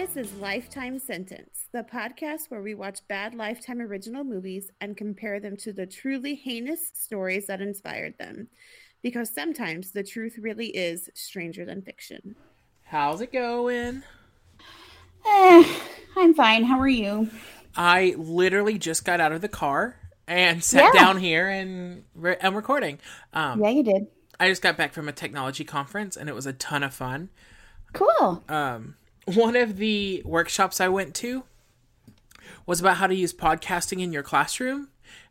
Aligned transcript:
This 0.00 0.16
is 0.16 0.32
Lifetime 0.36 0.98
Sentence, 0.98 1.66
the 1.72 1.82
podcast 1.82 2.48
where 2.48 2.62
we 2.62 2.74
watch 2.74 3.00
bad 3.06 3.34
Lifetime 3.34 3.82
original 3.82 4.24
movies 4.24 4.70
and 4.80 4.96
compare 4.96 5.38
them 5.40 5.58
to 5.58 5.74
the 5.74 5.84
truly 5.84 6.34
heinous 6.34 6.90
stories 6.94 7.46
that 7.48 7.60
inspired 7.60 8.14
them. 8.18 8.48
Because 9.02 9.28
sometimes 9.28 9.90
the 9.90 10.02
truth 10.02 10.38
really 10.38 10.68
is 10.68 11.10
stranger 11.12 11.66
than 11.66 11.82
fiction. 11.82 12.34
How's 12.84 13.20
it 13.20 13.30
going? 13.30 14.02
Eh, 15.26 15.74
I'm 16.16 16.32
fine. 16.32 16.64
How 16.64 16.80
are 16.80 16.88
you? 16.88 17.28
I 17.76 18.14
literally 18.16 18.78
just 18.78 19.04
got 19.04 19.20
out 19.20 19.32
of 19.32 19.42
the 19.42 19.48
car 19.48 19.96
and 20.26 20.64
sat 20.64 20.94
Yeah. 20.94 20.98
down 20.98 21.18
here 21.18 21.46
and 21.46 22.04
re- 22.14 22.38
I'm 22.42 22.54
recording. 22.54 23.00
Um, 23.34 23.62
Yeah, 23.62 23.68
you 23.68 23.82
did. 23.82 24.06
I 24.40 24.48
just 24.48 24.62
got 24.62 24.78
back 24.78 24.94
from 24.94 25.10
a 25.10 25.12
technology 25.12 25.64
conference 25.64 26.16
and 26.16 26.30
it 26.30 26.34
was 26.34 26.46
a 26.46 26.54
ton 26.54 26.82
of 26.82 26.94
fun. 26.94 27.28
Cool. 27.92 28.42
Um, 28.48 28.94
one 29.26 29.56
of 29.56 29.76
the 29.76 30.22
workshops 30.24 30.80
I 30.80 30.88
went 30.88 31.14
to 31.16 31.44
was 32.66 32.80
about 32.80 32.96
how 32.96 33.06
to 33.06 33.14
use 33.14 33.32
podcasting 33.32 34.00
in 34.00 34.12
your 34.12 34.22
classroom 34.22 34.88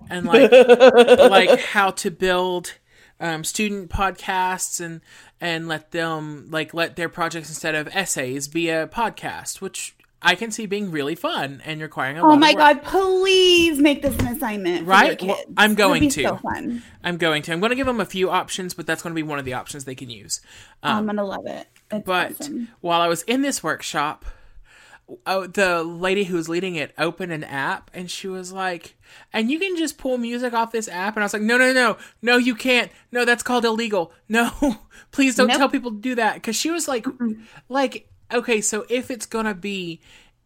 and 0.09 0.25
like 0.25 0.51
like 0.91 1.59
how 1.59 1.91
to 1.91 2.11
build 2.11 2.75
um, 3.19 3.43
student 3.43 3.89
podcasts 3.89 4.83
and 4.83 5.01
and 5.41 5.67
let 5.67 5.91
them 5.91 6.47
like 6.49 6.73
let 6.73 6.95
their 6.95 7.09
projects 7.09 7.49
instead 7.49 7.75
of 7.75 7.87
essays 7.89 8.47
be 8.47 8.69
a 8.69 8.87
podcast, 8.87 9.61
which 9.61 9.95
I 10.21 10.35
can 10.35 10.51
see 10.51 10.65
being 10.65 10.91
really 10.91 11.15
fun 11.15 11.61
and 11.65 11.81
requiring 11.81 12.17
a 12.17 12.21
oh 12.21 12.27
lot 12.27 12.33
oh 12.33 12.37
my 12.37 12.53
god! 12.53 12.83
Please 12.83 13.79
make 13.79 14.01
this 14.01 14.17
an 14.19 14.27
assignment. 14.27 14.79
For 14.79 14.91
Right? 14.91 15.21
Well. 15.21 15.39
I'm 15.55 15.75
going 15.75 16.01
be 16.01 16.09
to. 16.09 16.23
So 16.23 16.37
fun. 16.37 16.83
I'm 17.03 17.17
going 17.17 17.41
to. 17.43 17.53
I'm 17.53 17.59
going 17.61 17.69
to 17.69 17.75
give 17.75 17.87
them 17.87 18.01
a 18.01 18.05
few 18.05 18.29
options, 18.29 18.73
but 18.73 18.85
that's 18.85 19.01
going 19.01 19.11
to 19.11 19.15
be 19.15 19.23
one 19.23 19.39
of 19.39 19.45
the 19.45 19.53
options 19.53 19.85
they 19.85 19.95
can 19.95 20.09
use. 20.09 20.41
Oh, 20.83 20.89
I'm 20.89 20.97
um, 20.97 21.05
gonna 21.05 21.23
love 21.23 21.45
it. 21.45 21.67
It's 21.91 22.05
But 22.05 22.31
awesome. 22.41 22.67
while 22.81 23.01
I 23.01 23.07
was 23.07 23.23
in 23.23 23.43
this 23.43 23.63
workshop, 23.63 24.25
oh, 25.25 25.47
the 25.47 25.83
lady 25.83 26.25
who 26.25 26.35
was 26.35 26.49
leading 26.49 26.75
it 26.75 26.93
opened 26.97 27.31
an 27.31 27.43
app 27.43 27.89
and 27.93 28.09
she 28.11 28.27
was 28.27 28.51
like, 28.51 28.95
and 29.33 29.49
you 29.49 29.59
can 29.59 29.75
just 29.77 29.97
pull 29.97 30.17
music 30.17 30.53
off 30.53 30.71
this 30.71 30.87
app. 30.87 31.15
And 31.15 31.23
I 31.23 31.25
was 31.25 31.33
like, 31.33 31.41
no, 31.41 31.57
no, 31.57 31.73
no, 31.73 31.97
no, 32.21 32.37
you 32.37 32.55
can't. 32.55 32.91
No, 33.11 33.25
that's 33.25 33.43
called 33.43 33.65
illegal. 33.65 34.11
No, 34.27 34.51
please 35.11 35.35
don't 35.35 35.47
Nope. 35.47 35.57
tell 35.57 35.69
people 35.69 35.91
to 35.91 35.97
do 35.97 36.15
that. 36.15 36.41
Cause 36.43 36.55
she 36.55 36.71
was 36.71 36.87
like, 36.87 37.05
like, 37.69 38.09
okay, 38.31 38.61
so 38.61 38.85
if 38.89 39.09
it's 39.11 39.25
going 39.25 39.45
to 39.45 39.53
be 39.53 40.01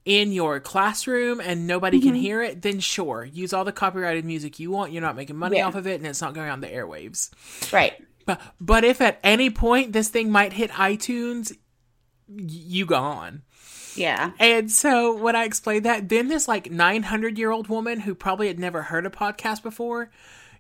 in 0.06 0.32
your 0.34 0.60
classroom 0.60 1.40
and 1.40 1.66
nobody 1.66 1.98
Mm-hmm. 2.00 2.08
can 2.10 2.16
hear 2.16 2.42
it, 2.42 2.62
then 2.62 2.80
sure, 2.80 3.24
use 3.24 3.54
all 3.54 3.64
the 3.64 3.72
copyrighted 3.72 4.26
music 4.26 4.60
you 4.60 4.70
want. 4.72 4.92
You're 4.92 5.02
not 5.02 5.16
making 5.16 5.38
money 5.38 5.58
Yeah. 5.58 5.68
off 5.68 5.76
of 5.76 5.88
it 5.88 5.96
and 6.00 6.06
it's 6.08 6.22
not 6.22 6.34
going 6.34 6.50
on 6.50 6.60
the 6.62 6.68
airwaves. 6.68 7.30
right. 7.72 7.94
But 8.26 8.40
but 8.62 8.84
if 8.86 9.02
at 9.02 9.20
any 9.24 9.50
point 9.50 9.92
this 9.94 10.08
thing 10.10 10.32
might 10.32 10.54
hit 10.54 10.72
iTunes, 10.72 11.52
y- 12.28 12.46
you 12.48 12.86
gone. 12.86 13.42
Yeah. 13.96 14.32
And 14.40 14.72
so 14.72 15.16
when 15.16 15.36
I 15.36 15.44
explained 15.44 15.86
that, 15.86 16.08
then 16.10 16.28
this 16.30 16.48
like 16.48 16.72
900 16.72 17.38
year 17.38 17.52
old 17.52 17.68
woman 17.68 18.00
who 18.00 18.16
probably 18.16 18.48
had 18.48 18.60
never 18.60 18.82
heard 18.82 19.06
a 19.06 19.10
podcast 19.10 19.62
before 19.62 20.10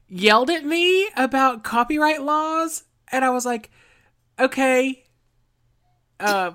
yelled 0.08 0.50
at 0.50 0.64
me 0.66 1.08
about 1.16 1.64
copyright 1.64 2.22
laws, 2.22 2.84
and 3.12 3.24
I 3.26 3.30
was 3.32 3.46
like, 3.46 3.72
okay. 4.38 5.04
Uh, 6.20 6.52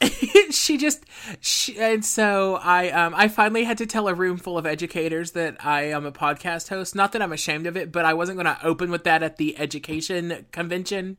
she 0.50 0.76
just 0.76 1.04
she, 1.40 1.78
and 1.78 2.04
so 2.04 2.56
I 2.56 2.90
um 2.90 3.14
I 3.16 3.28
finally 3.28 3.64
had 3.64 3.78
to 3.78 3.86
tell 3.86 4.08
a 4.08 4.14
room 4.14 4.36
full 4.36 4.56
of 4.56 4.66
educators 4.66 5.32
that 5.32 5.64
I 5.64 5.84
am 5.90 6.06
a 6.06 6.12
podcast 6.12 6.68
host. 6.68 6.94
Not 6.94 7.12
that 7.12 7.22
I'm 7.22 7.32
ashamed 7.32 7.66
of 7.66 7.76
it, 7.76 7.90
but 7.90 8.04
I 8.04 8.14
wasn't 8.14 8.36
going 8.36 8.54
to 8.54 8.64
open 8.64 8.90
with 8.90 9.04
that 9.04 9.22
at 9.22 9.36
the 9.38 9.58
education 9.58 10.46
convention. 10.52 11.16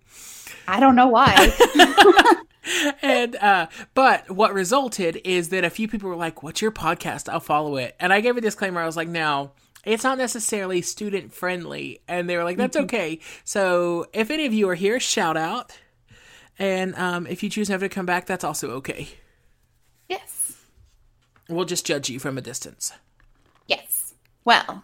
I 0.67 0.79
don't 0.79 0.95
know 0.95 1.07
why. 1.07 1.53
and 3.01 3.35
uh 3.37 3.67
but 3.93 4.29
what 4.29 4.53
resulted 4.53 5.19
is 5.23 5.49
that 5.49 5.63
a 5.63 5.69
few 5.69 5.87
people 5.87 6.09
were 6.09 6.15
like 6.15 6.43
what's 6.43 6.61
your 6.61 6.71
podcast? 6.71 7.29
I'll 7.29 7.39
follow 7.39 7.77
it. 7.77 7.95
And 7.99 8.13
i 8.13 8.21
gave 8.21 8.37
a 8.37 8.41
disclaimer. 8.41 8.81
I 8.81 8.85
was 8.85 8.97
like 8.97 9.07
no 9.07 9.51
it's 9.85 10.03
not 10.03 10.17
necessarily 10.17 10.81
student 10.81 11.33
friendly. 11.33 12.01
And 12.07 12.29
they 12.29 12.37
were 12.37 12.43
like 12.43 12.57
that's 12.57 12.77
okay. 12.77 13.19
So 13.43 14.07
if 14.13 14.29
any 14.29 14.45
of 14.45 14.53
you 14.53 14.69
are 14.69 14.75
here 14.75 14.99
shout 14.99 15.37
out 15.37 15.77
and 16.59 16.95
um 16.95 17.25
if 17.25 17.41
you 17.41 17.49
choose 17.49 17.69
never 17.69 17.87
to 17.87 17.93
come 17.93 18.05
back 18.05 18.27
that's 18.27 18.43
also 18.43 18.69
okay 18.69 19.07
yes. 20.07 20.57
we'll 21.49 21.65
just 21.65 21.85
judge 21.85 22.09
you 22.09 22.19
from 22.19 22.37
a 22.37 22.41
distance 22.41 22.93
Yes. 23.69 24.15
Well. 24.43 24.83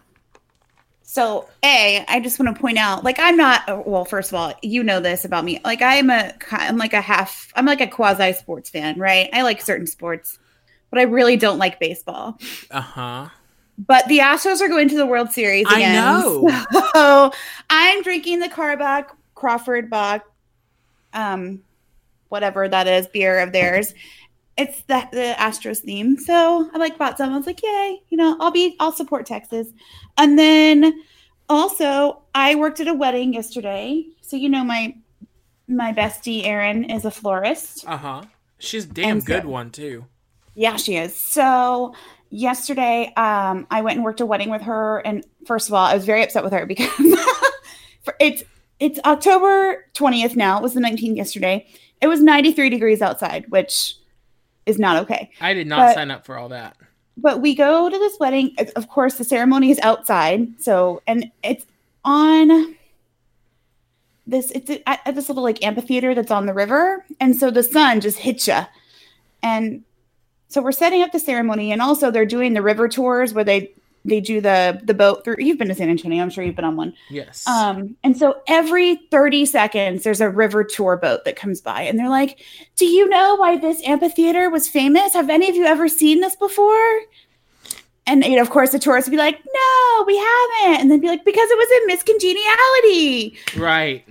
So, 1.02 1.48
A, 1.62 2.04
I 2.08 2.20
just 2.20 2.38
want 2.38 2.54
to 2.54 2.60
point 2.60 2.78
out, 2.78 3.02
like, 3.04 3.18
I'm 3.18 3.36
not, 3.36 3.86
well, 3.86 4.04
first 4.04 4.30
of 4.30 4.34
all, 4.34 4.52
you 4.62 4.82
know 4.82 5.00
this 5.00 5.24
about 5.24 5.44
me. 5.44 5.60
Like, 5.64 5.80
I'm 5.80 6.10
a, 6.10 6.34
I'm 6.50 6.76
like 6.76 6.92
a 6.92 7.00
half, 7.00 7.52
I'm 7.56 7.64
like 7.64 7.80
a 7.80 7.86
quasi 7.86 8.32
sports 8.34 8.68
fan, 8.68 8.98
right? 8.98 9.30
I 9.32 9.42
like 9.42 9.62
certain 9.62 9.86
sports, 9.86 10.38
but 10.90 10.98
I 10.98 11.04
really 11.04 11.36
don't 11.36 11.58
like 11.58 11.80
baseball. 11.80 12.38
uh-huh 12.70 13.28
But 13.78 14.06
the 14.08 14.18
Astros 14.18 14.60
are 14.60 14.68
going 14.68 14.88
to 14.90 14.96
the 14.96 15.06
World 15.06 15.30
Series 15.30 15.66
I 15.68 15.92
know. 15.92 16.48
So 16.94 17.32
I'm 17.70 18.02
drinking 18.02 18.40
the 18.40 18.48
Karbach 18.48 19.06
Crawford 19.34 19.88
Bock, 19.88 20.30
um, 21.16 21.62
whatever 22.28 22.68
that 22.68 22.86
is, 22.86 23.08
beer 23.08 23.40
of 23.40 23.52
theirs. 23.52 23.94
It's 24.56 24.80
the 24.82 25.06
the 25.12 25.34
Astros 25.38 25.78
theme. 25.80 26.16
So 26.16 26.70
I 26.72 26.78
like 26.78 26.96
bought 26.96 27.18
some. 27.18 27.32
I 27.32 27.36
was 27.36 27.46
like, 27.46 27.62
yay, 27.62 28.00
you 28.08 28.16
know, 28.16 28.36
I'll 28.40 28.50
be 28.52 28.76
I'll 28.80 28.92
support 28.92 29.26
Texas. 29.26 29.68
And 30.16 30.38
then 30.38 31.02
also 31.48 32.22
I 32.34 32.54
worked 32.54 32.80
at 32.80 32.88
a 32.88 32.94
wedding 32.94 33.34
yesterday. 33.34 34.06
So 34.22 34.36
you 34.36 34.48
know 34.48 34.64
my 34.64 34.96
my 35.68 35.92
bestie 35.92 36.46
Erin 36.46 36.84
is 36.90 37.04
a 37.04 37.10
florist. 37.10 37.84
uh-huh 37.88 38.22
she's 38.58 38.84
a 38.84 38.88
damn 38.88 39.20
so- 39.20 39.26
good 39.26 39.44
one 39.44 39.70
too 39.70 40.06
Yeah, 40.54 40.76
she 40.76 40.96
is. 40.96 41.14
So 41.14 41.94
yesterday, 42.30 43.12
um, 43.16 43.66
I 43.70 43.82
went 43.82 43.96
and 43.96 44.04
worked 44.04 44.20
a 44.20 44.26
wedding 44.26 44.48
with 44.48 44.62
her, 44.62 44.98
and 45.00 45.24
first 45.46 45.68
of 45.68 45.74
all, 45.74 45.84
I 45.84 45.94
was 45.94 46.04
very 46.06 46.22
upset 46.22 46.42
with 46.44 46.52
her 46.54 46.64
because 46.66 46.88
it's 48.20 48.42
it's 48.80 48.98
October 49.04 49.86
twentieth 49.94 50.36
now. 50.36 50.58
It 50.58 50.62
was 50.62 50.74
the 50.74 50.80
nineteenth 50.80 51.16
yesterday. 51.16 51.66
It 52.00 52.08
was 52.08 52.22
ninety 52.22 52.52
three 52.52 52.68
degrees 52.70 53.00
outside, 53.02 53.46
which 53.48 53.96
is 54.66 54.78
not 54.78 54.96
okay. 55.02 55.30
i 55.40 55.54
did 55.54 55.66
not 55.68 55.78
But- 55.78 55.94
sign 55.94 56.10
up 56.10 56.26
for 56.26 56.36
all 56.36 56.48
that 56.48 56.76
But 57.16 57.40
we 57.40 57.54
go 57.54 57.88
to 57.88 57.98
this 57.98 58.16
wedding. 58.18 58.54
Of 58.74 58.88
course, 58.88 59.14
the 59.16 59.24
ceremony 59.24 59.70
is 59.70 59.78
outside. 59.80 60.60
So, 60.60 61.02
and 61.06 61.30
it's 61.42 61.64
on 62.04 62.74
this. 64.26 64.50
It's 64.50 64.70
at, 64.86 65.00
at 65.06 65.14
this 65.14 65.28
little 65.28 65.44
like 65.44 65.64
amphitheater 65.64 66.14
that's 66.14 66.30
on 66.30 66.46
the 66.46 66.52
river, 66.54 67.04
and 67.20 67.36
so 67.36 67.50
the 67.50 67.62
sun 67.62 68.00
just 68.00 68.18
hits 68.18 68.46
you. 68.48 68.58
And 69.42 69.84
so 70.48 70.60
we're 70.60 70.72
setting 70.72 71.02
up 71.02 71.12
the 71.12 71.20
ceremony, 71.20 71.72
and 71.72 71.80
also 71.80 72.10
they're 72.10 72.26
doing 72.26 72.52
the 72.54 72.62
river 72.62 72.88
tours 72.88 73.32
where 73.32 73.44
they 73.44 73.72
they 74.06 74.20
do 74.20 74.40
the 74.40 74.80
the 74.82 74.94
boat 74.94 75.24
through. 75.24 75.36
You've 75.38 75.58
been 75.58 75.68
to 75.68 75.74
San 75.74 75.90
Antonio, 75.90 76.22
I'm 76.22 76.30
sure 76.30 76.42
you've 76.44 76.56
been 76.56 76.64
on 76.64 76.76
one. 76.76 76.94
yes 77.10 77.46
Um, 77.46 77.96
and 78.04 78.16
so 78.16 78.40
every 78.48 78.96
30 79.10 79.44
seconds, 79.46 80.04
there's 80.04 80.20
a 80.20 80.30
river 80.30 80.64
tour 80.64 80.96
boat 80.96 81.24
that 81.24 81.36
comes 81.36 81.60
by, 81.60 81.82
and 81.82 81.98
they're 81.98 82.08
like, 82.08 82.40
Do 82.76 82.86
you 82.86 83.08
know 83.08 83.34
why 83.36 83.56
this 83.58 83.82
amphitheater 83.84 84.48
was 84.50 84.68
famous? 84.68 85.12
Have 85.14 85.28
any 85.30 85.48
of 85.50 85.56
you 85.56 85.64
ever 85.66 85.88
seen 85.88 86.20
this 86.20 86.36
before? 86.36 87.00
And 88.08 88.24
you 88.24 88.36
know, 88.36 88.42
of 88.42 88.50
course, 88.50 88.70
the 88.72 88.78
tourists 88.78 89.08
would 89.08 89.12
be 89.12 89.18
like, 89.18 89.38
No, 89.44 90.04
we 90.06 90.16
haven't. 90.16 90.80
And 90.82 90.90
then 90.90 91.00
be 91.00 91.08
like, 91.08 91.24
Because 91.24 91.48
it 91.50 91.58
was 91.58 91.80
in 91.82 91.86
Miss 91.88 92.02
Congeniality. 92.02 93.36
right 93.56 94.04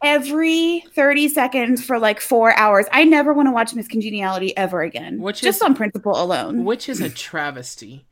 Every 0.00 0.84
30 0.94 1.28
seconds 1.28 1.84
for 1.84 1.98
like 1.98 2.20
four 2.20 2.54
hours. 2.56 2.86
I 2.92 3.02
never 3.02 3.32
want 3.34 3.48
to 3.48 3.52
watch 3.52 3.74
Miss 3.74 3.88
Congeniality 3.88 4.56
ever 4.56 4.80
again. 4.82 5.20
Which 5.20 5.40
just 5.40 5.56
is- 5.58 5.62
on 5.62 5.74
principle 5.74 6.12
alone. 6.22 6.64
which 6.64 6.88
is 6.88 7.00
a 7.00 7.10
travesty 7.10 8.04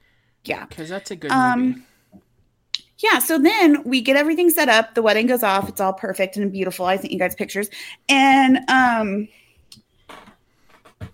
yeah. 0.47 0.67
because 0.67 0.89
that's 0.89 1.11
a 1.11 1.17
good 1.17 1.31
Um, 1.31 1.63
movie 1.63 1.83
Yeah, 2.99 3.19
so 3.19 3.39
then 3.39 3.83
we 3.85 4.01
get 4.01 4.17
everything 4.17 4.49
set 4.51 4.69
up. 4.69 4.95
The 4.95 5.03
wedding 5.03 5.27
goes 5.27 5.43
off. 5.43 5.69
It's 5.69 5.81
all 5.81 5.93
perfect 5.93 6.37
and 6.37 6.51
beautiful. 6.51 6.87
I 6.87 6.97
sent 6.97 7.13
you 7.13 7.19
guys 7.19 7.35
pictures. 7.35 7.69
And 8.09 8.59
um 8.69 9.29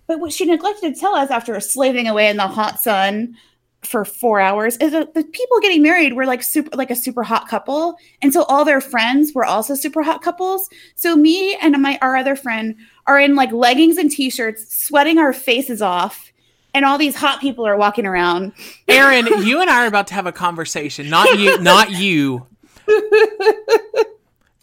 but 0.07 0.19
what 0.19 0.33
she 0.33 0.45
neglected 0.45 0.93
to 0.93 0.99
tell 0.99 1.15
us 1.15 1.31
after 1.31 1.59
slaving 1.59 2.07
away 2.07 2.29
in 2.29 2.37
the 2.37 2.47
hot 2.47 2.79
sun 2.79 3.35
for 3.81 4.05
four 4.05 4.39
hours 4.39 4.77
is 4.77 4.91
that 4.91 5.13
the 5.13 5.23
people 5.23 5.59
getting 5.59 5.81
married 5.81 6.13
were 6.13 6.25
like 6.25 6.43
super 6.43 6.75
like 6.75 6.91
a 6.91 6.95
super 6.95 7.23
hot 7.23 7.47
couple. 7.47 7.97
And 8.21 8.31
so 8.33 8.43
all 8.43 8.65
their 8.65 8.81
friends 8.81 9.33
were 9.33 9.45
also 9.45 9.75
super 9.75 10.03
hot 10.03 10.21
couples. 10.21 10.69
So 10.95 11.15
me 11.15 11.55
and 11.55 11.81
my 11.81 11.97
our 12.01 12.15
other 12.15 12.35
friend 12.35 12.75
are 13.07 13.19
in 13.19 13.35
like 13.35 13.51
leggings 13.51 13.97
and 13.97 14.09
t-shirts, 14.09 14.73
sweating 14.75 15.17
our 15.17 15.33
faces 15.33 15.81
off. 15.81 16.31
And 16.73 16.85
all 16.85 16.97
these 16.97 17.15
hot 17.15 17.39
people 17.39 17.67
are 17.67 17.77
walking 17.77 18.05
around. 18.05 18.53
Erin, 18.87 19.27
you 19.43 19.61
and 19.61 19.69
I 19.69 19.83
are 19.83 19.87
about 19.87 20.07
to 20.07 20.13
have 20.15 20.25
a 20.25 20.31
conversation. 20.31 21.09
Not 21.09 21.37
you, 21.37 21.59
not 21.59 21.91
you. 21.91 22.47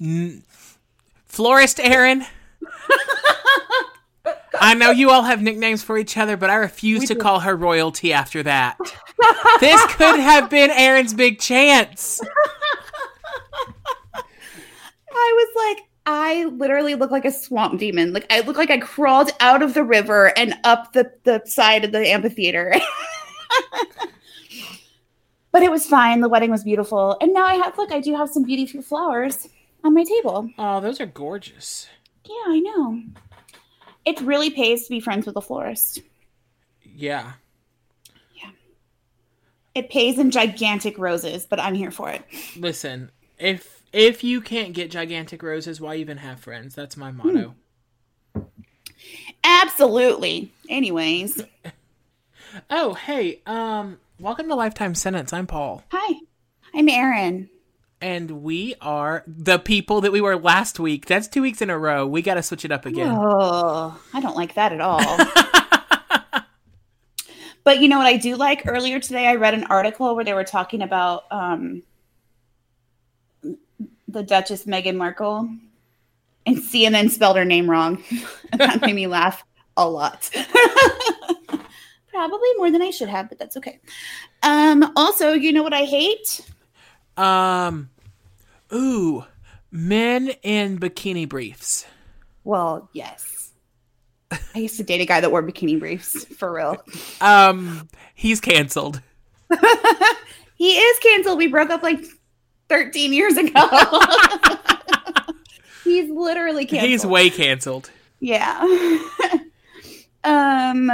N- 0.00 0.42
Florist 1.26 1.78
Erin. 1.78 2.24
I 4.62 4.74
know 4.74 4.90
you 4.90 5.10
all 5.10 5.22
have 5.22 5.40
nicknames 5.40 5.82
for 5.82 5.96
each 5.96 6.16
other, 6.18 6.36
but 6.36 6.50
I 6.50 6.56
refuse 6.56 7.06
to 7.08 7.14
call 7.14 7.40
her 7.40 7.56
royalty 7.56 8.12
after 8.12 8.42
that. 8.42 8.76
This 9.60 9.80
could 9.94 10.18
have 10.20 10.50
been 10.50 10.70
Erin's 10.70 11.14
big 11.14 11.38
chance. 11.38 12.20
I 15.12 15.46
was 15.54 15.76
like, 15.76 15.84
I 16.12 16.46
literally 16.46 16.96
look 16.96 17.12
like 17.12 17.24
a 17.24 17.30
swamp 17.30 17.78
demon. 17.78 18.12
Like 18.12 18.26
I 18.30 18.40
look 18.40 18.56
like 18.56 18.70
I 18.70 18.78
crawled 18.78 19.30
out 19.38 19.62
of 19.62 19.74
the 19.74 19.84
river 19.84 20.36
and 20.36 20.54
up 20.64 20.92
the, 20.92 21.12
the 21.22 21.40
side 21.44 21.84
of 21.84 21.92
the 21.92 22.04
amphitheater. 22.04 22.74
but 25.52 25.62
it 25.62 25.70
was 25.70 25.86
fine. 25.86 26.20
The 26.20 26.28
wedding 26.28 26.50
was 26.50 26.64
beautiful. 26.64 27.16
And 27.20 27.32
now 27.32 27.44
I 27.44 27.54
have 27.54 27.78
look, 27.78 27.92
I 27.92 28.00
do 28.00 28.16
have 28.16 28.28
some 28.28 28.42
beautiful 28.42 28.82
flowers 28.82 29.48
on 29.84 29.94
my 29.94 30.02
table. 30.02 30.50
Oh, 30.58 30.80
those 30.80 31.00
are 31.00 31.06
gorgeous. 31.06 31.86
Yeah, 32.24 32.44
I 32.48 32.58
know. 32.58 33.02
It 34.04 34.20
really 34.20 34.50
pays 34.50 34.84
to 34.84 34.90
be 34.90 34.98
friends 34.98 35.26
with 35.26 35.36
a 35.36 35.40
florist. 35.40 36.00
Yeah. 36.82 37.34
Yeah. 38.34 38.50
It 39.76 39.90
pays 39.90 40.18
in 40.18 40.32
gigantic 40.32 40.98
roses, 40.98 41.46
but 41.46 41.60
I'm 41.60 41.74
here 41.74 41.92
for 41.92 42.10
it. 42.10 42.24
Listen, 42.56 43.12
if 43.38 43.79
if 43.92 44.22
you 44.24 44.40
can't 44.40 44.72
get 44.72 44.90
gigantic 44.90 45.42
roses, 45.42 45.80
why 45.80 45.96
even 45.96 46.18
have 46.18 46.40
friends? 46.40 46.74
That's 46.74 46.96
my 46.96 47.10
motto. 47.10 47.54
Absolutely. 49.42 50.52
Anyways, 50.68 51.42
Oh, 52.68 52.94
hey, 52.94 53.40
um, 53.46 53.98
welcome 54.18 54.48
to 54.48 54.54
Lifetime 54.56 54.94
Sentence. 54.96 55.32
I'm 55.32 55.46
Paul. 55.46 55.84
hi. 55.90 56.14
I'm 56.74 56.88
Erin. 56.88 57.48
And 58.00 58.42
we 58.42 58.74
are 58.80 59.22
the 59.26 59.58
people 59.58 60.00
that 60.00 60.10
we 60.12 60.20
were 60.20 60.36
last 60.36 60.80
week. 60.80 61.06
That's 61.06 61.28
two 61.28 61.42
weeks 61.42 61.60
in 61.60 61.68
a 61.70 61.78
row. 61.78 62.06
We 62.06 62.22
got 62.22 62.34
to 62.34 62.42
switch 62.42 62.64
it 62.64 62.72
up 62.72 62.86
again. 62.86 63.14
Oh, 63.16 64.00
I 64.14 64.20
don't 64.20 64.36
like 64.36 64.54
that 64.54 64.72
at 64.72 64.80
all. 64.80 65.00
but 67.64 67.80
you 67.80 67.88
know 67.88 67.98
what 67.98 68.06
I 68.06 68.16
do 68.16 68.36
like? 68.36 68.62
Earlier 68.66 69.00
today, 69.00 69.26
I 69.26 69.34
read 69.34 69.54
an 69.54 69.64
article 69.64 70.14
where 70.14 70.24
they 70.24 70.32
were 70.32 70.44
talking 70.44 70.80
about 70.82 71.24
um, 71.30 71.82
the 74.12 74.22
Duchess 74.22 74.64
Meghan 74.64 74.96
Markle, 74.96 75.48
and 76.46 76.56
CNN 76.56 77.10
spelled 77.10 77.36
her 77.36 77.44
name 77.44 77.70
wrong. 77.70 78.02
that 78.52 78.80
made 78.80 78.94
me 78.94 79.06
laugh 79.06 79.44
a 79.76 79.88
lot. 79.88 80.30
Probably 82.08 82.48
more 82.56 82.70
than 82.70 82.82
I 82.82 82.90
should 82.90 83.08
have, 83.08 83.28
but 83.28 83.38
that's 83.38 83.56
okay. 83.56 83.80
Um, 84.42 84.92
also, 84.96 85.32
you 85.32 85.52
know 85.52 85.62
what 85.62 85.72
I 85.72 85.84
hate? 85.84 86.40
Um, 87.16 87.90
ooh, 88.72 89.24
men 89.70 90.30
in 90.42 90.78
bikini 90.78 91.28
briefs. 91.28 91.86
Well, 92.44 92.88
yes. 92.92 93.52
I 94.54 94.58
used 94.58 94.76
to 94.76 94.82
date 94.82 95.00
a 95.00 95.06
guy 95.06 95.20
that 95.20 95.30
wore 95.30 95.42
bikini 95.42 95.78
briefs 95.78 96.24
for 96.24 96.52
real. 96.52 96.82
Um, 97.20 97.88
he's 98.14 98.40
canceled. 98.40 99.00
He 100.60 100.76
is 100.76 100.98
canceled. 100.98 101.38
We 101.38 101.46
broke 101.46 101.70
up 101.70 101.82
like 101.82 102.04
13 102.70 103.12
years 103.12 103.36
ago. 103.36 103.60
He's 105.84 106.08
literally 106.08 106.64
canceled. 106.64 106.88
He's 106.90 107.04
way 107.04 107.28
canceled. 107.28 107.90
yeah. 108.20 108.60
um 110.24 110.90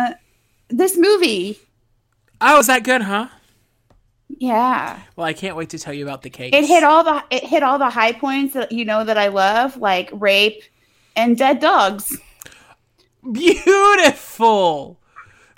this 0.68 0.96
movie. 0.96 1.60
Oh, 2.40 2.58
is 2.58 2.66
that 2.66 2.82
good, 2.82 3.02
huh? 3.02 3.28
Yeah. 4.28 4.98
Well, 5.14 5.26
I 5.26 5.32
can't 5.32 5.54
wait 5.56 5.70
to 5.70 5.78
tell 5.78 5.92
you 5.94 6.04
about 6.04 6.22
the 6.22 6.30
cakes. 6.30 6.56
It 6.56 6.64
hit 6.64 6.82
all 6.82 7.04
the 7.04 7.22
it 7.30 7.44
hit 7.44 7.62
all 7.62 7.78
the 7.78 7.90
high 7.90 8.12
points 8.12 8.54
that 8.54 8.72
you 8.72 8.84
know 8.84 9.04
that 9.04 9.18
I 9.18 9.28
love, 9.28 9.76
like 9.76 10.10
rape 10.12 10.62
and 11.14 11.36
dead 11.36 11.60
dogs. 11.60 12.18
Beautiful. 13.30 14.98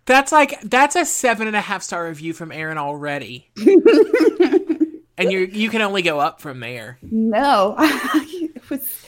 That's 0.05 0.33
like 0.33 0.61
that's 0.63 0.97
a 0.97 1.05
seven 1.05 1.47
and 1.47 1.57
a 1.57 1.61
half 1.61 1.83
star 1.83 2.07
review 2.07 2.33
from 2.33 2.51
Erin 2.51 2.79
already. 2.79 3.51
and 5.19 5.33
you 5.33 5.41
you 5.41 5.69
can 5.71 5.83
only 5.83 6.03
go 6.03 6.21
up 6.21 6.41
from 6.41 6.61
there. 6.61 6.99
No. 7.03 7.75
it 7.79 8.71
was 8.71 9.07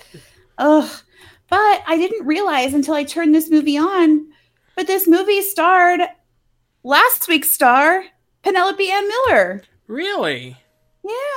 ugh. 0.59 0.91
But 1.49 1.83
I 1.87 1.97
didn't 1.97 2.27
realize 2.27 2.75
until 2.75 2.95
I 2.95 3.05
turned 3.05 3.35
this 3.35 3.51
movie 3.51 3.79
on. 3.79 4.27
But 4.77 4.87
this 4.87 5.09
movie 5.09 5.43
starred 5.43 6.01
last 6.85 7.29
week's 7.29 7.51
star, 7.51 8.05
Penelope 8.43 8.91
Ann 8.91 9.09
Miller. 9.09 9.63
Really? 9.87 10.57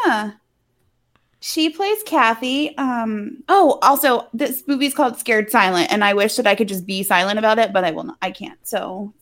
Yeah. 0.05 0.33
She 1.39 1.69
plays 1.69 2.01
Kathy. 2.03 2.77
Um, 2.77 3.43
oh, 3.49 3.79
also, 3.81 4.29
this 4.33 4.63
movie's 4.67 4.93
called 4.93 5.17
Scared 5.17 5.49
Silent, 5.49 5.91
and 5.91 6.03
I 6.03 6.13
wish 6.13 6.35
that 6.37 6.47
I 6.47 6.55
could 6.55 6.69
just 6.69 6.85
be 6.85 7.03
silent 7.03 7.37
about 7.37 7.59
it, 7.59 7.73
but 7.73 7.83
I 7.83 7.91
will 7.91 8.03
not. 8.03 8.17
I 8.21 8.31
can't. 8.31 8.59
So, 8.65 9.13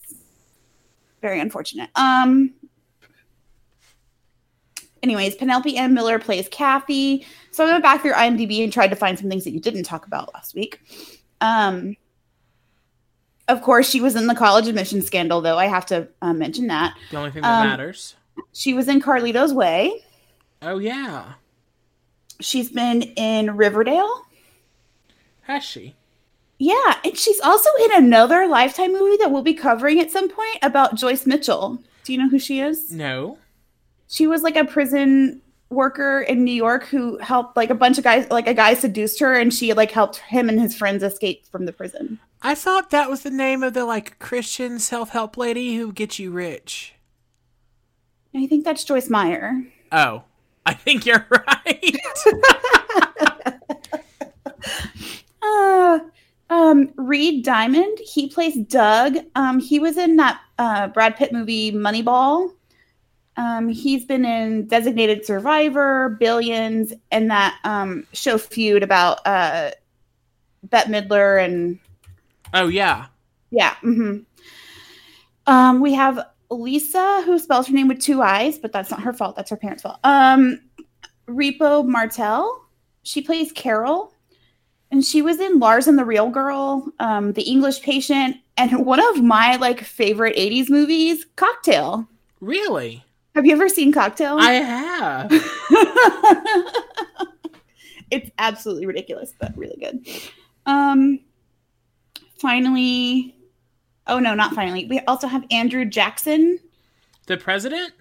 very 1.21 1.39
unfortunate. 1.39 1.89
Um, 1.95 2.53
anyways, 5.03 5.36
Penelope 5.36 5.75
Ann 5.77 5.94
Miller 5.94 6.19
plays 6.19 6.48
Kathy. 6.50 7.25
So 7.51 7.65
I 7.65 7.71
went 7.71 7.83
back 7.83 8.01
through 8.01 8.13
IMDb 8.13 8.63
and 8.63 8.71
tried 8.71 8.89
to 8.89 8.95
find 8.95 9.18
some 9.19 9.30
things 9.30 9.44
that 9.44 9.51
you 9.51 9.59
didn't 9.59 9.83
talk 9.83 10.06
about 10.07 10.33
last 10.33 10.56
week. 10.56 10.80
Um, 11.42 11.95
of 13.48 13.62
course, 13.62 13.89
she 13.89 14.00
was 14.01 14.15
in 14.15 14.27
the 14.27 14.36
college 14.36 14.68
admission 14.68 15.01
scandal, 15.01 15.42
though. 15.42 15.57
I 15.57 15.65
have 15.65 15.86
to 15.88 16.07
uh, 16.21 16.33
mention 16.33 16.68
that 16.68 16.95
The 17.09 17.18
only 17.18 17.31
thing 17.31 17.42
that 17.42 17.62
Um, 17.62 17.68
matters. 17.68 18.15
she 18.53 18.74
was 18.74 18.88
in 18.88 19.01
Carlito's 19.01 19.53
Way. 19.53 20.03
Oh 20.62 20.77
yeah. 20.77 21.33
She's 22.39 22.69
been 22.69 23.01
in 23.01 23.56
Riverdale. 23.57 24.25
Has 25.42 25.63
she? 25.63 25.95
Yeah, 26.59 26.98
and 27.03 27.18
she's 27.18 27.39
also 27.42 27.69
in 27.86 28.03
another 28.03 28.48
Lifetime 28.48 28.94
movie 28.94 29.18
that 29.18 29.31
we'll 29.31 29.42
be 29.42 29.53
covering 29.56 30.00
at 30.00 30.12
some 30.12 30.30
point 30.30 30.59
about 30.62 30.95
Joyce 30.95 31.25
Mitchell. 31.25 31.81
Do 32.03 32.13
you 32.13 32.19
know 32.19 32.30
who 32.30 32.38
she 32.39 32.59
is? 32.62 32.92
No. 32.92 33.38
She 34.11 34.27
was 34.27 34.43
like 34.43 34.57
a 34.57 34.65
prison 34.65 35.41
worker 35.69 36.19
in 36.19 36.43
New 36.43 36.53
York 36.53 36.83
who 36.83 37.17
helped 37.19 37.55
like 37.55 37.69
a 37.69 37.75
bunch 37.75 37.97
of 37.97 38.03
guys 38.03 38.29
like 38.29 38.45
a 38.45 38.53
guy 38.53 38.73
seduced 38.73 39.21
her 39.21 39.33
and 39.33 39.53
she 39.53 39.73
like 39.73 39.89
helped 39.89 40.17
him 40.17 40.49
and 40.49 40.59
his 40.59 40.75
friends 40.75 41.01
escape 41.01 41.47
from 41.47 41.65
the 41.65 41.71
prison. 41.71 42.19
I 42.41 42.53
thought 42.53 42.89
that 42.89 43.09
was 43.09 43.23
the 43.23 43.31
name 43.31 43.63
of 43.63 43.73
the 43.73 43.85
like 43.85 44.19
Christian 44.19 44.79
self 44.79 45.11
help 45.11 45.37
lady 45.37 45.77
who 45.77 45.93
gets 45.93 46.19
you 46.19 46.29
rich. 46.31 46.93
I 48.35 48.47
think 48.47 48.65
that's 48.65 48.83
Joyce 48.83 49.09
Meyer. 49.09 49.63
Oh. 49.93 50.23
I 50.65 50.73
think 50.73 51.05
you're 51.05 51.25
right. 51.31 51.95
Uh, 55.43 55.99
um, 56.51 56.91
Reed 56.95 57.43
Diamond, 57.43 57.97
he 57.99 58.29
plays 58.29 58.55
Doug. 58.67 59.17
Um, 59.35 59.59
he 59.59 59.79
was 59.79 59.97
in 59.97 60.17
that 60.17 60.39
uh, 60.59 60.87
Brad 60.89 61.15
Pitt 61.15 61.33
movie 61.33 61.71
Moneyball. 61.71 62.51
Um, 63.37 63.69
he's 63.69 64.05
been 64.05 64.25
in 64.25 64.67
Designated 64.67 65.25
Survivor, 65.25 66.17
Billions, 66.19 66.93
and 67.11 67.31
that 67.31 67.57
um, 67.63 68.05
show 68.13 68.37
Feud 68.37 68.83
about 68.83 69.19
uh, 69.25 69.71
Bette 70.63 70.91
Midler 70.91 71.43
and 71.43 71.79
oh 72.53 72.67
yeah. 72.67 73.07
yeah. 73.50 73.75
hmm 73.75 74.19
Um, 75.47 75.79
we 75.79 75.93
have 75.93 76.19
Lisa, 76.50 77.21
who 77.25 77.39
spells 77.39 77.67
her 77.67 77.73
name 77.73 77.88
with 77.88 78.01
two 78.01 78.21
eyes, 78.21 78.59
but 78.59 78.73
that's 78.73 78.91
not 78.91 79.01
her 79.01 79.13
fault. 79.13 79.35
That's 79.35 79.50
her 79.50 79.57
parents' 79.57 79.83
fault. 79.83 80.00
Um, 80.03 80.59
Repo-Martell, 81.27 82.65
she 83.03 83.21
plays 83.21 83.51
Carol, 83.53 84.13
and 84.91 85.05
she 85.05 85.21
was 85.21 85.39
in 85.39 85.59
Lars 85.59 85.88
and 85.88 85.97
the 85.97 86.03
Real 86.03 86.29
Girl, 86.29 86.85
um, 87.00 87.31
The 87.31 87.43
English 87.43 87.81
Patient, 87.81 88.35
and 88.57 88.85
one 88.85 89.00
of 89.00 89.23
my 89.23 89.55
like 89.55 89.81
favorite 89.81 90.35
'80s 90.35 90.69
movies, 90.69 91.25
Cocktail. 91.38 92.07
Really? 92.41 93.05
Have 93.35 93.45
you 93.45 93.53
ever 93.53 93.69
seen 93.69 93.93
Cocktail? 93.93 94.38
I 94.39 94.53
have. 94.53 95.31
it's 98.11 98.29
absolutely 98.38 98.85
ridiculous, 98.85 99.33
but 99.39 99.57
really 99.57 99.77
good. 99.79 100.05
Um, 100.65 101.19
finally, 102.38 103.35
oh 104.07 104.19
no, 104.19 104.35
not 104.35 104.53
finally. 104.53 104.85
We 104.85 105.00
also 105.01 105.27
have 105.27 105.45
Andrew 105.50 105.85
Jackson. 105.85 106.59
The 107.27 107.38
president? 107.38 107.93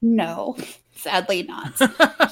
No, 0.00 0.56
sadly 0.94 1.42
not. 1.42 1.78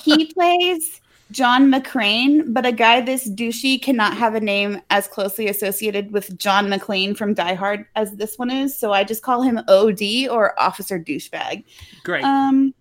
he 0.02 0.32
plays 0.32 1.02
John 1.33 1.71
McCrane, 1.73 2.54
but 2.54 2.64
a 2.64 2.73
guy 2.73 3.00
this 3.00 3.28
douchey 3.28 3.83
cannot 3.83 4.16
have 4.16 4.35
a 4.35 4.40
name 4.40 4.80
as 4.90 5.09
closely 5.09 5.49
associated 5.49 6.12
with 6.12 6.38
John 6.38 6.68
McClane 6.68 7.16
from 7.16 7.35
Die 7.35 7.54
Hard 7.54 7.85
as 7.97 8.12
this 8.12 8.38
one 8.38 8.50
is. 8.50 8.78
So 8.78 8.92
I 8.92 9.02
just 9.02 9.23
call 9.23 9.42
him 9.42 9.59
OD 9.68 10.28
or 10.30 10.59
Officer 10.61 10.99
Douchebag. 11.00 11.64
Great. 12.04 12.25
Um, 12.25 12.75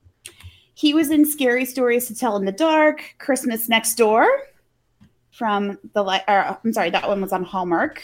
he 0.75 0.93
was 0.93 1.09
in 1.09 1.25
Scary 1.25 1.65
Stories 1.65 2.07
to 2.07 2.15
Tell 2.15 2.35
in 2.37 2.45
the 2.45 2.51
Dark, 2.51 3.15
Christmas 3.17 3.67
Next 3.67 3.95
Door 3.95 4.27
from 5.31 5.79
the 5.93 6.03
li- 6.03 6.21
or, 6.27 6.59
I'm 6.63 6.71
sorry, 6.73 6.91
that 6.91 7.07
one 7.07 7.21
was 7.21 7.33
on 7.33 7.43
Hallmark. 7.43 8.01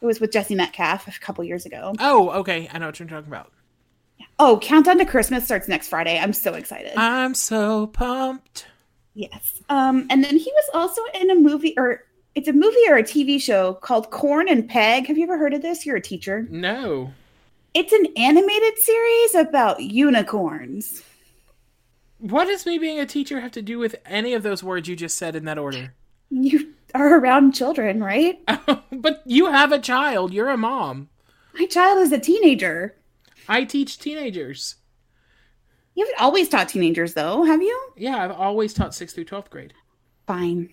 It 0.00 0.06
was 0.06 0.20
with 0.20 0.32
Jesse 0.32 0.54
Metcalfe 0.54 1.06
a 1.06 1.20
couple 1.20 1.44
years 1.44 1.66
ago. 1.66 1.92
oh, 2.00 2.30
okay. 2.30 2.68
I 2.72 2.78
know 2.78 2.86
what 2.86 2.98
you're 2.98 3.08
talking 3.08 3.28
about. 3.28 3.52
Oh, 4.38 4.58
Countdown 4.60 4.98
to 4.98 5.04
Christmas 5.04 5.44
starts 5.44 5.68
next 5.68 5.88
Friday. 5.88 6.18
I'm 6.18 6.32
so 6.32 6.54
excited. 6.54 6.92
I'm 6.96 7.34
so 7.34 7.88
pumped. 7.88 8.66
Yes. 9.14 9.60
Um, 9.68 10.06
and 10.10 10.22
then 10.24 10.36
he 10.36 10.50
was 10.54 10.70
also 10.74 11.02
in 11.20 11.30
a 11.30 11.34
movie 11.34 11.74
or 11.76 12.04
it's 12.34 12.48
a 12.48 12.52
movie 12.52 12.88
or 12.88 12.96
a 12.96 13.02
TV 13.02 13.40
show 13.40 13.74
called 13.74 14.10
Corn 14.10 14.48
and 14.48 14.68
Peg. 14.68 15.06
Have 15.06 15.18
you 15.18 15.24
ever 15.24 15.36
heard 15.36 15.54
of 15.54 15.62
this? 15.62 15.84
You're 15.84 15.96
a 15.96 16.00
teacher. 16.00 16.46
No. 16.50 17.12
It's 17.74 17.92
an 17.92 18.06
animated 18.16 18.78
series 18.78 19.34
about 19.34 19.82
unicorns. 19.82 21.02
What 22.18 22.46
does 22.46 22.66
me 22.66 22.78
being 22.78 23.00
a 23.00 23.06
teacher 23.06 23.40
have 23.40 23.52
to 23.52 23.62
do 23.62 23.78
with 23.78 23.96
any 24.06 24.34
of 24.34 24.42
those 24.42 24.62
words 24.62 24.88
you 24.88 24.96
just 24.96 25.18
said 25.18 25.34
in 25.34 25.44
that 25.46 25.58
order? 25.58 25.94
You 26.30 26.72
are 26.94 27.18
around 27.18 27.52
children, 27.52 28.02
right? 28.02 28.38
but 28.92 29.22
you 29.26 29.46
have 29.46 29.72
a 29.72 29.78
child. 29.78 30.32
You're 30.32 30.50
a 30.50 30.56
mom. 30.56 31.08
My 31.58 31.66
child 31.66 31.98
is 31.98 32.12
a 32.12 32.18
teenager. 32.18 32.94
I 33.48 33.64
teach 33.64 33.98
teenagers. 33.98 34.76
You 35.94 36.04
haven't 36.06 36.22
always 36.22 36.48
taught 36.48 36.68
teenagers, 36.68 37.14
though, 37.14 37.44
have 37.44 37.62
you? 37.62 37.92
Yeah, 37.96 38.24
I've 38.24 38.30
always 38.30 38.72
taught 38.72 38.92
6th 38.92 39.12
through 39.12 39.26
12th 39.26 39.50
grade. 39.50 39.74
Fine. 40.26 40.70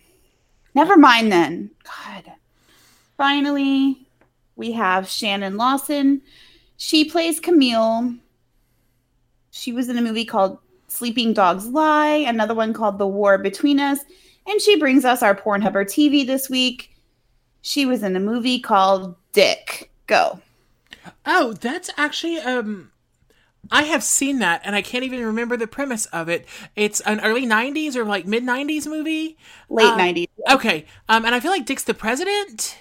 Never 0.73 0.95
mind 0.95 1.31
then. 1.31 1.71
God. 1.83 2.31
Finally, 3.17 4.07
we 4.55 4.71
have 4.71 5.09
Shannon 5.09 5.57
Lawson. 5.57 6.21
She 6.77 7.03
plays 7.03 7.39
Camille. 7.39 8.15
She 9.51 9.73
was 9.73 9.89
in 9.89 9.97
a 9.97 10.01
movie 10.01 10.25
called 10.25 10.59
Sleeping 10.87 11.33
Dogs 11.33 11.67
Lie, 11.67 12.25
another 12.27 12.55
one 12.55 12.73
called 12.73 12.97
The 12.97 13.07
War 13.07 13.37
Between 13.37 13.79
Us, 13.79 13.99
and 14.47 14.61
she 14.61 14.79
brings 14.79 15.05
us 15.05 15.21
our 15.21 15.35
Pornhubber 15.35 15.85
TV 15.85 16.25
this 16.25 16.49
week. 16.49 16.95
She 17.61 17.85
was 17.85 18.03
in 18.03 18.15
a 18.15 18.21
movie 18.21 18.59
called 18.59 19.15
Dick. 19.33 19.91
Go. 20.07 20.41
Oh, 21.25 21.53
that's 21.53 21.89
actually 21.97 22.39
um 22.39 22.91
I 23.71 23.83
have 23.83 24.03
seen 24.03 24.39
that 24.39 24.61
and 24.63 24.75
I 24.75 24.81
can't 24.81 25.03
even 25.03 25.23
remember 25.25 25.55
the 25.57 25.67
premise 25.67 26.05
of 26.07 26.29
it. 26.29 26.45
It's 26.75 27.01
an 27.01 27.19
early 27.21 27.45
90s 27.45 27.95
or 27.95 28.05
like 28.05 28.25
mid 28.25 28.43
90s 28.43 28.87
movie. 28.87 29.37
Late 29.69 29.85
Um, 29.85 29.99
90s. 29.99 30.27
Okay. 30.51 30.85
Um 31.07 31.25
and 31.25 31.35
I 31.35 31.39
feel 31.39 31.51
like 31.51 31.65
Dick's 31.65 31.83
the 31.83 31.93
president 31.93 32.77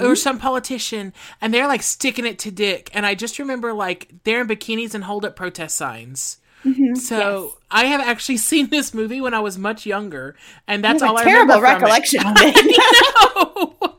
or 0.00 0.14
some 0.14 0.38
politician 0.38 1.12
and 1.40 1.52
they're 1.52 1.66
like 1.66 1.82
sticking 1.82 2.26
it 2.26 2.38
to 2.40 2.50
Dick 2.50 2.90
and 2.94 3.04
I 3.04 3.14
just 3.14 3.38
remember 3.38 3.72
like 3.72 4.12
they're 4.24 4.40
in 4.40 4.48
bikinis 4.48 4.94
and 4.94 5.04
hold 5.04 5.24
up 5.24 5.36
protest 5.36 5.76
signs. 5.76 6.38
So 6.94 7.58
I 7.70 7.84
have 7.84 8.00
actually 8.00 8.36
seen 8.50 8.68
this 8.70 8.94
movie 8.94 9.20
when 9.20 9.34
I 9.34 9.40
was 9.40 9.58
much 9.58 9.84
younger, 9.84 10.34
and 10.66 10.82
that's 10.82 11.02
I 11.02 11.08
have 11.08 11.14
all 11.14 11.18
a 11.18 11.20
I 11.20 11.24
terrible 11.24 11.54
it. 11.56 11.60
recollection 11.60 12.20
of 12.26 12.32
it. 12.38 13.76
No. 13.82 13.98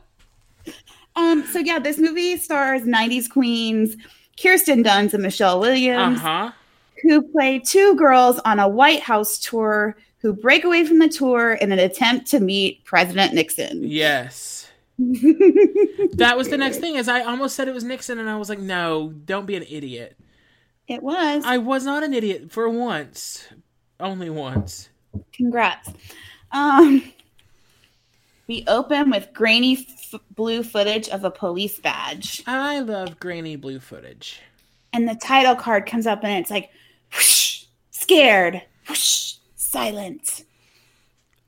um, 1.16 1.44
so 1.46 1.60
yeah, 1.60 1.78
this 1.78 1.98
movie 1.98 2.36
stars 2.38 2.82
90s 2.82 3.30
queens 3.30 3.96
Kirsten 4.40 4.82
Dunst 4.84 5.14
and 5.14 5.22
Michelle 5.22 5.60
Williams. 5.60 6.18
uh-huh. 6.18 6.50
who 7.02 7.22
play 7.22 7.58
two 7.58 7.94
girls 7.96 8.38
on 8.40 8.58
a 8.58 8.68
White 8.68 9.00
House 9.00 9.38
tour 9.38 9.96
who 10.18 10.32
break 10.32 10.64
away 10.64 10.84
from 10.84 10.98
the 10.98 11.08
tour 11.08 11.52
in 11.54 11.70
an 11.72 11.78
attempt 11.78 12.26
to 12.28 12.40
meet 12.40 12.84
President 12.84 13.32
Nixon. 13.34 13.82
Yes. 13.84 14.68
That 16.14 16.38
was 16.38 16.48
the 16.48 16.56
next 16.56 16.78
thing. 16.78 16.96
Is 16.96 17.08
I 17.08 17.20
almost 17.20 17.54
said 17.56 17.68
it 17.68 17.74
was 17.74 17.84
Nixon, 17.84 18.18
and 18.18 18.30
I 18.30 18.38
was 18.38 18.48
like, 18.48 18.58
"No, 18.58 19.12
don't 19.26 19.44
be 19.44 19.54
an 19.54 19.64
idiot." 19.68 20.16
It 20.88 21.02
was. 21.02 21.44
I 21.44 21.58
was 21.58 21.84
not 21.84 22.02
an 22.02 22.14
idiot 22.14 22.50
for 22.50 22.68
once, 22.70 23.46
only 24.00 24.30
once. 24.30 24.88
Congrats. 25.34 25.90
Um, 26.52 27.12
we 28.48 28.64
open 28.66 29.10
with 29.10 29.28
grainy 29.34 29.76
f- 30.12 30.20
blue 30.30 30.62
footage 30.62 31.08
of 31.08 31.24
a 31.24 31.30
police 31.30 31.78
badge, 31.78 32.42
I 32.46 32.80
love 32.80 33.18
grainy 33.20 33.56
blue 33.56 33.80
footage. 33.80 34.40
and 34.92 35.08
the 35.08 35.14
title 35.14 35.54
card 35.56 35.86
comes 35.86 36.06
up, 36.06 36.24
and 36.24 36.32
it's 36.40 36.50
like, 36.50 36.70
whoosh, 37.12 37.64
scared, 37.90 38.62
whoosh, 38.88 39.34
silent. 39.56 40.44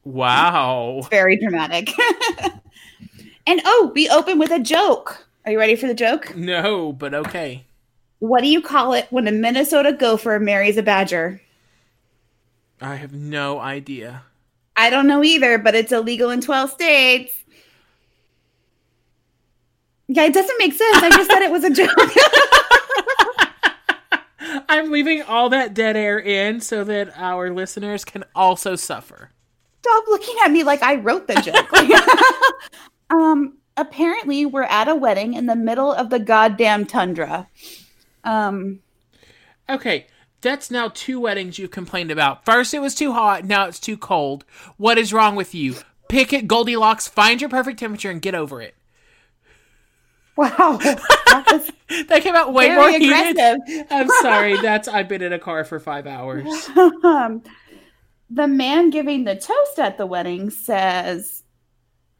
Wow. 0.04 1.02
Very 1.10 1.36
dramatic. 1.36 1.90
and 3.46 3.60
oh, 3.64 3.92
we 3.94 4.08
open 4.08 4.38
with 4.38 4.50
a 4.50 4.58
joke. 4.58 5.26
Are 5.44 5.52
you 5.52 5.58
ready 5.58 5.76
for 5.76 5.86
the 5.86 5.94
joke? 5.94 6.34
No, 6.36 6.92
but 6.92 7.14
okay. 7.14 7.64
What 8.20 8.42
do 8.42 8.48
you 8.48 8.60
call 8.60 8.94
it 8.94 9.06
when 9.10 9.28
a 9.28 9.32
Minnesota 9.32 9.92
gopher 9.92 10.38
marries 10.40 10.76
a 10.76 10.82
badger? 10.82 11.40
I 12.80 12.96
have 12.96 13.12
no 13.12 13.58
idea. 13.60 14.22
I 14.76 14.90
don't 14.90 15.06
know 15.06 15.22
either, 15.24 15.58
but 15.58 15.74
it's 15.74 15.92
illegal 15.92 16.30
in 16.30 16.40
12 16.40 16.70
states. 16.70 17.32
Yeah, 20.08 20.24
it 20.24 20.34
doesn't 20.34 20.58
make 20.58 20.72
sense. 20.72 20.96
I 21.02 21.10
just 21.10 21.30
said 21.30 21.42
it 21.42 21.50
was 21.50 21.64
a 21.64 21.70
joke. 21.70 21.90
I'm 24.68 24.90
leaving 24.90 25.22
all 25.22 25.50
that 25.50 25.74
dead 25.74 25.96
air 25.96 26.18
in 26.18 26.60
so 26.60 26.84
that 26.84 27.12
our 27.16 27.50
listeners 27.50 28.04
can 28.04 28.24
also 28.34 28.74
suffer. 28.76 29.30
Stop 29.82 30.04
looking 30.08 30.34
at 30.44 30.50
me 30.50 30.64
like 30.64 30.82
I 30.82 30.96
wrote 30.96 31.26
the 31.26 31.34
joke. 31.34 31.70
um, 33.10 33.58
apparently, 33.76 34.46
we're 34.46 34.62
at 34.62 34.88
a 34.88 34.94
wedding 34.94 35.34
in 35.34 35.46
the 35.46 35.56
middle 35.56 35.92
of 35.92 36.10
the 36.10 36.18
goddamn 36.18 36.86
tundra. 36.86 37.48
Um, 38.24 38.80
Okay, 39.68 40.06
that's 40.40 40.70
now 40.70 40.88
two 40.88 41.20
weddings 41.20 41.58
you've 41.58 41.70
complained 41.70 42.10
about. 42.10 42.46
First, 42.46 42.72
it 42.72 42.78
was 42.78 42.94
too 42.94 43.12
hot. 43.12 43.44
Now 43.44 43.66
it's 43.66 43.78
too 43.78 43.98
cold. 43.98 44.44
What 44.78 44.96
is 44.96 45.12
wrong 45.12 45.36
with 45.36 45.54
you? 45.54 45.76
Pick 46.08 46.32
it, 46.32 46.46
Goldilocks. 46.48 47.06
Find 47.06 47.38
your 47.40 47.50
perfect 47.50 47.78
temperature 47.78 48.10
and 48.10 48.22
get 48.22 48.34
over 48.34 48.62
it. 48.62 48.74
Wow, 50.38 50.78
that 50.80 51.70
That 52.08 52.22
came 52.22 52.34
out 52.36 52.52
way 52.52 52.68
more 52.68 52.90
very 52.90 52.98
heated. 53.00 53.38
aggressive. 53.38 53.86
I'm 53.90 54.08
sorry. 54.20 54.60
That's 54.60 54.88
I've 54.88 55.08
been 55.08 55.22
in 55.22 55.32
a 55.32 55.38
car 55.38 55.64
for 55.64 55.80
five 55.80 56.06
hours. 56.06 56.46
um, 56.76 57.42
the 58.30 58.46
man 58.46 58.90
giving 58.90 59.24
the 59.24 59.34
toast 59.34 59.78
at 59.78 59.96
the 59.98 60.04
wedding 60.06 60.50
says 60.50 61.42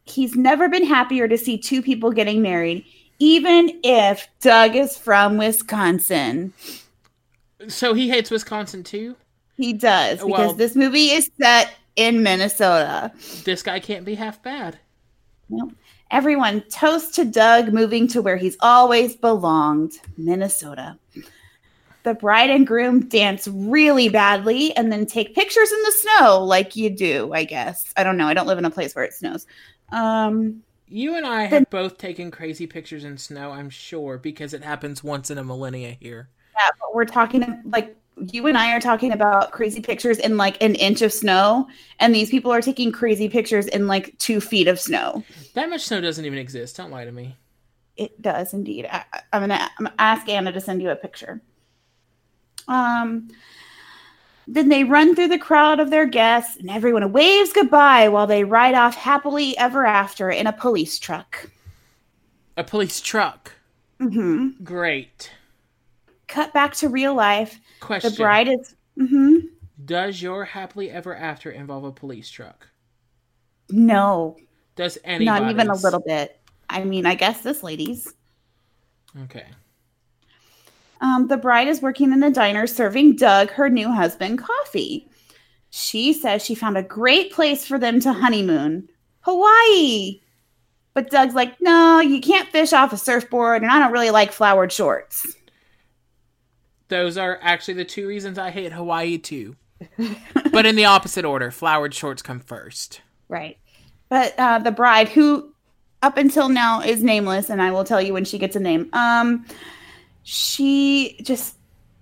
he's 0.04 0.34
never 0.36 0.68
been 0.68 0.84
happier 0.86 1.28
to 1.28 1.36
see 1.36 1.58
two 1.58 1.82
people 1.82 2.10
getting 2.10 2.40
married, 2.40 2.84
even 3.18 3.78
if 3.84 4.26
Doug 4.40 4.74
is 4.74 4.96
from 4.96 5.36
Wisconsin. 5.36 6.54
So 7.68 7.92
he 7.92 8.08
hates 8.08 8.30
Wisconsin 8.30 8.82
too. 8.84 9.16
He 9.58 9.72
does 9.74 10.18
because 10.18 10.30
Well- 10.30 10.52
this 10.54 10.74
movie 10.74 11.10
is 11.10 11.30
set 11.40 11.74
in 11.96 12.22
Minnesota. 12.22 13.12
This 13.44 13.62
guy 13.62 13.80
can't 13.80 14.04
be 14.06 14.14
half 14.14 14.42
bad. 14.42 14.78
Nope. 15.50 15.72
Everyone 16.10 16.62
toast 16.70 17.14
to 17.16 17.24
Doug 17.24 17.72
moving 17.72 18.08
to 18.08 18.22
where 18.22 18.36
he's 18.36 18.56
always 18.60 19.14
belonged, 19.16 19.92
Minnesota. 20.16 20.98
The 22.04 22.14
bride 22.14 22.48
and 22.48 22.66
groom 22.66 23.08
dance 23.08 23.46
really 23.48 24.08
badly 24.08 24.74
and 24.76 24.90
then 24.90 25.04
take 25.04 25.34
pictures 25.34 25.70
in 25.70 25.82
the 25.82 25.92
snow 25.92 26.44
like 26.44 26.76
you 26.76 26.88
do, 26.88 27.32
I 27.34 27.44
guess. 27.44 27.92
I 27.96 28.04
don't 28.04 28.16
know. 28.16 28.26
I 28.26 28.34
don't 28.34 28.46
live 28.46 28.58
in 28.58 28.64
a 28.64 28.70
place 28.70 28.94
where 28.94 29.04
it 29.04 29.12
snows. 29.12 29.46
Um, 29.92 30.62
You 30.88 31.16
and 31.16 31.26
I 31.26 31.44
have 31.44 31.68
both 31.68 31.98
taken 31.98 32.30
crazy 32.30 32.66
pictures 32.66 33.04
in 33.04 33.18
snow, 33.18 33.50
I'm 33.50 33.68
sure, 33.68 34.16
because 34.16 34.54
it 34.54 34.62
happens 34.64 35.04
once 35.04 35.30
in 35.30 35.36
a 35.36 35.44
millennia 35.44 35.96
here. 36.00 36.30
yeah, 36.54 36.68
but 36.80 36.94
we're 36.94 37.04
talking 37.04 37.62
like 37.66 37.94
you 38.32 38.46
and 38.46 38.58
I 38.58 38.74
are 38.74 38.80
talking 38.80 39.12
about 39.12 39.52
crazy 39.52 39.80
pictures 39.80 40.18
in 40.18 40.36
like 40.36 40.62
an 40.62 40.74
inch 40.74 41.02
of 41.02 41.12
snow, 41.12 41.68
and 42.00 42.14
these 42.14 42.30
people 42.30 42.52
are 42.52 42.60
taking 42.60 42.92
crazy 42.92 43.28
pictures 43.28 43.66
in 43.66 43.86
like 43.86 44.16
two 44.18 44.40
feet 44.40 44.68
of 44.68 44.80
snow. 44.80 45.22
That 45.54 45.70
much 45.70 45.82
snow 45.82 46.00
doesn't 46.00 46.24
even 46.24 46.38
exist. 46.38 46.76
Don't 46.76 46.90
lie 46.90 47.04
to 47.04 47.12
me. 47.12 47.36
It 47.96 48.20
does 48.22 48.54
indeed. 48.54 48.86
I, 48.90 49.04
I'm 49.32 49.42
gonna 49.42 49.54
I'm 49.78 49.86
gonna 49.86 49.94
ask 49.98 50.28
Anna 50.28 50.52
to 50.52 50.60
send 50.60 50.82
you 50.82 50.90
a 50.90 50.96
picture. 50.96 51.40
Um. 52.66 53.28
Then 54.50 54.70
they 54.70 54.82
run 54.82 55.14
through 55.14 55.28
the 55.28 55.38
crowd 55.38 55.78
of 55.78 55.90
their 55.90 56.06
guests, 56.06 56.56
and 56.56 56.70
everyone 56.70 57.12
waves 57.12 57.52
goodbye 57.52 58.08
while 58.08 58.26
they 58.26 58.44
ride 58.44 58.74
off 58.74 58.94
happily 58.94 59.54
ever 59.58 59.84
after 59.84 60.30
in 60.30 60.46
a 60.46 60.54
police 60.54 60.98
truck. 60.98 61.50
A 62.56 62.64
police 62.64 62.98
truck. 63.02 63.52
Mm-hmm. 64.00 64.64
Great. 64.64 65.30
Cut 66.28 66.52
back 66.52 66.74
to 66.76 66.88
real 66.88 67.14
life. 67.14 67.58
Question. 67.80 68.10
The 68.12 68.16
bride 68.16 68.48
is. 68.48 68.76
hmm 68.96 69.36
Does 69.84 70.20
your 70.22 70.44
happily 70.44 70.90
ever 70.90 71.16
after 71.16 71.50
involve 71.50 71.84
a 71.84 71.92
police 71.92 72.30
truck? 72.30 72.66
No, 73.70 74.36
Does 74.76 74.96
anybody? 75.04 75.40
not 75.44 75.50
even 75.50 75.68
a 75.68 75.74
little 75.74 76.00
bit. 76.00 76.40
I 76.70 76.84
mean, 76.84 77.04
I 77.06 77.14
guess 77.14 77.40
this 77.42 77.62
lady's. 77.62 78.14
Okay. 79.24 79.46
Um, 81.00 81.28
the 81.28 81.36
bride 81.36 81.68
is 81.68 81.80
working 81.82 82.12
in 82.12 82.22
a 82.22 82.30
diner 82.30 82.66
serving 82.66 83.16
Doug, 83.16 83.50
her 83.50 83.68
new 83.68 83.90
husband, 83.92 84.38
coffee. 84.38 85.08
She 85.70 86.12
says 86.12 86.44
she 86.44 86.54
found 86.54 86.76
a 86.76 86.82
great 86.82 87.32
place 87.32 87.66
for 87.66 87.78
them 87.78 88.00
to 88.00 88.12
honeymoon 88.12 88.88
Hawaii. 89.20 90.20
But 90.94 91.10
Doug's 91.10 91.34
like, 91.34 91.60
no, 91.60 92.00
you 92.00 92.20
can't 92.20 92.48
fish 92.48 92.72
off 92.72 92.92
a 92.92 92.96
surfboard, 92.96 93.62
and 93.62 93.70
I 93.70 93.78
don't 93.78 93.92
really 93.92 94.10
like 94.10 94.32
flowered 94.32 94.72
shorts. 94.72 95.36
Those 96.88 97.16
are 97.16 97.38
actually 97.42 97.74
the 97.74 97.84
two 97.84 98.06
reasons 98.06 98.38
I 98.38 98.50
hate 98.50 98.72
Hawaii 98.72 99.18
too. 99.18 99.56
but 100.52 100.66
in 100.66 100.76
the 100.76 100.86
opposite 100.86 101.24
order, 101.24 101.50
flowered 101.50 101.94
shorts 101.94 102.22
come 102.22 102.40
first. 102.40 103.00
Right. 103.28 103.58
But 104.08 104.34
uh, 104.38 104.58
the 104.58 104.72
bride, 104.72 105.08
who 105.08 105.52
up 106.02 106.16
until 106.16 106.48
now 106.48 106.80
is 106.80 107.02
nameless, 107.02 107.50
and 107.50 107.60
I 107.60 107.70
will 107.70 107.84
tell 107.84 108.00
you 108.00 108.12
when 108.12 108.24
she 108.24 108.38
gets 108.38 108.56
a 108.56 108.60
name, 108.60 108.88
um, 108.92 109.46
she 110.22 111.18
just 111.22 111.56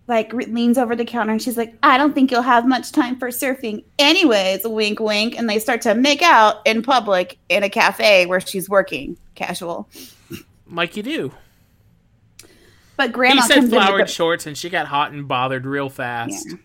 like 0.08 0.32
leans 0.32 0.78
over 0.78 0.94
the 0.94 1.04
counter 1.04 1.32
and 1.32 1.42
she's 1.42 1.56
like, 1.56 1.74
I 1.82 1.98
don't 1.98 2.14
think 2.14 2.30
you'll 2.30 2.42
have 2.42 2.66
much 2.66 2.92
time 2.92 3.18
for 3.18 3.28
surfing. 3.28 3.82
Anyways, 3.98 4.60
wink, 4.64 5.00
wink. 5.00 5.36
And 5.36 5.50
they 5.50 5.58
start 5.58 5.80
to 5.82 5.94
make 5.94 6.22
out 6.22 6.64
in 6.64 6.82
public 6.82 7.38
in 7.48 7.64
a 7.64 7.68
cafe 7.68 8.26
where 8.26 8.40
she's 8.40 8.68
working, 8.68 9.16
casual. 9.34 9.88
Like 10.70 10.96
you 10.96 11.02
do. 11.02 11.32
But 12.96 13.12
grandma 13.12 13.42
he 13.42 13.48
said 13.48 13.54
comes 13.56 13.72
in 13.72 13.78
flowered 13.78 14.10
shorts 14.10 14.46
and 14.46 14.56
she 14.56 14.70
got 14.70 14.86
hot 14.86 15.12
and 15.12 15.28
bothered 15.28 15.66
real 15.66 15.88
fast. 15.88 16.46
Yeah. 16.48 16.56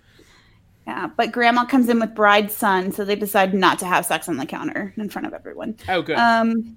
Yeah, 0.87 1.09
but 1.15 1.31
grandma 1.31 1.65
comes 1.65 1.89
in 1.89 1.99
with 1.99 2.15
bride's 2.15 2.55
son, 2.55 2.91
so 2.91 3.05
they 3.05 3.15
decide 3.15 3.53
not 3.53 3.77
to 3.79 3.85
have 3.85 4.05
sex 4.05 4.27
on 4.27 4.37
the 4.37 4.47
counter 4.47 4.93
in 4.97 5.09
front 5.09 5.27
of 5.27 5.33
everyone. 5.33 5.77
Oh, 5.87 6.01
good. 6.01 6.17
Um, 6.17 6.75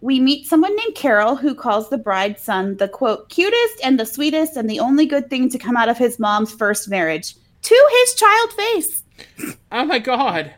we 0.00 0.18
meet 0.18 0.46
someone 0.46 0.74
named 0.76 0.94
Carol 0.94 1.36
who 1.36 1.54
calls 1.54 1.90
the 1.90 1.98
bride's 1.98 2.42
son 2.42 2.76
the 2.76 2.88
quote 2.88 3.28
cutest 3.28 3.80
and 3.84 3.98
the 3.98 4.06
sweetest 4.06 4.56
and 4.56 4.68
the 4.68 4.80
only 4.80 5.06
good 5.06 5.28
thing 5.28 5.50
to 5.50 5.58
come 5.58 5.76
out 5.76 5.88
of 5.88 5.98
his 5.98 6.18
mom's 6.18 6.52
first 6.52 6.88
marriage 6.88 7.34
to 7.62 7.88
his 8.00 8.14
child 8.14 8.52
face. 8.52 9.02
oh 9.72 9.84
my 9.84 9.98
god. 9.98 10.54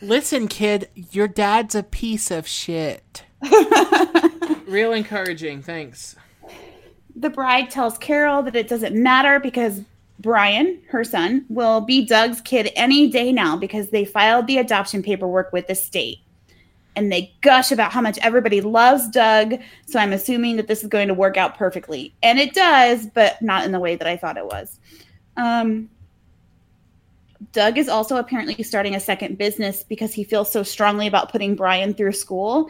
Listen, 0.00 0.46
kid, 0.46 0.88
your 0.94 1.26
dad's 1.26 1.74
a 1.74 1.82
piece 1.82 2.30
of 2.30 2.46
shit. 2.46 3.24
Real 4.66 4.92
encouraging, 4.92 5.62
thanks. 5.62 6.14
The 7.18 7.30
bride 7.30 7.68
tells 7.68 7.98
Carol 7.98 8.44
that 8.44 8.54
it 8.54 8.68
doesn't 8.68 8.94
matter 8.94 9.40
because 9.40 9.82
Brian, 10.20 10.80
her 10.88 11.02
son, 11.02 11.44
will 11.48 11.80
be 11.80 12.06
Doug's 12.06 12.40
kid 12.40 12.70
any 12.76 13.08
day 13.10 13.32
now 13.32 13.56
because 13.56 13.90
they 13.90 14.04
filed 14.04 14.46
the 14.46 14.58
adoption 14.58 15.02
paperwork 15.02 15.52
with 15.52 15.66
the 15.66 15.74
state. 15.74 16.18
And 16.94 17.10
they 17.10 17.34
gush 17.40 17.72
about 17.72 17.90
how 17.90 18.00
much 18.00 18.18
everybody 18.18 18.60
loves 18.60 19.08
Doug. 19.08 19.54
So 19.86 19.98
I'm 19.98 20.12
assuming 20.12 20.56
that 20.56 20.68
this 20.68 20.82
is 20.82 20.88
going 20.88 21.08
to 21.08 21.14
work 21.14 21.36
out 21.36 21.56
perfectly. 21.56 22.14
And 22.22 22.38
it 22.38 22.54
does, 22.54 23.06
but 23.06 23.40
not 23.42 23.64
in 23.64 23.72
the 23.72 23.80
way 23.80 23.96
that 23.96 24.06
I 24.06 24.16
thought 24.16 24.36
it 24.36 24.46
was. 24.46 24.78
Um, 25.36 25.90
Doug 27.52 27.78
is 27.78 27.88
also 27.88 28.16
apparently 28.16 28.62
starting 28.62 28.94
a 28.94 29.00
second 29.00 29.38
business 29.38 29.82
because 29.82 30.12
he 30.12 30.22
feels 30.22 30.52
so 30.52 30.62
strongly 30.62 31.06
about 31.08 31.32
putting 31.32 31.56
Brian 31.56 31.94
through 31.94 32.12
school. 32.12 32.68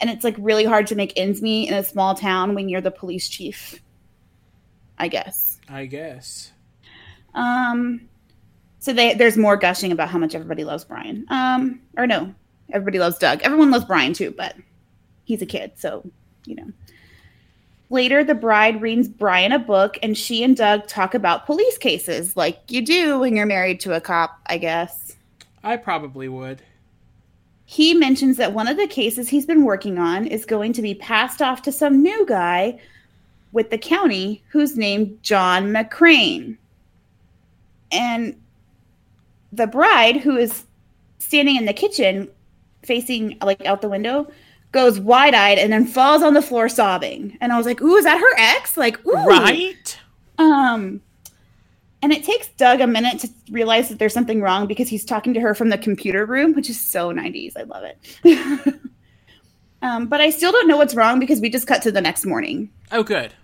And 0.00 0.08
it's 0.10 0.24
like 0.24 0.36
really 0.38 0.64
hard 0.64 0.86
to 0.88 0.94
make 0.94 1.12
ends 1.16 1.42
meet 1.42 1.68
in 1.68 1.74
a 1.74 1.84
small 1.84 2.14
town 2.14 2.54
when 2.54 2.68
you're 2.68 2.80
the 2.80 2.90
police 2.90 3.28
chief. 3.28 3.80
I 4.98 5.08
guess. 5.08 5.60
I 5.68 5.86
guess. 5.86 6.52
Um, 7.34 8.08
so 8.78 8.92
they, 8.92 9.14
there's 9.14 9.36
more 9.36 9.56
gushing 9.56 9.92
about 9.92 10.08
how 10.08 10.18
much 10.18 10.34
everybody 10.34 10.64
loves 10.64 10.84
Brian. 10.84 11.24
Um, 11.28 11.80
or 11.96 12.06
no, 12.06 12.34
everybody 12.70 12.98
loves 12.98 13.18
Doug. 13.18 13.40
Everyone 13.42 13.70
loves 13.70 13.84
Brian 13.84 14.12
too, 14.12 14.34
but 14.36 14.56
he's 15.24 15.42
a 15.42 15.46
kid, 15.46 15.72
so 15.76 16.08
you 16.44 16.56
know. 16.56 16.72
Later, 17.90 18.22
the 18.22 18.34
bride 18.34 18.82
reads 18.82 19.08
Brian 19.08 19.52
a 19.52 19.58
book, 19.58 19.98
and 20.02 20.16
she 20.16 20.44
and 20.44 20.54
Doug 20.54 20.86
talk 20.86 21.14
about 21.14 21.46
police 21.46 21.78
cases, 21.78 22.36
like 22.36 22.60
you 22.68 22.84
do 22.84 23.20
when 23.20 23.34
you're 23.34 23.46
married 23.46 23.80
to 23.80 23.94
a 23.94 24.00
cop, 24.00 24.38
I 24.46 24.58
guess. 24.58 25.16
I 25.64 25.78
probably 25.78 26.28
would. 26.28 26.62
He 27.64 27.94
mentions 27.94 28.36
that 28.36 28.52
one 28.52 28.68
of 28.68 28.76
the 28.76 28.86
cases 28.86 29.28
he's 29.28 29.46
been 29.46 29.64
working 29.64 29.98
on 29.98 30.26
is 30.26 30.44
going 30.44 30.72
to 30.74 30.82
be 30.82 30.94
passed 30.94 31.42
off 31.42 31.62
to 31.62 31.72
some 31.72 32.02
new 32.02 32.26
guy 32.26 32.78
with 33.58 33.70
the 33.70 33.78
county 33.78 34.40
who's 34.50 34.76
named 34.76 35.18
John 35.20 35.72
McCrane. 35.72 36.56
And 37.90 38.40
the 39.52 39.66
bride, 39.66 40.18
who 40.18 40.36
is 40.36 40.62
standing 41.18 41.56
in 41.56 41.64
the 41.64 41.72
kitchen 41.72 42.30
facing 42.84 43.36
like 43.42 43.66
out 43.66 43.82
the 43.82 43.88
window, 43.88 44.30
goes 44.70 45.00
wide 45.00 45.34
eyed 45.34 45.58
and 45.58 45.72
then 45.72 45.86
falls 45.86 46.22
on 46.22 46.34
the 46.34 46.40
floor 46.40 46.68
sobbing. 46.68 47.36
And 47.40 47.52
I 47.52 47.56
was 47.56 47.66
like, 47.66 47.82
ooh, 47.82 47.96
is 47.96 48.04
that 48.04 48.20
her 48.20 48.38
ex? 48.38 48.76
Like, 48.76 49.04
ooh. 49.04 49.26
Right? 49.26 49.98
Um, 50.38 51.00
and 52.00 52.12
it 52.12 52.22
takes 52.22 52.46
Doug 52.50 52.80
a 52.80 52.86
minute 52.86 53.18
to 53.22 53.28
realize 53.50 53.88
that 53.88 53.98
there's 53.98 54.14
something 54.14 54.40
wrong 54.40 54.68
because 54.68 54.88
he's 54.88 55.04
talking 55.04 55.34
to 55.34 55.40
her 55.40 55.52
from 55.52 55.70
the 55.70 55.78
computer 55.78 56.24
room, 56.24 56.54
which 56.54 56.70
is 56.70 56.80
so 56.80 57.12
90s. 57.12 57.56
I 57.56 57.62
love 57.64 57.82
it. 57.82 58.80
um, 59.82 60.06
but 60.06 60.20
I 60.20 60.30
still 60.30 60.52
don't 60.52 60.68
know 60.68 60.76
what's 60.76 60.94
wrong 60.94 61.18
because 61.18 61.40
we 61.40 61.50
just 61.50 61.66
cut 61.66 61.82
to 61.82 61.90
the 61.90 62.00
next 62.00 62.24
morning. 62.24 62.70
Oh, 62.92 63.02
good. 63.02 63.34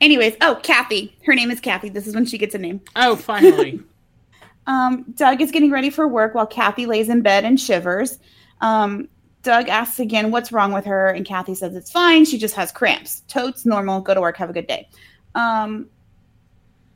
Anyways, 0.00 0.36
oh, 0.40 0.60
Kathy. 0.62 1.16
Her 1.24 1.34
name 1.34 1.50
is 1.50 1.60
Kathy. 1.60 1.88
This 1.88 2.06
is 2.06 2.14
when 2.14 2.26
she 2.26 2.38
gets 2.38 2.54
a 2.54 2.58
name. 2.58 2.80
Oh, 2.96 3.16
finally. 3.16 3.80
um, 4.66 5.04
Doug 5.14 5.40
is 5.40 5.50
getting 5.50 5.70
ready 5.70 5.90
for 5.90 6.06
work 6.06 6.34
while 6.34 6.46
Kathy 6.46 6.86
lays 6.86 7.08
in 7.08 7.22
bed 7.22 7.44
and 7.44 7.58
shivers. 7.58 8.18
Um, 8.60 9.08
Doug 9.42 9.68
asks 9.68 10.00
again 10.00 10.30
what's 10.30 10.52
wrong 10.52 10.72
with 10.72 10.84
her, 10.84 11.08
and 11.08 11.24
Kathy 11.24 11.54
says 11.54 11.76
it's 11.76 11.90
fine. 11.90 12.24
She 12.24 12.36
just 12.36 12.54
has 12.56 12.72
cramps. 12.72 13.20
Totes 13.28 13.64
normal. 13.64 14.00
Go 14.00 14.12
to 14.12 14.20
work. 14.20 14.36
Have 14.36 14.50
a 14.50 14.52
good 14.52 14.66
day. 14.66 14.88
Um, 15.34 15.88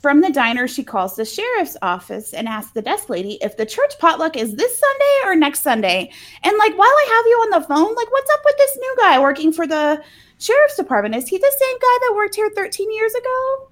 from 0.00 0.22
the 0.22 0.30
diner, 0.30 0.66
she 0.66 0.82
calls 0.82 1.14
the 1.14 1.24
sheriff's 1.24 1.76
office 1.82 2.32
and 2.32 2.48
asks 2.48 2.72
the 2.72 2.80
desk 2.82 3.10
lady 3.10 3.38
if 3.42 3.56
the 3.56 3.66
church 3.66 3.98
potluck 3.98 4.36
is 4.36 4.56
this 4.56 4.78
Sunday 4.78 5.30
or 5.30 5.36
next 5.36 5.60
Sunday. 5.60 6.10
And 6.42 6.56
like, 6.58 6.76
while 6.76 6.88
I 6.88 7.06
have 7.16 7.26
you 7.26 7.36
on 7.36 7.50
the 7.50 7.66
phone, 7.68 7.94
like, 7.94 8.10
what's 8.10 8.30
up 8.30 8.40
with 8.44 8.56
this 8.56 8.78
new 8.80 8.96
guy 8.98 9.20
working 9.20 9.52
for 9.52 9.66
the 9.66 10.02
sheriff's 10.40 10.76
department? 10.76 11.14
Is 11.14 11.28
he 11.28 11.38
the 11.38 11.54
same 11.58 11.78
guy 11.78 11.98
that 12.00 12.14
worked 12.16 12.34
here 12.34 12.50
13 12.50 12.92
years 12.92 13.14
ago? 13.14 13.68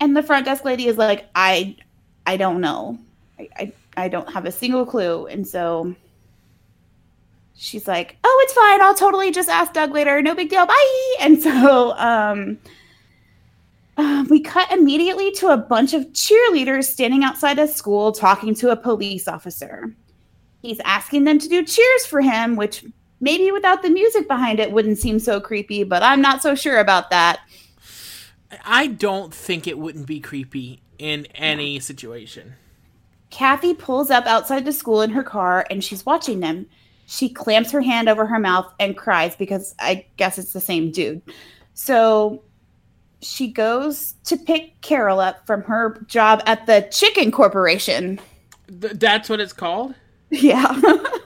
And 0.00 0.16
the 0.16 0.22
front 0.22 0.44
desk 0.44 0.64
lady 0.64 0.86
is 0.88 0.96
like, 0.96 1.28
I, 1.34 1.76
I 2.26 2.36
don't 2.36 2.60
know. 2.60 2.98
I, 3.38 3.48
I, 3.56 3.72
I 3.96 4.08
don't 4.08 4.32
have 4.32 4.46
a 4.46 4.52
single 4.52 4.84
clue. 4.84 5.26
And 5.26 5.46
so 5.46 5.94
she's 7.54 7.86
like, 7.86 8.16
"Oh, 8.24 8.40
it's 8.44 8.52
fine. 8.52 8.82
I'll 8.82 8.94
totally 8.94 9.30
just 9.30 9.48
ask 9.48 9.72
Doug 9.72 9.92
later. 9.92 10.20
No 10.20 10.34
big 10.34 10.50
deal. 10.50 10.66
Bye." 10.66 11.14
And 11.20 11.40
so 11.40 11.92
um, 11.96 12.58
uh, 13.96 14.24
we 14.28 14.40
cut 14.40 14.70
immediately 14.72 15.30
to 15.32 15.48
a 15.48 15.56
bunch 15.56 15.94
of 15.94 16.04
cheerleaders 16.12 16.84
standing 16.84 17.24
outside 17.24 17.58
a 17.58 17.68
school 17.68 18.12
talking 18.12 18.54
to 18.56 18.70
a 18.70 18.76
police 18.76 19.28
officer. 19.28 19.94
He's 20.62 20.80
asking 20.84 21.24
them 21.24 21.38
to 21.38 21.48
do 21.48 21.64
cheers 21.64 22.06
for 22.06 22.20
him, 22.20 22.56
which 22.56 22.84
maybe 23.20 23.50
without 23.50 23.82
the 23.82 23.90
music 23.90 24.28
behind 24.28 24.60
it 24.60 24.72
wouldn't 24.72 24.98
seem 24.98 25.18
so 25.18 25.40
creepy, 25.40 25.84
but 25.84 26.02
I'm 26.02 26.20
not 26.20 26.42
so 26.42 26.54
sure 26.54 26.78
about 26.78 27.10
that. 27.10 27.40
I 28.64 28.86
don't 28.86 29.34
think 29.34 29.66
it 29.66 29.78
wouldn't 29.78 30.06
be 30.06 30.20
creepy 30.20 30.80
in 30.98 31.26
any 31.34 31.80
situation. 31.80 32.54
Kathy 33.30 33.74
pulls 33.74 34.10
up 34.10 34.26
outside 34.26 34.64
the 34.64 34.72
school 34.72 35.02
in 35.02 35.10
her 35.10 35.24
car 35.24 35.66
and 35.70 35.82
she's 35.82 36.06
watching 36.06 36.40
them 36.40 36.66
she 37.06 37.28
clamps 37.28 37.70
her 37.70 37.80
hand 37.80 38.08
over 38.08 38.26
her 38.26 38.38
mouth 38.38 38.72
and 38.80 38.96
cries 38.96 39.36
because 39.36 39.74
I 39.78 40.06
guess 40.16 40.38
it's 40.38 40.52
the 40.52 40.60
same 40.60 40.90
dude. 40.90 41.22
So 41.74 42.42
she 43.20 43.48
goes 43.48 44.14
to 44.24 44.36
pick 44.36 44.80
Carol 44.80 45.20
up 45.20 45.46
from 45.46 45.62
her 45.62 46.02
job 46.06 46.42
at 46.46 46.66
the 46.66 46.88
Chicken 46.90 47.30
Corporation. 47.30 48.20
Th- 48.68 48.94
that's 48.94 49.28
what 49.28 49.40
it's 49.40 49.52
called? 49.52 49.94
Yeah. 50.30 50.80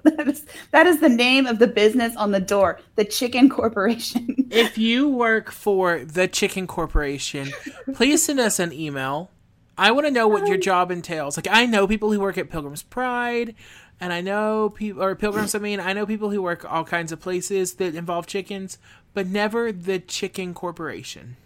that, 0.16 0.28
is, 0.28 0.46
that 0.70 0.86
is 0.86 1.00
the 1.00 1.08
name 1.08 1.46
of 1.46 1.58
the 1.58 1.66
business 1.66 2.16
on 2.16 2.30
the 2.30 2.40
door, 2.40 2.80
the 2.96 3.04
Chicken 3.04 3.48
Corporation. 3.48 4.46
if 4.50 4.78
you 4.78 5.08
work 5.08 5.50
for 5.50 6.04
the 6.04 6.28
Chicken 6.28 6.66
Corporation, 6.66 7.50
please 7.94 8.24
send 8.24 8.40
us 8.40 8.58
an 8.58 8.72
email. 8.72 9.30
I 9.76 9.92
want 9.92 10.06
to 10.06 10.12
know 10.12 10.28
what 10.28 10.46
your 10.46 10.56
um, 10.56 10.60
job 10.60 10.90
entails. 10.90 11.36
Like, 11.36 11.48
I 11.50 11.66
know 11.66 11.86
people 11.86 12.12
who 12.12 12.20
work 12.20 12.36
at 12.36 12.50
Pilgrim's 12.50 12.82
Pride 12.82 13.54
and 14.00 14.12
I 14.12 14.22
know 14.22 14.70
people 14.70 15.02
or 15.02 15.14
pilgrims. 15.14 15.54
I 15.54 15.58
mean, 15.58 15.78
I 15.78 15.92
know 15.92 16.06
people 16.06 16.30
who 16.30 16.42
work 16.42 16.70
all 16.70 16.84
kinds 16.84 17.12
of 17.12 17.20
places 17.20 17.74
that 17.74 17.94
involve 17.94 18.26
chickens, 18.26 18.78
but 19.12 19.26
never 19.26 19.70
the 19.70 19.98
chicken 19.98 20.54
corporation. 20.54 21.36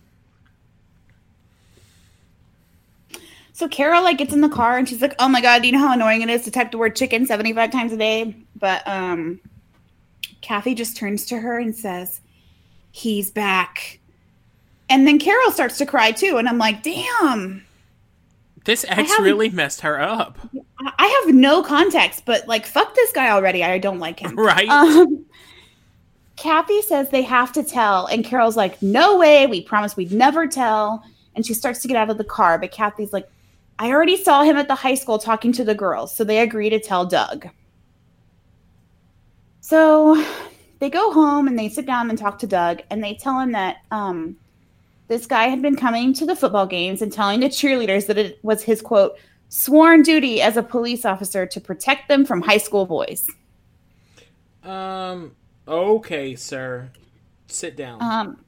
So 3.54 3.68
Carol 3.68 4.02
like 4.02 4.18
gets 4.18 4.32
in 4.32 4.40
the 4.40 4.48
car 4.48 4.76
and 4.76 4.86
she's 4.88 5.00
like, 5.00 5.14
"Oh 5.20 5.28
my 5.28 5.40
god, 5.40 5.62
do 5.62 5.68
you 5.68 5.72
know 5.72 5.78
how 5.78 5.92
annoying 5.92 6.22
it 6.22 6.28
is 6.28 6.42
to 6.42 6.50
type 6.50 6.72
the 6.72 6.78
word 6.78 6.96
chicken 6.96 7.24
75 7.24 7.70
times 7.70 7.92
a 7.92 7.96
day?" 7.96 8.36
But 8.56 8.86
um 8.86 9.40
Kathy 10.42 10.74
just 10.74 10.96
turns 10.96 11.24
to 11.26 11.38
her 11.38 11.58
and 11.58 11.74
says, 11.74 12.20
"He's 12.90 13.30
back." 13.30 14.00
And 14.90 15.06
then 15.06 15.20
Carol 15.20 15.52
starts 15.52 15.78
to 15.78 15.86
cry 15.86 16.10
too, 16.10 16.36
and 16.36 16.48
I'm 16.48 16.58
like, 16.58 16.82
"Damn." 16.82 17.64
This 18.64 18.84
ex 18.88 19.10
really 19.20 19.50
messed 19.50 19.82
her 19.82 20.00
up. 20.00 20.36
I 20.98 21.22
have 21.24 21.34
no 21.34 21.62
context, 21.62 22.24
but 22.24 22.48
like, 22.48 22.66
fuck 22.66 22.94
this 22.94 23.12
guy 23.12 23.30
already. 23.30 23.62
I 23.62 23.78
don't 23.78 24.00
like 24.00 24.18
him. 24.18 24.34
Right. 24.36 24.68
Um, 24.68 25.26
Kathy 26.36 26.82
says 26.82 27.08
they 27.10 27.22
have 27.22 27.52
to 27.52 27.62
tell, 27.62 28.06
and 28.06 28.24
Carol's 28.24 28.56
like, 28.56 28.82
no 28.82 29.16
way. 29.16 29.46
We 29.46 29.62
promised 29.62 29.96
we'd 29.96 30.12
never 30.12 30.48
tell. 30.48 31.04
And 31.36 31.44
she 31.46 31.54
starts 31.54 31.82
to 31.82 31.88
get 31.88 31.96
out 31.96 32.10
of 32.10 32.18
the 32.18 32.24
car, 32.24 32.58
but 32.58 32.70
Kathy's 32.70 33.12
like, 33.12 33.28
I 33.78 33.90
already 33.90 34.16
saw 34.16 34.42
him 34.42 34.56
at 34.56 34.68
the 34.68 34.74
high 34.74 34.94
school 34.94 35.18
talking 35.18 35.52
to 35.52 35.64
the 35.64 35.74
girls, 35.74 36.14
so 36.14 36.24
they 36.24 36.40
agree 36.40 36.70
to 36.70 36.78
tell 36.78 37.04
Doug. 37.04 37.48
So 39.60 40.24
they 40.78 40.90
go 40.90 41.12
home 41.12 41.48
and 41.48 41.58
they 41.58 41.68
sit 41.68 41.86
down 41.86 42.10
and 42.10 42.18
talk 42.18 42.38
to 42.40 42.46
Doug, 42.46 42.82
and 42.90 43.02
they 43.02 43.14
tell 43.14 43.40
him 43.40 43.52
that 43.52 43.78
um, 43.90 44.36
this 45.08 45.26
guy 45.26 45.44
had 45.48 45.62
been 45.62 45.76
coming 45.76 46.12
to 46.14 46.26
the 46.26 46.36
football 46.36 46.66
games 46.66 47.02
and 47.02 47.12
telling 47.12 47.40
the 47.40 47.48
cheerleaders 47.48 48.06
that 48.06 48.18
it 48.18 48.38
was 48.42 48.62
his 48.62 48.80
quote 48.80 49.16
sworn 49.48 50.02
duty 50.02 50.40
as 50.40 50.56
a 50.56 50.62
police 50.62 51.04
officer 51.04 51.46
to 51.46 51.60
protect 51.60 52.08
them 52.08 52.24
from 52.24 52.42
high 52.42 52.58
school 52.58 52.86
boys. 52.86 53.26
Um 54.62 55.36
okay, 55.68 56.34
sir. 56.34 56.90
Sit 57.46 57.76
down. 57.76 58.02
Um 58.02 58.43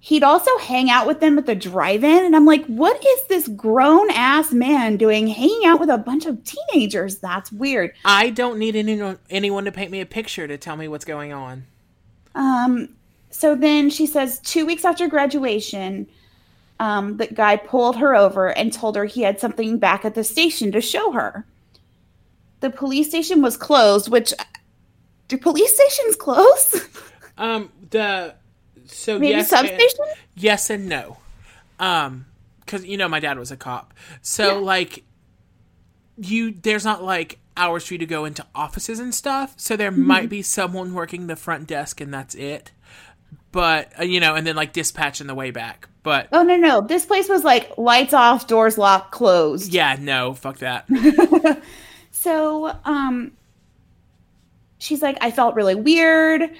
he'd 0.00 0.24
also 0.24 0.50
hang 0.58 0.90
out 0.90 1.06
with 1.06 1.20
them 1.20 1.38
at 1.38 1.46
the 1.46 1.54
drive-in 1.54 2.24
and 2.24 2.34
I'm 2.34 2.46
like, 2.46 2.64
"What 2.66 3.04
is 3.04 3.22
this 3.28 3.48
grown 3.48 4.10
ass 4.10 4.52
man 4.52 4.96
doing 4.96 5.28
hanging 5.28 5.66
out 5.66 5.78
with 5.78 5.90
a 5.90 5.98
bunch 5.98 6.26
of 6.26 6.42
teenagers? 6.44 7.18
That's 7.18 7.52
weird." 7.52 7.92
I 8.04 8.30
don't 8.30 8.58
need 8.58 8.74
anyone 8.74 9.18
anyone 9.28 9.64
to 9.66 9.72
paint 9.72 9.90
me 9.90 10.00
a 10.00 10.06
picture 10.06 10.48
to 10.48 10.58
tell 10.58 10.76
me 10.76 10.88
what's 10.88 11.04
going 11.04 11.32
on. 11.32 11.66
Um 12.34 12.88
so 13.30 13.54
then 13.54 13.90
she 13.90 14.06
says 14.06 14.40
2 14.40 14.66
weeks 14.66 14.84
after 14.84 15.06
graduation, 15.06 16.08
um, 16.80 17.18
the 17.18 17.28
guy 17.28 17.56
pulled 17.56 17.96
her 17.96 18.16
over 18.16 18.48
and 18.48 18.72
told 18.72 18.96
her 18.96 19.04
he 19.04 19.22
had 19.22 19.38
something 19.38 19.78
back 19.78 20.04
at 20.04 20.14
the 20.14 20.24
station 20.24 20.72
to 20.72 20.80
show 20.80 21.12
her. 21.12 21.46
The 22.58 22.70
police 22.70 23.08
station 23.08 23.40
was 23.40 23.56
closed, 23.56 24.10
which 24.10 24.34
do 25.28 25.38
police 25.38 25.74
stations 25.74 26.16
close? 26.16 26.88
Um, 27.38 27.72
the 27.88 28.34
so 28.92 29.18
Maybe 29.18 29.32
yes, 29.32 29.48
substation? 29.50 29.98
and, 30.00 30.16
yes 30.36 30.70
and 30.70 30.88
no. 30.88 31.16
Um, 31.78 32.26
because 32.60 32.84
you 32.84 32.96
know 32.96 33.08
my 33.08 33.20
dad 33.20 33.38
was 33.38 33.50
a 33.50 33.56
cop, 33.56 33.94
so 34.22 34.46
Yeah. 34.58 34.64
like 34.64 35.04
you 36.16 36.52
there's 36.52 36.84
not 36.84 37.02
like 37.02 37.38
hours 37.56 37.86
for 37.86 37.94
you 37.94 37.98
to 37.98 38.06
go 38.06 38.24
into 38.24 38.44
offices 38.54 38.98
and 39.00 39.14
stuff. 39.14 39.54
So 39.56 39.76
there 39.76 39.90
Mm-hmm. 39.90 40.06
might 40.06 40.28
be 40.28 40.42
someone 40.42 40.94
working 40.94 41.26
the 41.26 41.36
front 41.36 41.66
desk 41.66 42.00
and 42.00 42.12
that's 42.12 42.34
it. 42.34 42.72
But 43.52 43.92
uh, 43.98 44.04
you 44.04 44.20
know, 44.20 44.34
and 44.34 44.46
then 44.46 44.56
like 44.56 44.72
dispatch 44.72 45.20
in 45.20 45.26
the 45.26 45.34
way 45.34 45.50
back. 45.50 45.88
But 46.02 46.28
Oh 46.32 46.42
no, 46.42 46.56
no. 46.56 46.80
This 46.80 47.04
place 47.04 47.28
was 47.28 47.42
like 47.44 47.76
lights 47.76 48.14
off, 48.14 48.46
doors 48.46 48.78
locked, 48.78 49.10
closed. 49.12 49.72
yeah, 49.72 49.96
no, 49.98 50.34
fuck 50.34 50.58
that. 50.58 50.86
So, 52.12 52.76
um, 52.84 53.32
she's 54.78 55.00
like, 55.00 55.16
I 55.22 55.30
felt 55.30 55.54
really 55.54 55.74
weird, 55.74 56.50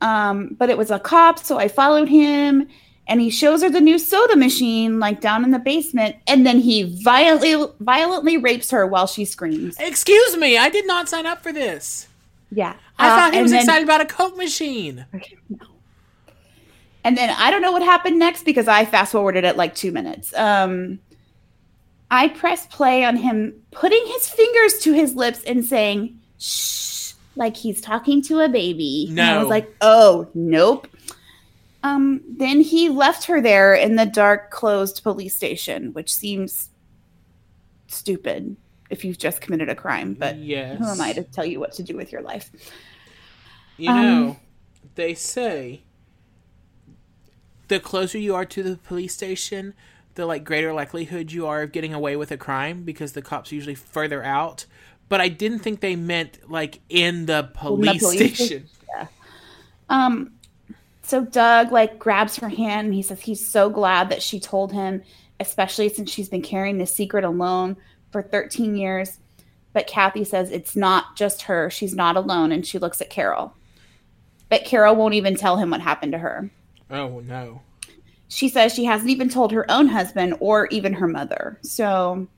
um, 0.00 0.54
but 0.58 0.70
it 0.70 0.78
was 0.78 0.90
a 0.90 0.98
cop, 0.98 1.38
so 1.38 1.58
I 1.58 1.68
followed 1.68 2.08
him, 2.08 2.66
and 3.06 3.20
he 3.20 3.30
shows 3.30 3.62
her 3.62 3.70
the 3.70 3.80
new 3.80 3.98
soda 3.98 4.36
machine, 4.36 4.98
like 5.00 5.20
down 5.20 5.44
in 5.44 5.50
the 5.50 5.58
basement, 5.58 6.16
and 6.26 6.46
then 6.46 6.58
he 6.60 6.84
violently, 7.02 7.56
violently 7.80 8.36
rapes 8.36 8.70
her 8.70 8.86
while 8.86 9.06
she 9.06 9.24
screams. 9.24 9.76
Excuse 9.78 10.36
me, 10.36 10.56
I 10.56 10.68
did 10.70 10.86
not 10.86 11.08
sign 11.08 11.26
up 11.26 11.42
for 11.42 11.52
this. 11.52 12.06
Yeah, 12.52 12.74
I 12.98 13.08
Uh, 13.08 13.16
thought 13.16 13.34
he 13.34 13.42
was 13.42 13.50
then- 13.50 13.60
excited 13.60 13.84
about 13.84 14.00
a 14.00 14.06
Coke 14.06 14.36
machine. 14.36 15.06
And 17.02 17.16
then 17.16 17.30
I 17.30 17.50
don't 17.50 17.62
know 17.62 17.72
what 17.72 17.82
happened 17.82 18.18
next 18.18 18.44
because 18.44 18.68
I 18.68 18.84
fast 18.84 19.12
forwarded 19.12 19.44
it 19.44 19.56
like 19.56 19.74
two 19.74 19.90
minutes. 19.90 20.34
Um, 20.36 20.98
I 22.10 22.28
pressed 22.28 22.70
play 22.70 23.04
on 23.04 23.16
him 23.16 23.54
putting 23.70 24.02
his 24.06 24.28
fingers 24.28 24.78
to 24.80 24.92
his 24.92 25.14
lips 25.14 25.42
and 25.44 25.64
saying, 25.64 26.18
shh, 26.38 26.89
like 27.40 27.56
he's 27.56 27.80
talking 27.80 28.22
to 28.22 28.40
a 28.40 28.48
baby. 28.48 29.06
And 29.08 29.20
I 29.20 29.38
was 29.38 29.48
like, 29.48 29.74
oh, 29.80 30.28
nope. 30.34 30.86
Um, 31.82 32.20
then 32.28 32.60
he 32.60 32.88
left 32.90 33.24
her 33.24 33.40
there 33.40 33.74
in 33.74 33.96
the 33.96 34.06
dark, 34.06 34.50
closed 34.50 35.02
police 35.02 35.34
station, 35.34 35.92
which 35.94 36.14
seems 36.14 36.68
stupid 37.88 38.56
if 38.90 39.04
you've 39.04 39.18
just 39.18 39.40
committed 39.40 39.68
a 39.68 39.74
crime. 39.74 40.14
But 40.14 40.36
yes. 40.36 40.78
who 40.78 40.86
am 40.86 41.00
I 41.00 41.12
to 41.14 41.24
tell 41.24 41.44
you 41.46 41.58
what 41.58 41.72
to 41.72 41.82
do 41.82 41.96
with 41.96 42.12
your 42.12 42.22
life? 42.22 42.50
You 43.78 43.90
Um, 43.90 44.02
know, 44.26 44.36
they 44.94 45.14
say 45.14 45.80
the 47.68 47.80
closer 47.80 48.18
you 48.18 48.34
are 48.34 48.44
to 48.44 48.62
the 48.62 48.76
police 48.76 49.14
station, 49.14 49.72
the 50.16 50.26
like 50.26 50.44
greater 50.44 50.72
likelihood 50.74 51.32
you 51.32 51.46
are 51.46 51.62
of 51.62 51.72
getting 51.72 51.94
away 51.94 52.16
with 52.16 52.30
a 52.30 52.36
crime 52.36 52.82
because 52.82 53.12
the 53.12 53.22
cops 53.22 53.50
are 53.50 53.54
usually 53.54 53.74
further 53.74 54.22
out. 54.22 54.66
But 55.10 55.20
I 55.20 55.28
didn't 55.28 55.58
think 55.58 55.80
they 55.80 55.96
meant 55.96 56.38
like 56.50 56.80
in 56.88 57.26
the 57.26 57.50
police, 57.52 58.00
police 58.00 58.34
station. 58.34 58.66
Um, 59.90 60.30
so 61.02 61.24
Doug 61.24 61.72
like 61.72 61.98
grabs 61.98 62.36
her 62.36 62.48
hand 62.48 62.86
and 62.86 62.94
he 62.94 63.02
says 63.02 63.20
he's 63.20 63.46
so 63.46 63.68
glad 63.68 64.08
that 64.08 64.22
she 64.22 64.38
told 64.38 64.72
him, 64.72 65.02
especially 65.40 65.88
since 65.88 66.10
she's 66.10 66.28
been 66.28 66.42
carrying 66.42 66.78
this 66.78 66.94
secret 66.94 67.24
alone 67.24 67.76
for 68.12 68.22
13 68.22 68.76
years. 68.76 69.18
But 69.72 69.88
Kathy 69.88 70.22
says 70.24 70.50
it's 70.50 70.76
not 70.76 71.16
just 71.16 71.42
her; 71.42 71.70
she's 71.70 71.94
not 71.94 72.16
alone, 72.16 72.52
and 72.52 72.66
she 72.66 72.78
looks 72.78 73.00
at 73.00 73.10
Carol. 73.10 73.54
But 74.48 74.64
Carol 74.64 74.96
won't 74.96 75.14
even 75.14 75.36
tell 75.36 75.56
him 75.56 75.70
what 75.70 75.80
happened 75.80 76.12
to 76.12 76.18
her. 76.18 76.50
Oh 76.90 77.20
no. 77.20 77.62
She 78.28 78.48
says 78.48 78.72
she 78.72 78.84
hasn't 78.84 79.10
even 79.10 79.28
told 79.28 79.50
her 79.50 79.68
own 79.68 79.88
husband 79.88 80.36
or 80.38 80.66
even 80.68 80.92
her 80.92 81.08
mother. 81.08 81.58
So 81.62 82.28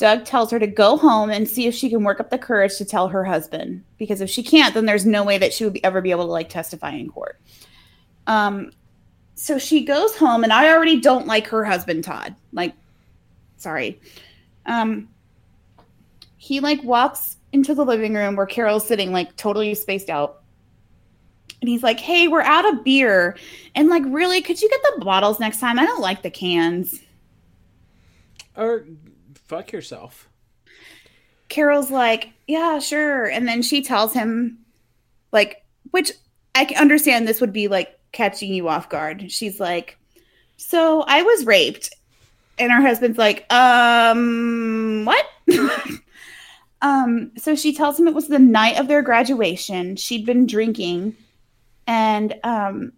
Doug 0.00 0.24
tells 0.24 0.50
her 0.50 0.58
to 0.58 0.66
go 0.66 0.96
home 0.96 1.28
and 1.28 1.46
see 1.46 1.66
if 1.66 1.74
she 1.74 1.90
can 1.90 2.04
work 2.04 2.20
up 2.20 2.30
the 2.30 2.38
courage 2.38 2.78
to 2.78 2.86
tell 2.86 3.08
her 3.08 3.22
husband. 3.22 3.84
Because 3.98 4.22
if 4.22 4.30
she 4.30 4.42
can't, 4.42 4.72
then 4.72 4.86
there's 4.86 5.04
no 5.04 5.22
way 5.22 5.36
that 5.36 5.52
she 5.52 5.62
would 5.62 5.74
be, 5.74 5.84
ever 5.84 6.00
be 6.00 6.10
able 6.10 6.24
to 6.24 6.32
like 6.32 6.48
testify 6.48 6.92
in 6.92 7.10
court. 7.10 7.38
Um, 8.26 8.72
so 9.34 9.58
she 9.58 9.84
goes 9.84 10.16
home, 10.16 10.42
and 10.42 10.54
I 10.54 10.72
already 10.72 11.00
don't 11.00 11.26
like 11.26 11.46
her 11.48 11.66
husband, 11.66 12.02
Todd. 12.02 12.34
Like, 12.50 12.72
sorry. 13.58 14.00
Um, 14.64 15.10
he 16.38 16.60
like 16.60 16.82
walks 16.82 17.36
into 17.52 17.74
the 17.74 17.84
living 17.84 18.14
room 18.14 18.36
where 18.36 18.46
Carol's 18.46 18.88
sitting, 18.88 19.12
like 19.12 19.36
totally 19.36 19.74
spaced 19.74 20.08
out. 20.08 20.42
And 21.60 21.68
he's 21.68 21.82
like, 21.82 22.00
"Hey, 22.00 22.26
we're 22.26 22.40
out 22.40 22.66
of 22.72 22.84
beer." 22.84 23.36
And 23.74 23.90
like, 23.90 24.04
really, 24.06 24.40
could 24.40 24.62
you 24.62 24.70
get 24.70 24.80
the 24.96 25.04
bottles 25.04 25.38
next 25.38 25.60
time? 25.60 25.78
I 25.78 25.84
don't 25.84 26.00
like 26.00 26.22
the 26.22 26.30
cans. 26.30 27.00
Or 28.56 28.86
fuck 29.50 29.72
yourself. 29.72 30.28
Carol's 31.48 31.90
like, 31.90 32.30
yeah, 32.46 32.78
sure. 32.78 33.26
And 33.26 33.48
then 33.48 33.62
she 33.62 33.82
tells 33.82 34.14
him, 34.14 34.58
like, 35.32 35.64
which 35.90 36.12
I 36.54 36.64
can 36.64 36.78
understand 36.78 37.26
this 37.26 37.40
would 37.40 37.52
be 37.52 37.66
like 37.66 37.98
catching 38.12 38.54
you 38.54 38.68
off 38.68 38.88
guard. 38.88 39.30
She's 39.32 39.58
like, 39.58 39.98
so 40.56 41.02
I 41.02 41.22
was 41.22 41.46
raped. 41.46 41.92
And 42.60 42.70
her 42.70 42.80
husband's 42.80 43.18
like, 43.18 43.52
um, 43.52 45.04
what? 45.04 45.26
um, 46.82 47.32
so 47.36 47.56
she 47.56 47.74
tells 47.74 47.98
him 47.98 48.06
it 48.06 48.14
was 48.14 48.28
the 48.28 48.38
night 48.38 48.78
of 48.78 48.86
their 48.86 49.02
graduation. 49.02 49.96
She'd 49.96 50.24
been 50.26 50.46
drinking. 50.46 51.16
And 51.88 52.38
um, 52.44 52.92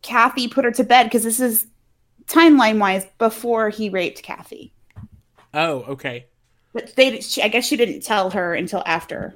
Kathy 0.00 0.48
put 0.48 0.64
her 0.64 0.72
to 0.72 0.84
bed 0.84 1.04
because 1.04 1.24
this 1.24 1.40
is 1.40 1.66
timeline 2.26 2.78
wise 2.78 3.04
before 3.18 3.68
he 3.68 3.90
raped 3.90 4.22
Kathy. 4.22 4.72
Oh, 5.52 5.80
okay. 5.88 6.26
but 6.72 6.94
they 6.96 7.20
she, 7.20 7.42
i 7.42 7.48
guess 7.48 7.66
she 7.66 7.76
didn't 7.76 8.02
tell 8.02 8.30
her 8.30 8.54
until 8.54 8.82
after 8.86 9.34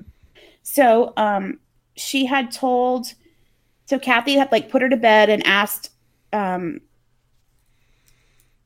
so 0.62 1.12
um 1.16 1.59
she 1.96 2.24
had 2.27 2.50
told 2.53 3.07
so 3.87 3.98
kathy 3.98 4.35
had 4.35 4.50
like 4.53 4.70
put 4.70 4.83
her 4.83 4.88
to 4.88 4.96
bed 4.96 5.29
and 5.29 5.44
asked 5.46 5.90
um 6.33 6.81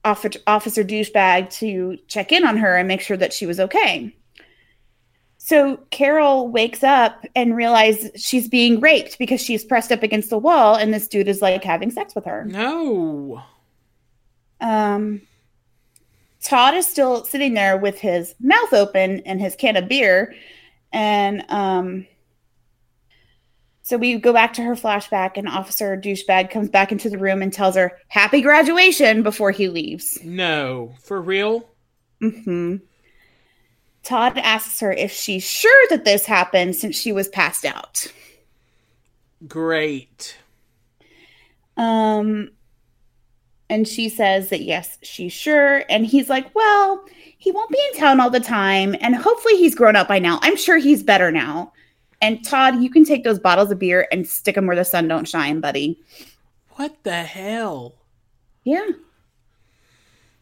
officer, 0.05 0.39
officer 0.47 0.85
douchebag 0.85 1.51
to 1.51 1.99
check 2.07 2.31
in 2.33 2.45
on 2.47 2.57
her 2.57 2.77
and 2.77 2.87
make 2.89 3.01
sure 3.01 3.17
that 3.17 3.33
she 3.33 3.47
was 3.47 3.59
okay 3.59 4.15
so 5.39 5.79
carol 5.91 6.49
wakes 6.49 6.83
up 6.85 7.25
and 7.35 7.57
realizes 7.57 8.11
she's 8.23 8.49
being 8.49 8.81
raped 8.81 9.19
because 9.19 9.41
she's 9.41 9.65
pressed 9.65 9.91
up 9.93 10.03
against 10.03 10.31
the 10.31 10.39
wall 10.39 10.75
and 10.77 10.93
this 10.93 11.09
dude 11.09 11.29
is 11.29 11.41
like 11.43 11.65
having 11.65 11.91
sex 11.91 12.15
with 12.15 12.25
her 12.27 12.45
No. 12.45 13.43
um, 14.61 15.23
Todd 16.43 16.75
is 16.75 16.87
still 16.87 17.25
sitting 17.25 17.55
there 17.55 17.77
with 17.77 17.99
his 17.99 18.35
mouth 18.41 18.73
open 18.73 19.21
and 19.21 19.41
his 19.41 19.57
can 19.57 19.77
of 19.77 19.89
beer. 19.89 20.35
And 20.93 21.45
um, 21.49 22.07
so 23.83 23.97
we 23.97 24.19
go 24.19 24.33
back 24.33 24.53
to 24.55 24.63
her 24.63 24.75
flashback, 24.75 25.33
and 25.37 25.49
Officer 25.49 25.97
Douchebag 25.97 26.51
comes 26.51 26.69
back 26.69 26.93
into 26.93 27.09
the 27.11 27.19
room 27.19 27.43
and 27.43 27.53
tells 27.53 27.75
her, 27.75 27.99
Happy 28.09 28.41
graduation 28.41 29.23
before 29.23 29.51
he 29.51 29.69
leaves. 29.69 30.19
No. 30.23 30.95
For 31.03 31.21
real? 31.21 31.69
hmm 32.21 32.77
Todd 34.03 34.39
asks 34.39 34.81
her 34.81 34.93
if 34.93 35.13
she's 35.13 35.45
sure 35.45 35.87
that 35.91 36.05
this 36.05 36.25
happened 36.25 36.75
since 36.77 36.99
she 36.99 37.13
was 37.13 37.29
passed 37.29 37.65
out. 37.65 38.07
Great. 39.47 40.37
Um, 41.77 42.51
and 43.71 43.87
she 43.87 44.09
says 44.09 44.49
that 44.49 44.63
yes, 44.63 44.99
she's 45.03 45.33
sure. 45.33 45.85
And 45.91 46.07
he's 46.07 46.29
like, 46.29 46.55
well, 46.55 47.05
he 47.37 47.53
won't 47.53 47.71
be 47.71 47.81
in 47.93 47.99
town 47.99 48.21
all 48.21 48.31
the 48.31 48.41
time. 48.41 48.97
And 49.01 49.15
hopefully 49.15 49.57
he's 49.57 49.75
grown 49.75 49.97
up 49.97 50.09
by 50.09 50.19
now. 50.19 50.39
I'm 50.43 50.57
sure 50.57 50.79
he's 50.79 51.03
better 51.03 51.31
now. 51.31 51.73
And 52.21 52.45
Todd, 52.45 52.83
you 52.83 52.91
can 52.91 53.05
take 53.05 53.25
those 53.25 53.39
bottles 53.39 53.71
of 53.71 53.79
beer 53.79 54.09
and 54.11 54.27
stick 54.27 54.55
them 54.55 54.67
where 54.67 54.77
the 54.77 54.85
sun 54.85 55.07
don't 55.07 55.29
shine, 55.29 55.61
buddy. 55.61 56.01
What 56.71 56.97
the 57.05 57.23
hell? 57.23 57.95
Yeah. 58.65 58.89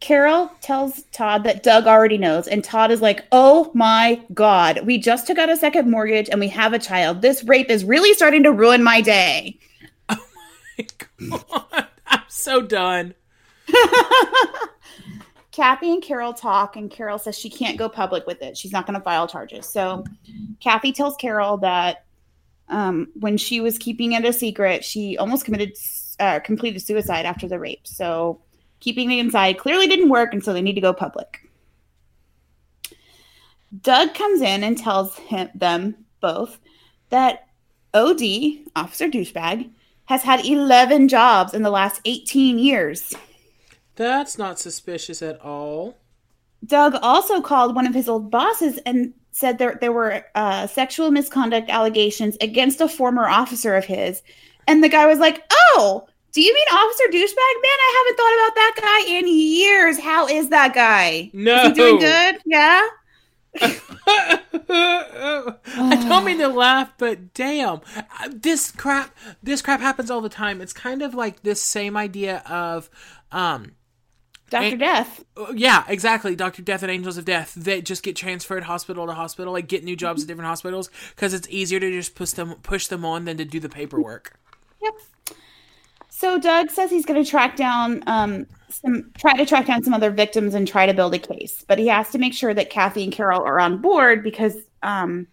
Carol 0.01 0.51
tells 0.61 1.03
Todd 1.05 1.45
that 1.45 1.63
Doug 1.63 1.87
already 1.87 2.19
knows. 2.19 2.49
And 2.49 2.63
Todd 2.63 2.91
is 2.91 3.03
like, 3.03 3.25
oh 3.33 3.71
my 3.75 4.23
God, 4.33 4.87
we 4.87 4.99
just 4.99 5.27
took 5.27 5.39
out 5.39 5.51
a 5.51 5.57
second 5.57 5.91
mortgage 5.91 6.29
and 6.31 6.39
we 6.39 6.49
have 6.49 6.73
a 6.73 6.79
child. 6.79 7.23
This 7.23 7.43
rape 7.45 7.71
is 7.71 7.85
really 7.85 8.15
starting 8.15 8.43
to 8.45 8.53
ruin 8.53 8.83
my 8.83 9.01
day. 9.01 9.59
Oh 10.79 11.57
God, 11.73 11.87
I'm 12.11 12.23
so 12.29 12.63
done. 12.63 13.15
Kathy 15.53 15.91
and 15.91 16.03
Carol 16.03 16.35
talk, 16.35 16.77
and 16.77 16.91
Carol 16.91 17.19
says 17.19 17.39
she 17.39 17.49
can't 17.49 17.79
go 17.79 17.89
public 17.89 18.27
with 18.27 18.43
it. 18.43 18.59
She's 18.59 18.73
not 18.73 18.87
going 18.87 18.99
to 18.99 19.03
file 19.03 19.27
charges. 19.27 19.67
So 19.67 20.05
Kathy 20.61 20.93
tells 20.93 21.17
Carol 21.17 21.57
that 21.59 22.05
um, 22.69 23.09
when 23.15 23.39
she 23.39 23.61
was 23.61 23.79
keeping 23.79 24.13
it 24.13 24.25
a 24.25 24.33
secret, 24.33 24.85
she 24.85 25.17
almost 25.17 25.47
committed, 25.47 25.73
uh, 26.21 26.41
completed 26.41 26.81
suicide 26.81 27.25
after 27.25 27.49
the 27.49 27.59
rape. 27.59 27.87
So 27.87 28.43
keeping 28.81 29.11
it 29.11 29.19
inside 29.19 29.59
clearly 29.59 29.87
didn't 29.87 30.11
work, 30.11 30.35
and 30.35 30.45
so 30.45 30.53
they 30.53 30.61
need 30.61 30.75
to 30.75 30.81
go 30.83 30.93
public. 30.93 31.41
Doug 33.81 34.15
comes 34.15 34.43
in 34.43 34.63
and 34.63 34.77
tells 34.77 35.17
him, 35.17 35.49
them 35.55 35.97
both 36.21 36.59
that 37.11 37.49
OD, 37.95 38.21
Officer 38.77 39.09
Douchebag, 39.09 39.71
has 40.07 40.23
had 40.23 40.45
11 40.45 41.09
jobs 41.09 41.55
in 41.55 41.63
the 41.63 41.71
last 41.71 42.01
18 42.05 42.59
years. 42.59 43.15
That's 43.97 44.39
not 44.39 44.59
suspicious 44.59 45.23
at 45.23 45.41
all. 45.41 45.97
Doug 46.65 46.97
also 47.03 47.41
called 47.41 47.75
one 47.75 47.87
of 47.87 47.95
his 47.95 48.09
old 48.09 48.31
bosses 48.31 48.79
and 48.79 49.13
said 49.31 49.59
there 49.59 49.77
there 49.81 49.93
were 49.93 50.25
uh, 50.35 50.67
sexual 50.67 51.11
misconduct 51.11 51.69
allegations 51.69 52.37
against 52.41 52.81
a 52.81 52.89
former 52.89 53.29
officer 53.29 53.77
of 53.77 53.85
his, 53.85 54.23
and 54.67 54.83
the 54.83 54.89
guy 54.89 55.07
was 55.07 55.19
like, 55.19 55.45
"Oh, 55.51 56.07
do 56.33 56.43
you 56.43 56.53
mean 56.53 56.79
Officer 56.79 57.05
Douchebag? 57.05 57.37
Man, 57.37 57.79
I 57.79 57.95
haven't 57.99 58.17
thought 58.17 58.35
about 58.35 58.55
that 58.55 58.77
guy 58.83 59.19
in 59.19 59.29
years. 59.29 59.99
How 59.99 60.27
is 60.27 60.49
that 60.49 60.75
guy? 60.75 61.31
No. 61.33 61.57
Is 61.57 61.69
he 61.69 61.73
doing 61.75 61.99
good? 61.99 62.39
Yeah." 62.47 62.87
I 64.69 66.07
don't 66.09 66.25
mean 66.25 66.39
to 66.39 66.49
laugh, 66.49 66.93
but 66.99 67.35
damn, 67.35 67.81
this 68.31 68.71
crap, 68.71 69.15
this 69.43 69.63
crap 69.63 69.81
happens 69.81 70.11
all 70.11 70.21
the 70.21 70.29
time. 70.29 70.61
It's 70.61 70.73
kind 70.73 71.03
of 71.03 71.15
like 71.15 71.43
this 71.43 71.63
same 71.63 71.97
idea 71.97 72.43
of, 72.49 72.91
um, 73.33 73.73
Doctor 74.49 74.69
And- 74.69 74.79
Death. 74.79 75.25
yeah, 75.55 75.83
exactly. 75.89 76.37
Doctor 76.37 76.63
Death 76.63 76.85
and 76.85 76.91
Angels 76.93 77.19
of 77.19 77.25
Death. 77.25 77.53
They 77.57 77.83
just 77.83 78.05
get 78.05 78.15
transferred 78.15 78.63
hospital 78.63 79.05
to 79.07 79.13
hospital, 79.13 79.53
like 79.53 79.67
get 79.67 79.83
new 79.83 79.97
jobs 79.97 80.23
at 80.23 80.29
different 80.29 80.47
hospitals 80.47 80.89
because 81.17 81.35
it's 81.35 81.49
easier 81.51 81.81
to 81.81 81.91
just 81.91 82.15
push 82.15 82.31
them 82.31 82.55
push 82.63 82.87
them 82.87 83.05
on 83.05 83.25
than 83.25 83.37
to 83.39 83.45
do 83.45 83.59
the 83.59 83.69
paperwork. 83.69 84.39
Yep. 84.81 84.95
So 86.19 86.39
Doug 86.39 86.71
says 86.71 86.91
he's 86.91 87.05
going 87.05 87.23
to 87.23 87.31
track 87.31 87.57
down 87.57 88.03
um, 88.07 88.47
some, 88.71 89.11
try 89.19 89.35
to 89.35 89.45
track 89.45 89.67
down 89.67 89.83
some 89.83 89.93
other 89.93 90.11
victims 90.11 90.55
and 90.55 90.67
try 90.67 90.87
to 90.87 90.95
build 90.95 91.13
a 91.13 91.19
case, 91.19 91.63
but 91.69 91.79
he 91.79 91.89
has 91.89 92.09
to 92.09 92.17
make 92.17 92.33
sure 92.33 92.55
that 92.55 92.71
Kathy 92.71 93.05
and 93.05 93.13
Carol 93.13 93.43
are 93.43 93.61
on 93.61 93.83
board 93.83 94.25
because 94.25 94.57
um, 94.83 95.27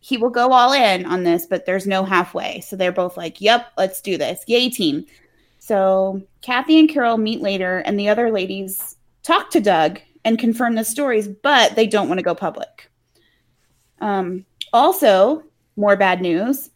he 0.00 0.16
will 0.16 0.28
go 0.28 0.50
all 0.50 0.72
in 0.72 1.06
on 1.06 1.22
this, 1.22 1.46
but 1.46 1.64
there's 1.64 1.86
no 1.86 2.02
halfway. 2.02 2.60
So 2.60 2.74
they're 2.74 2.90
both 2.90 3.16
like, 3.16 3.40
"Yep, 3.40 3.68
let's 3.78 4.00
do 4.00 4.18
this, 4.18 4.42
yay 4.48 4.68
team." 4.68 5.06
So 5.60 6.20
Kathy 6.42 6.80
and 6.80 6.88
Carol 6.88 7.16
meet 7.16 7.40
later, 7.40 7.78
and 7.78 7.96
the 7.96 8.08
other 8.08 8.32
ladies 8.32 8.96
talk 9.22 9.48
to 9.50 9.60
Doug 9.60 10.00
and 10.24 10.40
confirm 10.40 10.74
the 10.74 10.82
stories, 10.82 11.28
but 11.28 11.76
they 11.76 11.86
don't 11.86 12.08
want 12.08 12.18
to 12.18 12.24
go 12.24 12.34
public. 12.34 12.90
Um, 14.00 14.44
also, 14.72 15.44
more 15.76 15.94
bad 15.94 16.20
news. 16.20 16.68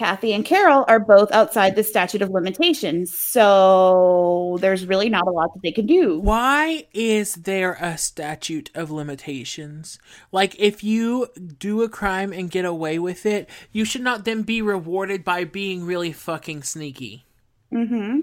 Kathy 0.00 0.32
and 0.32 0.46
Carol 0.46 0.86
are 0.88 0.98
both 0.98 1.30
outside 1.30 1.76
the 1.76 1.84
statute 1.84 2.22
of 2.22 2.30
limitations. 2.30 3.14
So 3.14 4.56
there's 4.62 4.86
really 4.86 5.10
not 5.10 5.26
a 5.26 5.30
lot 5.30 5.52
that 5.52 5.60
they 5.62 5.72
can 5.72 5.84
do. 5.84 6.18
Why 6.20 6.86
is 6.94 7.34
there 7.34 7.76
a 7.78 7.98
statute 7.98 8.70
of 8.74 8.90
limitations? 8.90 9.98
Like, 10.32 10.58
if 10.58 10.82
you 10.82 11.28
do 11.58 11.82
a 11.82 11.88
crime 11.90 12.32
and 12.32 12.50
get 12.50 12.64
away 12.64 12.98
with 12.98 13.26
it, 13.26 13.46
you 13.72 13.84
should 13.84 14.00
not 14.00 14.24
then 14.24 14.40
be 14.40 14.62
rewarded 14.62 15.22
by 15.22 15.44
being 15.44 15.84
really 15.84 16.12
fucking 16.12 16.62
sneaky. 16.62 17.26
Mm-hmm. 17.70 18.20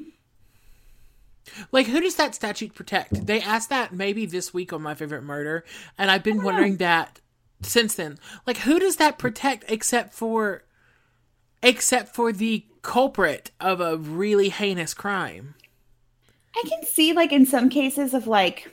Like, 1.72 1.86
who 1.86 2.02
does 2.02 2.16
that 2.16 2.34
statute 2.34 2.74
protect? 2.74 3.28
They 3.28 3.40
asked 3.40 3.70
that 3.70 3.94
maybe 3.94 4.26
this 4.26 4.52
week 4.52 4.74
on 4.74 4.82
My 4.82 4.96
Favorite 4.96 5.22
Murder, 5.22 5.64
and 5.96 6.10
I've 6.10 6.24
been 6.24 6.42
wondering 6.42 6.78
that 6.78 7.22
since 7.62 7.94
then. 7.94 8.18
Like, 8.48 8.58
who 8.58 8.80
does 8.80 8.96
that 8.96 9.20
protect 9.20 9.66
except 9.68 10.16
for, 10.16 10.64
except 11.64 12.14
for 12.16 12.32
the 12.32 12.66
culprit 12.82 13.52
of 13.60 13.82
a 13.82 13.98
really 13.98 14.50
heinous 14.50 14.94
crime? 14.94 15.56
I 16.56 16.64
can 16.68 16.84
see 16.84 17.14
like 17.14 17.32
in 17.32 17.46
some 17.46 17.70
cases 17.70 18.14
of 18.14 18.28
like 18.28 18.72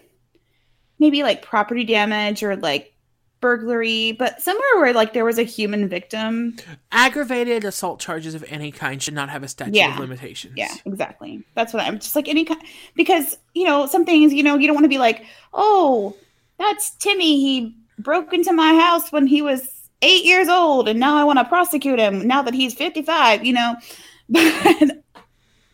maybe 0.98 1.22
like 1.22 1.42
property 1.42 1.84
damage 1.84 2.42
or 2.42 2.56
like 2.56 2.92
burglary, 3.40 4.12
but 4.12 4.40
somewhere 4.40 4.76
where 4.76 4.94
like 4.94 5.12
there 5.12 5.24
was 5.24 5.38
a 5.38 5.42
human 5.42 5.86
victim. 5.86 6.56
Aggravated 6.92 7.62
assault 7.64 8.00
charges 8.00 8.34
of 8.34 8.42
any 8.48 8.70
kind 8.72 9.02
should 9.02 9.12
not 9.12 9.28
have 9.28 9.42
a 9.42 9.48
statute 9.48 9.74
Yeah. 9.74 9.92
of 9.92 9.98
limitations. 10.00 10.54
Yeah, 10.56 10.72
exactly. 10.86 11.44
That's 11.54 11.74
what 11.74 11.82
I'm 11.84 11.98
just 11.98 12.16
like 12.16 12.26
any 12.28 12.44
kind 12.46 12.62
because 12.94 13.36
you 13.54 13.64
know 13.64 13.86
some 13.86 14.06
things 14.06 14.32
you 14.32 14.42
know 14.42 14.56
you 14.56 14.66
don't 14.66 14.74
want 14.74 14.84
to 14.84 14.88
be 14.88 14.96
like 14.98 15.26
oh 15.52 16.16
that's 16.58 16.90
Timmy 16.96 17.36
he 17.40 17.76
broke 17.98 18.32
into 18.32 18.52
my 18.54 18.74
house 18.74 19.12
when 19.12 19.26
he 19.26 19.42
was 19.42 19.83
eight 20.02 20.24
years 20.24 20.48
old 20.48 20.88
and 20.88 21.00
now 21.00 21.16
I 21.16 21.24
want 21.24 21.38
to 21.38 21.44
prosecute 21.44 21.98
him 21.98 22.26
now 22.26 22.42
that 22.42 22.54
he's 22.54 22.74
55 22.74 23.44
you 23.44 23.52
know? 23.52 23.76
But 24.26 25.04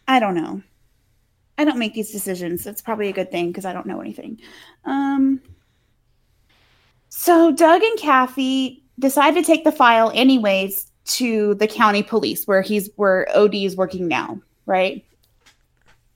I 0.08 0.18
don't 0.18 0.34
know. 0.34 0.60
I 1.56 1.64
don't 1.64 1.78
make 1.78 1.94
these 1.94 2.10
decisions. 2.10 2.64
That's 2.64 2.82
probably 2.82 3.08
a 3.08 3.12
good 3.12 3.30
thing 3.30 3.48
because 3.48 3.64
I 3.64 3.72
don't 3.72 3.86
know 3.86 4.00
anything. 4.00 4.40
Um 4.84 5.40
so 7.08 7.52
Doug 7.52 7.82
and 7.82 7.98
Kathy 7.98 8.82
decide 8.98 9.34
to 9.34 9.42
take 9.42 9.64
the 9.64 9.72
file 9.72 10.10
anyways 10.14 10.90
to 11.04 11.54
the 11.54 11.66
county 11.66 12.02
police 12.02 12.46
where 12.46 12.62
he's 12.62 12.90
where 12.96 13.28
OD 13.36 13.54
is 13.54 13.76
working 13.76 14.08
now, 14.08 14.40
right? 14.66 15.04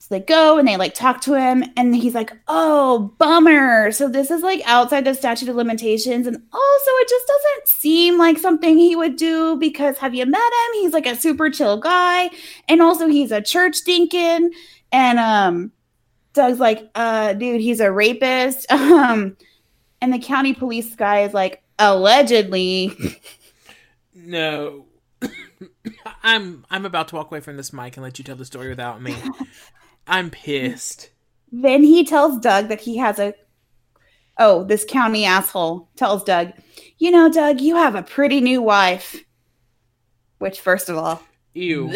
So 0.05 0.17
they 0.17 0.21
go 0.21 0.59
and 0.59 0.69
they 0.69 0.77
like 0.77 0.93
talk 0.93 1.23
to 1.23 1.33
him 1.33 1.65
and 1.79 1.97
he's 1.97 2.15
like, 2.15 2.31
"Oh, 2.47 3.15
bummer." 3.17 3.91
So 3.91 4.07
this 4.07 4.31
is 4.31 4.43
like 4.43 4.61
outside 4.67 5.07
the 5.07 5.15
statute 5.15 5.49
of 5.49 5.57
limitations 5.57 6.27
and 6.27 6.37
also 6.53 6.91
it 6.91 7.09
just 7.09 7.27
doesn't 7.27 7.69
seem 7.69 8.19
like 8.19 8.37
something 8.37 8.77
he 8.77 8.95
would 8.95 9.17
do 9.17 9.57
because 9.57 9.97
have 9.97 10.15
you 10.15 10.27
met 10.27 10.39
him? 10.39 10.83
He's 10.83 10.93
like 10.93 11.07
a 11.07 11.17
super 11.17 11.49
chill 11.49 11.79
guy 11.79 12.29
and 12.69 12.83
also 12.83 13.07
he's 13.07 13.33
a 13.33 13.41
church 13.41 13.79
deacon 13.87 14.51
and 14.93 15.19
um 15.19 15.73
Doug's 16.35 16.61
like, 16.61 16.91
"Uh 16.95 17.33
dude, 17.33 17.63
he's 17.63 17.81
a 17.81 17.91
rapist." 17.91 18.71
Um 18.71 19.39
and 20.03 20.13
the 20.13 20.19
county 20.19 20.53
police 20.53 20.95
guy 20.95 21.21
is 21.21 21.33
like, 21.33 21.63
"Allegedly." 21.79 22.95
No. 24.15 24.85
I'm 26.23 26.67
I'm 26.71 26.85
about 26.85 27.09
to 27.09 27.15
walk 27.15 27.31
away 27.31 27.41
from 27.41 27.57
this 27.57 27.73
mic 27.73 27.97
and 27.97 28.05
let 28.05 28.19
you 28.19 28.25
tell 28.25 28.37
the 28.37 28.45
story 28.45 28.69
without 28.69 29.01
me. 29.01 29.17
I'm 30.07 30.31
pissed. 30.31 31.11
Then 31.51 31.83
he 31.83 32.05
tells 32.05 32.41
Doug 32.41 32.69
that 32.69 32.81
he 32.81 32.97
has 32.99 33.19
a. 33.19 33.35
Oh, 34.39 34.65
this 34.65 34.85
county 34.85 35.25
asshole 35.25 35.89
tells 35.95 36.25
Doug, 36.25 36.53
you 36.99 37.11
know, 37.13 37.31
Doug, 37.31 37.61
you 37.61 37.77
have 37.77 37.95
a 37.95 38.03
pretty 38.03 38.41
new 38.41 38.61
wife. 38.61 39.25
Which, 40.39 40.61
first 40.61 40.89
of 40.89 40.97
all, 40.97 41.23
Ew. 41.55 41.93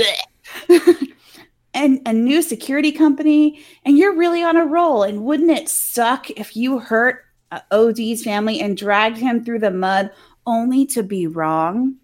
and 1.74 2.00
a 2.06 2.12
new 2.12 2.42
security 2.42 2.92
company, 2.92 3.64
and 3.84 3.98
you're 3.98 4.16
really 4.16 4.42
on 4.42 4.56
a 4.56 4.64
roll. 4.64 5.02
And 5.02 5.24
wouldn't 5.24 5.50
it 5.50 5.68
suck 5.68 6.30
if 6.30 6.56
you 6.56 6.78
hurt 6.78 7.24
uh, 7.50 7.60
OD's 7.70 8.22
family 8.22 8.60
and 8.60 8.76
dragged 8.76 9.18
him 9.18 9.44
through 9.44 9.58
the 9.58 9.70
mud 9.70 10.10
only 10.46 10.86
to 10.86 11.02
be 11.02 11.26
wrong? 11.26 11.96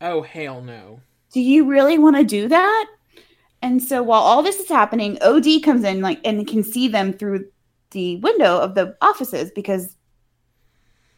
Oh 0.00 0.22
hell 0.22 0.60
no. 0.60 1.00
do 1.32 1.40
you 1.40 1.64
really 1.66 1.98
want 1.98 2.16
to 2.16 2.24
do 2.24 2.48
that? 2.48 2.86
And 3.66 3.82
so 3.82 4.00
while 4.00 4.22
all 4.22 4.44
this 4.44 4.60
is 4.60 4.68
happening, 4.68 5.18
OD 5.20 5.60
comes 5.64 5.82
in 5.82 6.00
like 6.00 6.20
and 6.24 6.46
can 6.46 6.62
see 6.62 6.86
them 6.86 7.12
through 7.12 7.48
the 7.90 8.14
window 8.18 8.60
of 8.60 8.76
the 8.76 8.96
offices 9.00 9.50
because 9.56 9.96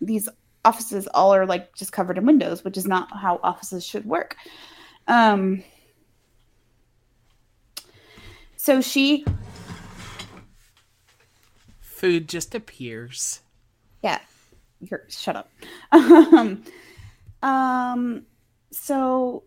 these 0.00 0.30
offices 0.64 1.06
all 1.12 1.34
are 1.34 1.44
like 1.44 1.74
just 1.76 1.92
covered 1.92 2.16
in 2.16 2.24
windows, 2.24 2.64
which 2.64 2.78
is 2.78 2.86
not 2.86 3.14
how 3.14 3.38
offices 3.42 3.84
should 3.84 4.06
work. 4.06 4.34
Um 5.08 5.62
so 8.56 8.80
she 8.80 9.26
Food 11.82 12.30
just 12.30 12.54
appears. 12.54 13.42
yeah, 14.02 14.20
you're 14.80 15.04
shut 15.08 15.36
up. 15.36 15.50
Um, 15.92 16.64
um, 17.42 18.26
so 18.70 19.44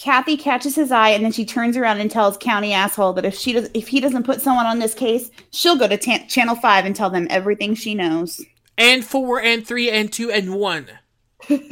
Kathy 0.00 0.38
catches 0.38 0.74
his 0.74 0.90
eye, 0.90 1.10
and 1.10 1.22
then 1.22 1.30
she 1.30 1.44
turns 1.44 1.76
around 1.76 2.00
and 2.00 2.10
tells 2.10 2.38
County 2.38 2.72
asshole 2.72 3.12
that 3.12 3.26
if 3.26 3.34
she 3.34 3.52
does, 3.52 3.68
if 3.74 3.88
he 3.88 4.00
doesn't 4.00 4.22
put 4.22 4.40
someone 4.40 4.64
on 4.64 4.78
this 4.78 4.94
case, 4.94 5.30
she'll 5.50 5.76
go 5.76 5.86
to 5.86 5.98
ta- 5.98 6.24
Channel 6.26 6.56
Five 6.56 6.86
and 6.86 6.96
tell 6.96 7.10
them 7.10 7.26
everything 7.28 7.74
she 7.74 7.94
knows. 7.94 8.42
And 8.78 9.04
four 9.04 9.42
and 9.42 9.66
three 9.66 9.90
and 9.90 10.10
two 10.10 10.30
and 10.30 10.54
one. 10.54 10.88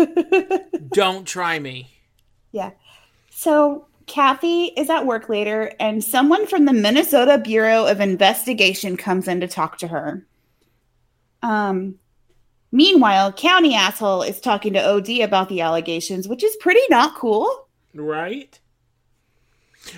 Don't 0.93 1.27
try 1.27 1.59
me. 1.59 1.89
Yeah. 2.53 2.73
So 3.31 3.87
Kathy 4.07 4.73
is 4.77 4.91
at 4.91 5.07
work 5.07 5.31
later, 5.31 5.73
and 5.81 6.05
someone 6.05 6.47
from 6.47 6.67
the 6.67 6.75
Minnesota 6.75 7.39
Bureau 7.39 7.87
of 7.87 7.99
Investigation 7.99 8.99
comes 8.99 9.27
in 9.27 9.41
to 9.41 9.49
talk 9.49 9.79
to 9.79 9.89
her. 9.89 10.27
Um, 11.43 11.95
meanwhile, 12.73 13.33
County 13.33 13.75
asshole 13.75 14.21
is 14.21 14.39
talking 14.39 14.75
to 14.75 14.87
OD 14.87 15.21
about 15.21 15.49
the 15.49 15.63
allegations, 15.63 16.29
which 16.29 16.45
is 16.45 16.55
pretty 16.57 16.83
not 16.91 17.15
cool. 17.15 17.68
Right? 17.95 18.59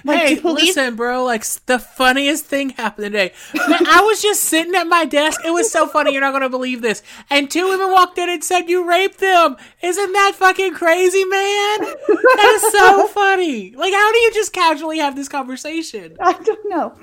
Like, 0.05 0.19
hey, 0.21 0.37
police- 0.37 0.77
listen, 0.77 0.95
bro. 0.95 1.25
Like 1.25 1.45
the 1.67 1.79
funniest 1.79 2.45
thing 2.45 2.71
happened 2.71 3.07
today. 3.07 3.33
I 3.55 4.03
was 4.07 4.23
just 4.23 4.43
sitting 4.45 4.75
at 4.77 4.87
my 4.87 5.05
desk. 5.05 5.41
It 5.45 5.51
was 5.51 5.71
so 5.73 5.87
funny. 5.87 6.13
You're 6.13 6.21
not 6.21 6.33
gonna 6.33 6.49
believe 6.49 6.81
this. 6.83 7.03
And 7.29 7.51
two 7.51 7.69
women 7.69 7.91
walked 7.91 8.17
in 8.19 8.29
and 8.29 8.45
said 8.45 8.69
you 8.69 8.87
raped 8.89 9.19
them. 9.19 9.57
Isn't 9.83 10.13
that 10.13 10.33
fucking 10.37 10.75
crazy, 10.75 11.25
man? 11.25 11.79
That 11.81 12.53
is 12.63 12.73
so 12.73 13.07
funny. 13.09 13.75
Like, 13.75 13.93
how 13.93 14.13
do 14.13 14.19
you 14.19 14.33
just 14.33 14.53
casually 14.53 14.99
have 14.99 15.17
this 15.17 15.29
conversation? 15.29 16.17
I 16.21 16.35
don't 16.35 16.69
know. 16.69 16.95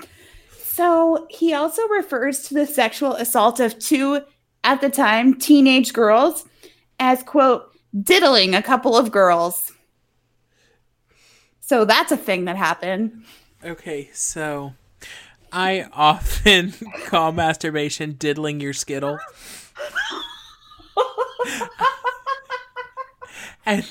So 0.62 1.26
he 1.28 1.52
also 1.52 1.86
refers 1.88 2.44
to 2.48 2.54
the 2.54 2.66
sexual 2.66 3.14
assault 3.14 3.60
of 3.60 3.78
two, 3.78 4.20
at 4.64 4.80
the 4.80 4.88
time, 4.90 5.34
teenage 5.34 5.92
girls 5.92 6.44
as, 7.00 7.22
quote, 7.22 7.70
diddling 8.02 8.54
a 8.54 8.62
couple 8.62 8.96
of 8.96 9.10
girls. 9.10 9.72
So 11.68 11.84
that's 11.84 12.10
a 12.10 12.16
thing 12.16 12.46
that 12.46 12.56
happened. 12.56 13.24
Okay, 13.62 14.08
so 14.14 14.72
I 15.52 15.86
often 15.92 16.72
call 17.04 17.30
masturbation 17.32 18.12
diddling 18.12 18.58
your 18.58 18.72
skittle. 18.72 19.18
and 23.66 23.86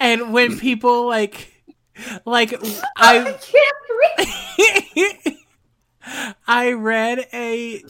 and 0.00 0.32
when 0.32 0.58
people 0.58 1.06
like 1.06 1.52
like 2.24 2.52
I 2.96 3.38
I 6.48 6.72
read 6.72 7.28
a 7.32 7.84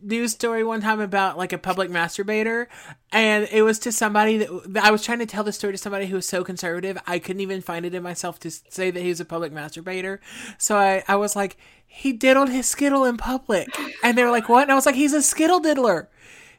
news 0.00 0.32
story 0.32 0.62
one 0.62 0.80
time 0.80 1.00
about 1.00 1.36
like 1.36 1.52
a 1.52 1.58
public 1.58 1.90
masturbator 1.90 2.66
and 3.10 3.48
it 3.50 3.62
was 3.62 3.78
to 3.80 3.90
somebody 3.90 4.38
that 4.38 4.84
I 4.84 4.90
was 4.90 5.04
trying 5.04 5.18
to 5.18 5.26
tell 5.26 5.42
the 5.42 5.52
story 5.52 5.72
to 5.72 5.78
somebody 5.78 6.06
who 6.06 6.16
was 6.16 6.28
so 6.28 6.44
conservative 6.44 6.98
I 7.06 7.18
couldn't 7.18 7.40
even 7.40 7.60
find 7.60 7.84
it 7.84 7.94
in 7.94 8.02
myself 8.02 8.38
to 8.40 8.50
say 8.50 8.90
that 8.90 9.00
he 9.00 9.08
was 9.08 9.20
a 9.20 9.24
public 9.24 9.52
masturbator. 9.52 10.18
So 10.56 10.76
I, 10.76 11.02
I 11.08 11.16
was 11.16 11.34
like 11.34 11.56
he 11.86 12.12
diddled 12.12 12.50
his 12.50 12.66
skittle 12.66 13.04
in 13.04 13.16
public. 13.16 13.68
And 14.02 14.16
they 14.16 14.22
were 14.22 14.30
like 14.30 14.48
what? 14.48 14.62
And 14.62 14.72
I 14.72 14.74
was 14.74 14.86
like 14.86 14.94
he's 14.94 15.14
a 15.14 15.22
skittle 15.22 15.60
diddler. 15.60 16.08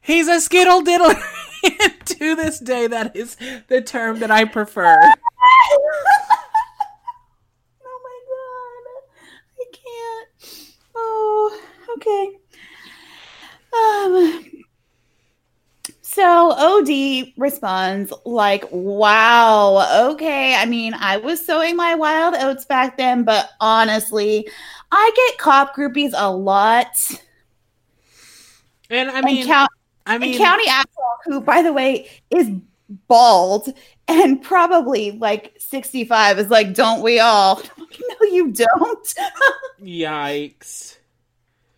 He's 0.01 0.27
a 0.27 0.39
skittle 0.39 0.81
diddler. 0.81 1.15
To 2.05 2.35
this 2.35 2.59
day 2.59 2.87
that 2.87 3.15
is 3.15 3.37
the 3.67 3.81
term 3.81 4.19
that 4.19 4.31
I 4.31 4.45
prefer. 4.45 4.97
Oh 7.85 7.99
my 8.03 8.19
god. 8.29 9.03
I 9.59 9.65
can't. 9.71 10.75
Oh 10.95 11.61
okay 11.97 12.38
um, 13.73 14.45
so 16.01 16.51
OD 16.51 17.33
responds 17.37 18.11
like, 18.25 18.65
"Wow, 18.71 20.11
okay. 20.11 20.55
I 20.55 20.65
mean, 20.65 20.93
I 20.95 21.17
was 21.17 21.45
sowing 21.45 21.75
my 21.75 21.95
wild 21.95 22.35
oats 22.35 22.65
back 22.65 22.97
then, 22.97 23.23
but 23.23 23.49
honestly, 23.61 24.49
I 24.91 25.11
get 25.15 25.37
cop 25.37 25.75
groupies 25.75 26.13
a 26.15 26.31
lot." 26.31 26.87
And 28.89 29.09
I 29.11 29.21
mean, 29.21 29.37
and 29.37 29.47
count, 29.47 29.71
I 30.07 30.17
mean, 30.17 30.37
County 30.37 30.67
asshole, 30.67 31.17
who 31.25 31.41
by 31.41 31.61
the 31.61 31.71
way 31.71 32.09
is 32.31 32.49
bald 33.07 33.71
and 34.07 34.41
probably 34.41 35.11
like 35.11 35.53
sixty-five, 35.59 36.39
is 36.39 36.49
like, 36.49 36.73
"Don't 36.73 37.01
we 37.01 37.19
all?" 37.19 37.61
no, 37.77 38.27
you 38.27 38.51
don't. 38.51 39.13
yikes. 39.81 40.97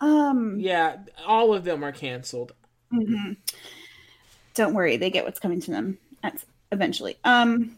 Um. 0.01 0.59
Yeah, 0.59 0.97
all 1.25 1.53
of 1.53 1.63
them 1.63 1.83
are 1.83 1.91
canceled. 1.91 2.53
Mm-hmm. 2.91 3.33
Don't 4.55 4.73
worry, 4.73 4.97
they 4.97 5.09
get 5.09 5.23
what's 5.23 5.39
coming 5.39 5.61
to 5.61 5.71
them 5.71 5.97
eventually. 6.71 7.17
Um. 7.23 7.75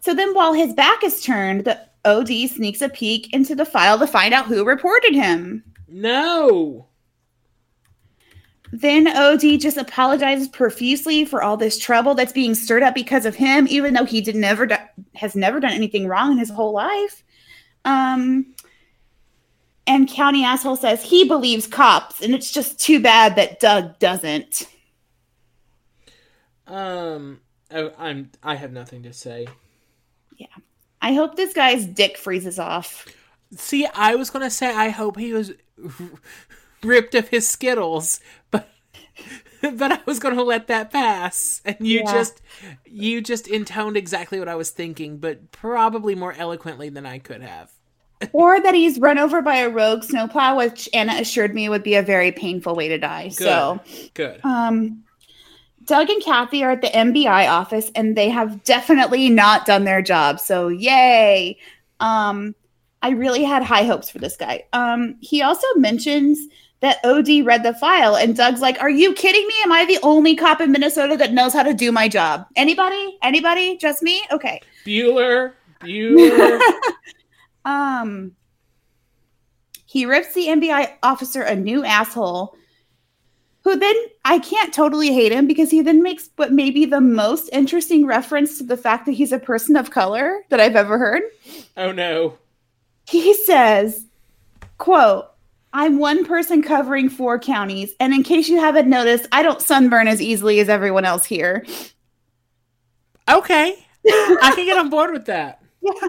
So 0.00 0.14
then, 0.14 0.34
while 0.34 0.52
his 0.52 0.72
back 0.72 1.04
is 1.04 1.22
turned, 1.22 1.64
the 1.64 1.80
OD 2.04 2.48
sneaks 2.48 2.80
a 2.82 2.88
peek 2.88 3.32
into 3.34 3.54
the 3.54 3.64
file 3.64 3.98
to 3.98 4.06
find 4.06 4.32
out 4.32 4.46
who 4.46 4.64
reported 4.64 5.14
him. 5.14 5.62
No. 5.88 6.86
Then 8.72 9.08
OD 9.08 9.58
just 9.58 9.76
apologizes 9.76 10.48
profusely 10.48 11.24
for 11.24 11.42
all 11.42 11.56
this 11.56 11.78
trouble 11.78 12.14
that's 12.14 12.32
being 12.32 12.54
stirred 12.54 12.82
up 12.82 12.94
because 12.94 13.24
of 13.24 13.34
him, 13.34 13.66
even 13.68 13.94
though 13.94 14.04
he 14.04 14.20
did 14.20 14.36
never 14.36 14.66
do- 14.66 14.76
has 15.14 15.34
never 15.34 15.58
done 15.58 15.72
anything 15.72 16.06
wrong 16.06 16.32
in 16.32 16.38
his 16.38 16.50
whole 16.50 16.72
life. 16.72 17.24
Um, 17.84 18.54
and 19.88 20.06
County 20.06 20.44
Asshole 20.44 20.76
says 20.76 21.02
he 21.02 21.24
believes 21.24 21.66
cops, 21.66 22.20
and 22.20 22.34
it's 22.34 22.52
just 22.52 22.78
too 22.78 23.00
bad 23.00 23.36
that 23.36 23.58
Doug 23.58 23.98
doesn't. 23.98 24.68
Um, 26.66 27.40
I, 27.70 27.90
I'm 27.98 28.30
I 28.42 28.54
have 28.54 28.70
nothing 28.70 29.02
to 29.04 29.14
say. 29.14 29.48
Yeah, 30.36 30.46
I 31.00 31.14
hope 31.14 31.34
this 31.36 31.54
guy's 31.54 31.86
dick 31.86 32.18
freezes 32.18 32.58
off. 32.58 33.08
See, 33.56 33.86
I 33.86 34.14
was 34.14 34.28
gonna 34.28 34.50
say 34.50 34.72
I 34.72 34.90
hope 34.90 35.18
he 35.18 35.32
was 35.32 35.52
ripped 36.82 37.14
of 37.14 37.28
his 37.28 37.48
skittles, 37.48 38.20
but 38.50 38.68
but 39.62 39.90
I 39.90 40.00
was 40.04 40.18
gonna 40.18 40.42
let 40.42 40.66
that 40.66 40.92
pass, 40.92 41.62
and 41.64 41.78
you 41.80 42.00
yeah. 42.00 42.12
just 42.12 42.42
you 42.84 43.22
just 43.22 43.48
intoned 43.48 43.96
exactly 43.96 44.38
what 44.38 44.48
I 44.48 44.54
was 44.54 44.68
thinking, 44.68 45.16
but 45.16 45.50
probably 45.50 46.14
more 46.14 46.34
eloquently 46.34 46.90
than 46.90 47.06
I 47.06 47.18
could 47.18 47.40
have 47.40 47.72
or 48.32 48.60
that 48.60 48.74
he's 48.74 48.98
run 48.98 49.18
over 49.18 49.42
by 49.42 49.56
a 49.56 49.68
rogue 49.68 50.02
snowplow, 50.02 50.56
which 50.56 50.88
Anna 50.92 51.14
assured 51.20 51.54
me 51.54 51.68
would 51.68 51.82
be 51.82 51.94
a 51.94 52.02
very 52.02 52.32
painful 52.32 52.74
way 52.74 52.88
to 52.88 52.98
die. 52.98 53.28
Good. 53.28 53.38
So 53.38 53.80
good. 54.14 54.40
Um, 54.44 55.04
Doug 55.84 56.10
and 56.10 56.22
Kathy 56.22 56.62
are 56.62 56.72
at 56.72 56.82
the 56.82 56.88
MBI 56.88 57.48
office, 57.48 57.90
and 57.94 58.16
they 58.16 58.28
have 58.28 58.62
definitely 58.64 59.30
not 59.30 59.64
done 59.64 59.84
their 59.84 60.02
job. 60.02 60.38
So 60.38 60.68
yay! 60.68 61.58
Um, 62.00 62.54
I 63.02 63.10
really 63.10 63.42
had 63.42 63.62
high 63.62 63.84
hopes 63.84 64.10
for 64.10 64.18
this 64.18 64.36
guy. 64.36 64.64
Um, 64.72 65.16
he 65.20 65.40
also 65.40 65.66
mentions 65.76 66.38
that 66.80 66.98
OD 67.04 67.44
read 67.44 67.62
the 67.62 67.74
file, 67.74 68.16
and 68.16 68.36
Doug's 68.36 68.60
like, 68.60 68.80
"Are 68.80 68.90
you 68.90 69.14
kidding 69.14 69.46
me? 69.46 69.54
Am 69.64 69.72
I 69.72 69.86
the 69.86 69.98
only 70.02 70.36
cop 70.36 70.60
in 70.60 70.72
Minnesota 70.72 71.16
that 71.16 71.32
knows 71.32 71.54
how 71.54 71.62
to 71.62 71.72
do 71.72 71.90
my 71.90 72.06
job? 72.08 72.46
Anybody? 72.54 73.18
Anybody? 73.22 73.76
Just 73.78 74.02
me? 74.02 74.22
Okay." 74.30 74.60
Bueller. 74.84 75.52
Bueller. 75.80 76.60
Um, 77.68 78.32
he 79.84 80.06
rips 80.06 80.32
the 80.32 80.46
NBI 80.46 80.90
officer 81.02 81.42
a 81.42 81.54
new 81.54 81.84
asshole, 81.84 82.56
who 83.62 83.76
then 83.76 83.94
I 84.24 84.38
can't 84.38 84.72
totally 84.72 85.12
hate 85.12 85.32
him 85.32 85.46
because 85.46 85.70
he 85.70 85.82
then 85.82 86.02
makes 86.02 86.30
what 86.36 86.52
may 86.52 86.70
be 86.70 86.86
the 86.86 87.00
most 87.00 87.50
interesting 87.52 88.06
reference 88.06 88.56
to 88.58 88.64
the 88.64 88.76
fact 88.76 89.04
that 89.04 89.12
he's 89.12 89.32
a 89.32 89.38
person 89.38 89.76
of 89.76 89.90
color 89.90 90.40
that 90.48 90.60
I've 90.60 90.76
ever 90.76 90.98
heard. 90.98 91.22
Oh 91.76 91.92
no. 91.92 92.38
He 93.06 93.34
says, 93.34 94.06
quote, 94.78 95.26
I'm 95.74 95.98
one 95.98 96.24
person 96.24 96.62
covering 96.62 97.10
four 97.10 97.38
counties, 97.38 97.92
and 98.00 98.14
in 98.14 98.22
case 98.22 98.48
you 98.48 98.58
haven't 98.58 98.88
noticed, 98.88 99.26
I 99.32 99.42
don't 99.42 99.60
sunburn 99.60 100.08
as 100.08 100.22
easily 100.22 100.60
as 100.60 100.70
everyone 100.70 101.04
else 101.04 101.26
here. 101.26 101.66
Okay. 103.28 103.74
I 104.06 104.52
can 104.54 104.64
get 104.64 104.78
on 104.78 104.88
board 104.88 105.12
with 105.12 105.26
that. 105.26 105.62
Yeah. 105.80 106.08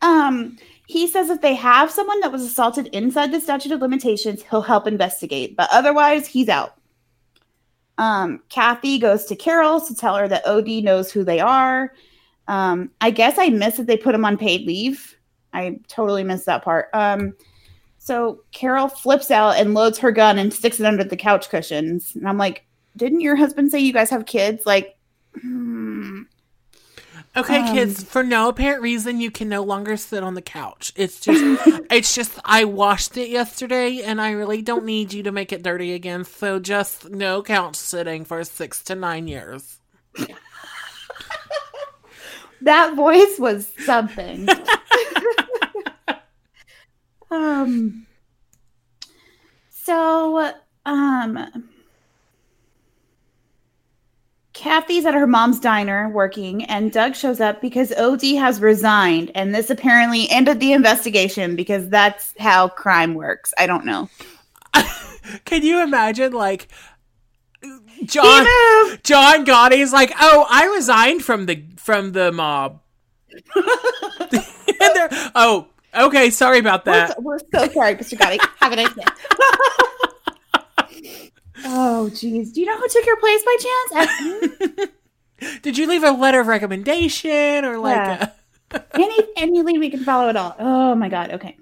Um, 0.00 0.56
he 0.92 1.06
says 1.06 1.30
if 1.30 1.40
they 1.40 1.54
have 1.54 1.90
someone 1.90 2.20
that 2.20 2.30
was 2.30 2.42
assaulted 2.42 2.88
inside 2.88 3.32
the 3.32 3.40
statute 3.40 3.72
of 3.72 3.80
limitations, 3.80 4.42
he'll 4.42 4.60
help 4.60 4.86
investigate, 4.86 5.56
but 5.56 5.70
otherwise, 5.72 6.26
he's 6.26 6.50
out. 6.50 6.74
Um, 7.96 8.42
Kathy 8.50 8.98
goes 8.98 9.24
to 9.24 9.36
Carol 9.36 9.80
to 9.80 9.94
tell 9.94 10.16
her 10.16 10.28
that 10.28 10.46
OD 10.46 10.84
knows 10.84 11.10
who 11.10 11.24
they 11.24 11.40
are. 11.40 11.94
Um, 12.46 12.90
I 13.00 13.10
guess 13.10 13.38
I 13.38 13.48
missed 13.48 13.78
that 13.78 13.86
they 13.86 13.96
put 13.96 14.14
him 14.14 14.26
on 14.26 14.36
paid 14.36 14.66
leave. 14.66 15.16
I 15.54 15.80
totally 15.88 16.24
missed 16.24 16.44
that 16.44 16.62
part. 16.62 16.90
Um, 16.92 17.34
so 17.96 18.42
Carol 18.52 18.88
flips 18.88 19.30
out 19.30 19.56
and 19.56 19.72
loads 19.72 19.96
her 19.98 20.12
gun 20.12 20.38
and 20.38 20.52
sticks 20.52 20.78
it 20.78 20.84
under 20.84 21.04
the 21.04 21.16
couch 21.16 21.48
cushions. 21.48 22.14
And 22.14 22.28
I'm 22.28 22.36
like, 22.36 22.66
didn't 22.98 23.22
your 23.22 23.36
husband 23.36 23.70
say 23.70 23.78
you 23.78 23.94
guys 23.94 24.10
have 24.10 24.26
kids? 24.26 24.66
Like, 24.66 24.98
hmm, 25.40 26.22
Okay, 27.34 27.60
um, 27.60 27.74
kids, 27.74 28.04
for 28.04 28.22
no 28.22 28.50
apparent 28.50 28.82
reason 28.82 29.18
you 29.20 29.30
can 29.30 29.48
no 29.48 29.62
longer 29.62 29.96
sit 29.96 30.22
on 30.22 30.34
the 30.34 30.42
couch. 30.42 30.92
It's 30.96 31.18
just 31.18 31.42
it's 31.90 32.14
just 32.14 32.38
I 32.44 32.64
washed 32.64 33.16
it 33.16 33.30
yesterday 33.30 34.02
and 34.02 34.20
I 34.20 34.32
really 34.32 34.60
don't 34.60 34.84
need 34.84 35.14
you 35.14 35.22
to 35.22 35.32
make 35.32 35.50
it 35.52 35.62
dirty 35.62 35.94
again. 35.94 36.24
So 36.24 36.58
just 36.58 37.08
no 37.08 37.42
couch 37.42 37.76
sitting 37.76 38.26
for 38.26 38.44
6 38.44 38.82
to 38.84 38.94
9 38.94 39.28
years. 39.28 39.78
that 42.60 42.94
voice 42.94 43.38
was 43.38 43.72
something. 43.78 44.46
um 47.30 48.06
so 49.70 50.52
um 50.84 51.71
Kathy's 54.62 55.04
at 55.06 55.14
her 55.14 55.26
mom's 55.26 55.58
diner 55.58 56.08
working, 56.08 56.62
and 56.66 56.92
Doug 56.92 57.16
shows 57.16 57.40
up 57.40 57.60
because 57.60 57.92
OD 57.94 58.22
has 58.36 58.60
resigned. 58.60 59.32
And 59.34 59.52
this 59.52 59.70
apparently 59.70 60.30
ended 60.30 60.60
the 60.60 60.72
investigation 60.72 61.56
because 61.56 61.88
that's 61.88 62.32
how 62.38 62.68
crime 62.68 63.14
works. 63.14 63.52
I 63.58 63.66
don't 63.66 63.84
know. 63.84 64.08
Can 65.44 65.64
you 65.64 65.82
imagine, 65.82 66.32
like, 66.32 66.68
John 68.04 68.46
John 69.02 69.44
Gotti's 69.44 69.92
like, 69.92 70.12
oh, 70.20 70.46
I 70.48 70.66
resigned 70.66 71.24
from 71.24 71.46
the 71.46 71.64
from 71.76 72.12
the 72.12 72.30
mob. 72.30 72.80
oh, 75.34 75.66
okay, 75.92 76.30
sorry 76.30 76.60
about 76.60 76.84
that. 76.84 77.20
We're, 77.20 77.32
we're 77.32 77.38
so 77.52 77.72
sorry, 77.72 77.96
Mr. 77.96 78.16
Gotti. 78.16 78.38
Have 78.60 78.72
a 78.72 78.76
nice 78.76 78.94
day. 78.94 79.02
Oh, 81.64 82.10
geez. 82.10 82.52
Do 82.52 82.60
you 82.60 82.66
know 82.66 82.76
who 82.76 82.88
took 82.88 83.06
your 83.06 83.16
place 83.16 83.42
by 83.44 83.56
chance? 83.60 84.90
Did 85.62 85.76
you 85.76 85.88
leave 85.88 86.04
a 86.04 86.12
letter 86.12 86.40
of 86.40 86.46
recommendation 86.46 87.64
or 87.64 87.78
like 87.78 87.96
yeah. 87.96 88.30
a... 88.70 88.82
any 88.94 89.18
any 89.36 89.62
lead 89.62 89.78
we 89.78 89.90
can 89.90 90.04
follow 90.04 90.28
at 90.28 90.36
all? 90.36 90.54
Oh 90.58 90.94
my 90.94 91.08
god. 91.08 91.32
Okay. 91.32 91.56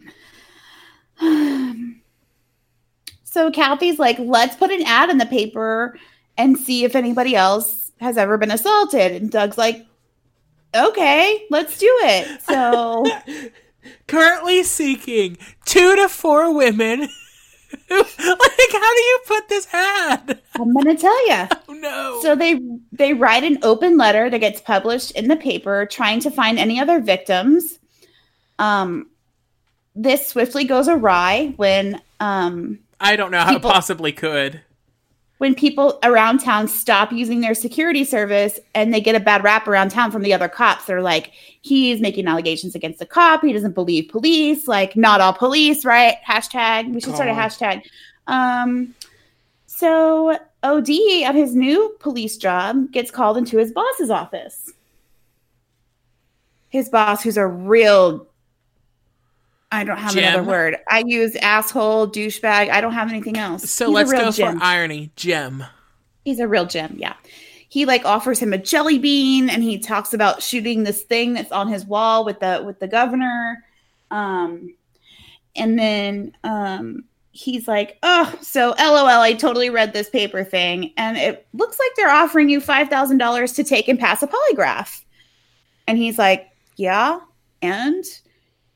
so 3.24 3.50
Kathy's 3.50 3.98
like, 3.98 4.18
let's 4.18 4.56
put 4.56 4.70
an 4.70 4.82
ad 4.82 5.10
in 5.10 5.18
the 5.18 5.26
paper 5.26 5.98
and 6.36 6.58
see 6.58 6.84
if 6.84 6.94
anybody 6.94 7.34
else 7.34 7.92
has 8.00 8.16
ever 8.16 8.38
been 8.38 8.50
assaulted. 8.50 9.12
And 9.12 9.30
Doug's 9.30 9.58
like, 9.58 9.86
okay, 10.74 11.46
let's 11.50 11.78
do 11.78 11.98
it. 12.02 12.42
So 12.42 13.04
Currently 14.06 14.62
seeking 14.64 15.38
two 15.64 15.96
to 15.96 16.08
four 16.08 16.54
women. 16.54 17.08
like, 17.90 18.72
how 18.72 18.94
do 18.94 19.00
you 19.02 19.20
put 19.26 19.48
this 19.48 19.66
ad? 19.72 20.40
I'm 20.56 20.72
gonna 20.74 20.96
tell 20.96 21.28
you. 21.28 21.46
Oh 21.68 21.72
no. 21.74 22.18
So 22.22 22.34
they 22.34 22.60
they 22.92 23.14
write 23.14 23.44
an 23.44 23.58
open 23.62 23.96
letter 23.96 24.28
that 24.28 24.38
gets 24.38 24.60
published 24.60 25.12
in 25.12 25.28
the 25.28 25.36
paper, 25.36 25.86
trying 25.86 26.20
to 26.20 26.30
find 26.30 26.58
any 26.58 26.80
other 26.80 27.00
victims. 27.00 27.78
Um, 28.58 29.08
this 29.94 30.26
swiftly 30.28 30.64
goes 30.64 30.88
awry 30.88 31.54
when 31.56 32.02
um 32.18 32.80
I 33.00 33.16
don't 33.16 33.30
know 33.30 33.38
how 33.40 33.52
people- 33.54 33.70
it 33.70 33.72
possibly 33.72 34.12
could. 34.12 34.60
When 35.40 35.54
people 35.54 35.98
around 36.02 36.38
town 36.38 36.68
stop 36.68 37.10
using 37.10 37.40
their 37.40 37.54
security 37.54 38.04
service 38.04 38.60
and 38.74 38.92
they 38.92 39.00
get 39.00 39.14
a 39.14 39.20
bad 39.20 39.42
rap 39.42 39.66
around 39.66 39.90
town 39.90 40.10
from 40.10 40.20
the 40.20 40.34
other 40.34 40.48
cops. 40.48 40.84
They're 40.84 41.00
like, 41.00 41.32
he's 41.62 41.98
making 41.98 42.26
allegations 42.26 42.74
against 42.74 42.98
the 42.98 43.06
cop. 43.06 43.40
He 43.40 43.54
doesn't 43.54 43.74
believe 43.74 44.10
police. 44.10 44.68
Like, 44.68 44.96
not 44.96 45.22
all 45.22 45.32
police, 45.32 45.82
right? 45.82 46.18
Hashtag. 46.28 46.92
We 46.92 47.00
should 47.00 47.14
start 47.14 47.30
a 47.30 47.32
hashtag. 47.32 47.84
Um, 48.26 48.94
so 49.64 50.38
OD 50.62 50.90
at 51.24 51.34
his 51.34 51.54
new 51.54 51.96
police 52.00 52.36
job 52.36 52.92
gets 52.92 53.10
called 53.10 53.38
into 53.38 53.56
his 53.56 53.72
boss's 53.72 54.10
office. 54.10 54.70
His 56.68 56.90
boss, 56.90 57.22
who's 57.22 57.38
a 57.38 57.46
real 57.46 58.26
I 59.72 59.84
don't 59.84 59.98
have 59.98 60.16
another 60.16 60.42
word. 60.42 60.76
I 60.88 61.04
use 61.06 61.36
asshole, 61.36 62.08
douchebag. 62.08 62.70
I 62.70 62.80
don't 62.80 62.92
have 62.92 63.08
anything 63.08 63.36
else. 63.36 63.70
So 63.70 63.86
He's 63.86 63.94
let's 63.94 64.12
go 64.12 64.30
gem. 64.30 64.58
for 64.58 64.64
irony. 64.64 65.12
Gem. 65.16 65.64
He's 66.24 66.40
a 66.40 66.48
real 66.48 66.66
gem, 66.66 66.96
yeah. 66.98 67.14
He 67.68 67.86
like 67.86 68.04
offers 68.04 68.40
him 68.40 68.52
a 68.52 68.58
jelly 68.58 68.98
bean 68.98 69.48
and 69.48 69.62
he 69.62 69.78
talks 69.78 70.12
about 70.12 70.42
shooting 70.42 70.82
this 70.82 71.02
thing 71.02 71.34
that's 71.34 71.52
on 71.52 71.68
his 71.68 71.84
wall 71.84 72.24
with 72.24 72.40
the 72.40 72.62
with 72.66 72.80
the 72.80 72.88
governor. 72.88 73.64
Um 74.10 74.74
and 75.54 75.78
then 75.78 76.36
um 76.42 77.04
he's 77.30 77.68
like, 77.68 77.96
"Oh, 78.02 78.36
so 78.40 78.74
LOL, 78.76 79.06
I 79.06 79.34
totally 79.34 79.70
read 79.70 79.92
this 79.92 80.10
paper 80.10 80.42
thing 80.42 80.92
and 80.96 81.16
it 81.16 81.46
looks 81.54 81.78
like 81.78 81.90
they're 81.96 82.10
offering 82.10 82.48
you 82.48 82.60
$5,000 82.60 83.54
to 83.54 83.64
take 83.64 83.86
and 83.86 84.00
pass 84.00 84.20
a 84.22 84.26
polygraph." 84.26 85.04
And 85.86 85.96
he's 85.96 86.18
like, 86.18 86.48
"Yeah." 86.74 87.20
And 87.62 88.04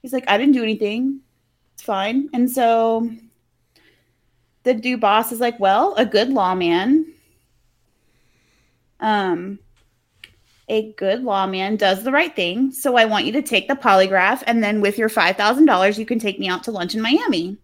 he's 0.05 0.13
like, 0.13 0.29
"I 0.29 0.37
didn't 0.37 0.53
do 0.53 0.63
anything. 0.63 1.21
It's 1.73 1.83
fine." 1.83 2.29
And 2.35 2.51
so 2.51 3.11
the 4.65 4.75
dude 4.75 5.01
boss 5.01 5.33
is 5.33 5.41
like, 5.41 5.59
"Well, 5.59 5.95
a 5.97 6.05
good 6.05 6.29
lawman 6.29 7.07
um 9.01 9.59
a 10.69 10.93
good 10.93 11.23
lawman 11.23 11.77
does 11.77 12.05
the 12.05 12.13
right 12.13 12.35
thing. 12.35 12.73
So 12.73 12.97
I 12.97 13.05
want 13.05 13.27
you 13.27 13.33
to 13.33 13.43
take 13.43 13.69
the 13.69 13.75
polygraph 13.75 14.43
and 14.47 14.65
then 14.65 14.81
with 14.81 14.97
your 14.97 15.11
$5,000 15.11 15.99
you 15.99 16.07
can 16.07 16.19
take 16.19 16.39
me 16.39 16.49
out 16.49 16.65
to 16.65 16.71
lunch 16.71 16.95
in 16.95 17.03
Miami. 17.03 17.59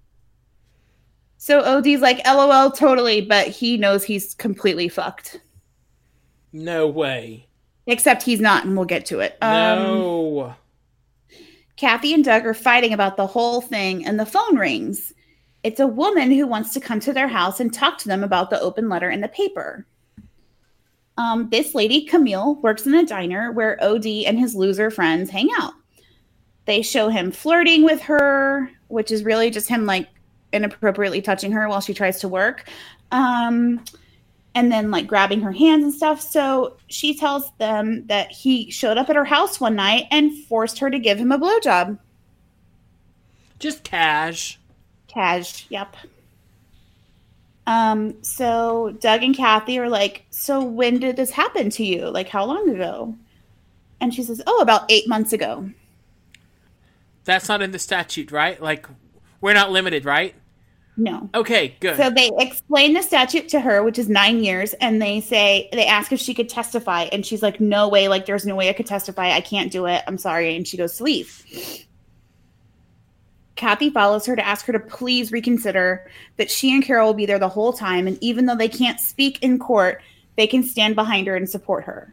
So 1.39 1.61
OD's 1.61 2.03
like, 2.03 2.21
"LOL, 2.27 2.71
totally," 2.71 3.23
but 3.23 3.47
he 3.47 3.79
knows 3.79 4.05
he's 4.05 4.35
completely 4.35 4.89
fucked. 4.89 5.41
No 6.53 6.87
way. 6.87 7.47
Except 7.87 8.23
he's 8.23 8.41
not 8.41 8.67
and 8.67 8.77
we'll 8.77 8.85
get 8.85 9.07
to 9.07 9.21
it. 9.21 9.39
Um, 9.41 9.79
no. 9.79 10.55
Kathy 11.81 12.13
and 12.13 12.23
Doug 12.23 12.45
are 12.45 12.53
fighting 12.53 12.93
about 12.93 13.17
the 13.17 13.27
whole 13.27 13.63
thing, 13.63 14.05
and 14.05 14.21
the 14.21 14.27
phone 14.27 14.59
rings. 14.59 15.15
It's 15.63 15.81
a 15.81 15.87
woman 15.87 16.31
who 16.31 16.47
wants 16.47 16.75
to 16.75 16.81
come 16.81 17.01
to 17.01 17.13
their 17.15 17.27
house 17.27 17.59
and 17.59 17.73
talk 17.73 17.97
to 17.99 18.09
them 18.09 18.23
about 18.23 18.51
the 18.51 18.61
open 18.61 18.91
letter 18.91 19.09
in 19.09 19.23
the 19.23 19.29
paper. 19.29 19.87
Um, 21.17 21.49
this 21.49 21.75
lady, 21.75 22.05
Camille, 22.05 22.57
works 22.57 22.85
in 22.85 22.93
a 22.93 23.07
diner 23.07 23.51
where 23.51 23.83
OD 23.83 24.05
and 24.27 24.39
his 24.39 24.55
loser 24.55 24.91
friends 24.91 25.31
hang 25.31 25.49
out. 25.59 25.73
They 26.67 26.83
show 26.83 27.09
him 27.09 27.33
flirting 27.33 27.83
with 27.83 28.03
her, 28.03 28.71
which 28.89 29.11
is 29.11 29.25
really 29.25 29.49
just 29.49 29.71
him 29.71 29.87
like 29.87 30.07
inappropriately 30.53 31.23
touching 31.23 31.53
her 31.53 31.67
while 31.67 31.81
she 31.81 31.95
tries 31.95 32.21
to 32.21 32.29
work. 32.29 32.69
Um, 33.11 33.83
and 34.55 34.71
then 34.71 34.91
like 34.91 35.07
grabbing 35.07 35.43
her 35.43 35.53
hands 35.53 35.85
and 35.85 35.95
stuff. 35.95 36.21
So 36.21 36.77
she 36.89 37.15
tells 37.15 37.51
them 37.59 38.07
that 38.07 38.31
he 38.31 38.71
showed 38.71 38.99
up 38.99 39.09
at 39.09 39.17
her 39.17 39.25
house 39.25 39.61
one 39.61 39.77
night 39.77 40.07
and 40.11 40.33
forced 40.45 40.79
her 40.81 40.91
to 40.91 40.99
give 40.99 41.19
him 41.19 41.33
a 41.33 41.39
blowjob. 41.39 41.99
Just 43.59 43.85
cash. 43.85 44.59
Cash, 45.07 45.67
yep. 45.69 45.97
Um, 47.67 48.23
so 48.23 48.97
Doug 49.01 49.23
and 49.23 49.37
Kathy 49.37 49.79
are 49.79 49.89
like, 49.89 50.25
So 50.31 50.63
when 50.63 50.99
did 50.99 51.17
this 51.17 51.31
happen 51.31 51.71
to 51.71 51.85
you? 51.85 52.11
Like, 52.11 52.29
how 52.29 52.45
long 52.45 52.69
ago? 52.69 53.15
And 54.01 54.15
she 54.15 54.23
says, 54.23 54.43
Oh, 54.47 54.61
about 54.61 54.91
eight 54.91 55.09
months 55.09 55.33
ago. 55.33 55.71
That's 57.25 57.49
not 57.49 57.63
in 57.63 57.71
the 57.71 57.79
statute, 57.79 58.33
right? 58.33 58.61
Like, 58.61 58.89
we're 59.41 59.55
not 59.55 59.71
limited, 59.71 60.05
right? 60.05 60.35
No. 61.01 61.31
Okay, 61.35 61.77
good. 61.81 61.97
So 61.97 62.11
they 62.11 62.31
explain 62.39 62.93
the 62.93 63.01
statute 63.01 63.49
to 63.49 63.61
her, 63.61 63.83
which 63.83 63.99
is 63.99 64.11
nine 64.11 64.45
years, 64.45 64.75
and 64.75 65.01
they 65.01 65.23
say 65.23 65.71
they 65.73 65.87
ask 65.87 66.13
if 66.13 66.21
she 66.21 66.35
could 66.35 66.51
testify, 66.51 67.05
and 67.05 67.25
she's 67.25 67.43
like, 67.43 67.59
"No 67.59 67.89
way! 67.89 68.09
Like, 68.09 68.27
there's 68.27 68.45
no 68.45 68.55
way 68.55 68.69
I 68.69 68.75
could 68.75 68.85
testify. 68.85 69.31
I 69.31 69.41
can't 69.41 69.73
do 69.73 69.87
it. 69.87 70.05
I'm 70.07 70.19
sorry." 70.19 70.55
And 70.55 70.69
she 70.69 70.77
goes 70.77 70.99
to 70.99 71.05
leave. 71.05 71.87
Kathy 73.57 73.89
follows 73.89 74.27
her 74.27 74.37
to 74.37 74.47
ask 74.47 74.67
her 74.67 74.75
to 74.75 74.79
please 74.79 75.33
reconsider 75.33 76.07
that 76.37 76.51
she 76.51 76.71
and 76.71 76.85
Carol 76.85 77.07
will 77.07 77.15
be 77.15 77.25
there 77.25 77.39
the 77.39 77.49
whole 77.49 77.73
time, 77.73 78.07
and 78.07 78.19
even 78.21 78.45
though 78.45 78.55
they 78.55 78.69
can't 78.69 79.01
speak 79.01 79.43
in 79.43 79.59
court, 79.59 80.03
they 80.37 80.47
can 80.47 80.63
stand 80.63 80.97
behind 80.97 81.27
her 81.29 81.37
and 81.37 81.49
support 81.49 81.85
her. 81.85 82.13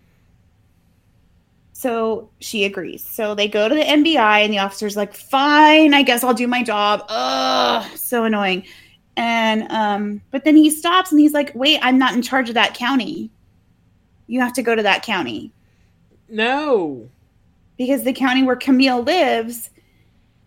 So 1.78 2.32
she 2.40 2.66
agrees. 2.66 3.04
So 3.04 3.36
they 3.36 3.48
go 3.48 3.70
to 3.70 3.76
the 3.76 3.84
NBI, 3.84 4.44
and 4.44 4.52
the 4.52 4.58
officer's 4.58 4.98
like, 4.98 5.14
"Fine, 5.14 5.94
I 5.94 6.02
guess 6.02 6.24
I'll 6.24 6.34
do 6.34 6.48
my 6.48 6.64
job." 6.64 7.06
Ugh, 7.08 7.86
so 7.96 8.24
annoying. 8.24 8.64
And 9.16 9.72
um, 9.72 10.22
but 10.32 10.44
then 10.44 10.56
he 10.56 10.72
stops 10.72 11.12
and 11.12 11.22
he's 11.22 11.34
like, 11.34 11.54
"Wait, 11.54 11.78
I'm 11.84 12.00
not 12.00 12.16
in 12.16 12.24
charge 12.24 12.50
of 12.50 12.56
that 12.56 12.74
county. 12.74 13.30
You 14.26 14.42
have 14.42 14.54
to 14.54 14.64
go 14.64 14.74
to 14.74 14.82
that 14.82 15.04
county 15.04 15.52
no. 16.28 17.08
because 17.78 18.04
the 18.04 18.14
county 18.14 18.42
where 18.42 18.56
Camille 18.56 19.04
lives 19.04 19.70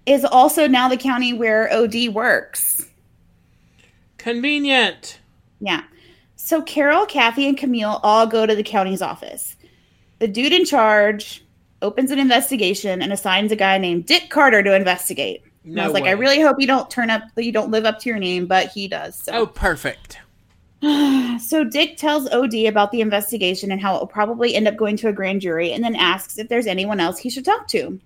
is 0.07 0.25
also 0.25 0.67
now 0.67 0.89
the 0.89 0.97
county 0.97 1.33
where 1.33 1.73
OD 1.73 2.09
works." 2.09 2.89
Convenient. 4.19 5.21
Yeah. 5.61 5.85
So 6.35 6.61
Carol, 6.61 7.07
Kathy, 7.07 7.47
and 7.47 7.57
Camille 7.57 8.01
all 8.03 8.27
go 8.27 8.47
to 8.47 8.57
the 8.57 8.65
county's 8.65 9.01
office. 9.01 9.55
The 10.21 10.29
dude 10.29 10.53
in 10.53 10.65
charge 10.65 11.45
opens 11.83 12.11
an 12.11 12.19
investigation 12.19 13.03
and 13.03 13.13
assigns 13.13 13.51
a 13.53 13.57
guy 13.57 13.79
named 13.79 14.07
Dick 14.07 14.31
Carter 14.31 14.63
to 14.63 14.75
investigate. 14.75 15.43
No 15.65 15.73
And 15.73 15.81
I 15.81 15.85
was 15.87 15.95
like, 15.95 16.05
way. 16.05 16.11
I 16.11 16.13
really 16.13 16.41
hope 16.41 16.57
you 16.59 16.67
don't 16.67 16.91
turn 16.91 17.11
up, 17.11 17.23
you 17.37 17.53
don't 17.53 17.71
live 17.71 17.85
up 17.85 17.99
to 18.01 18.09
your 18.09 18.19
name, 18.19 18.47
but 18.47 18.69
he 18.69 18.89
does. 18.89 19.17
So. 19.17 19.33
Oh, 19.33 19.47
perfect. 19.47 20.19
So 21.41 21.65
Dick 21.65 21.97
tells 21.97 22.29
OD 22.31 22.67
about 22.67 22.93
the 22.93 23.01
investigation 23.01 23.73
and 23.73 23.81
how 23.81 23.97
it 23.97 24.01
will 24.01 24.07
probably 24.07 24.55
end 24.55 24.69
up 24.69 24.77
going 24.77 24.97
to 24.99 25.09
a 25.09 25.13
grand 25.13 25.41
jury 25.41 25.73
and 25.73 25.83
then 25.83 25.97
asks 25.97 26.39
if 26.39 26.49
there's 26.49 26.67
anyone 26.67 27.01
else 27.01 27.19
he 27.19 27.31
should 27.31 27.47
talk 27.47 27.67
to. 27.69 27.99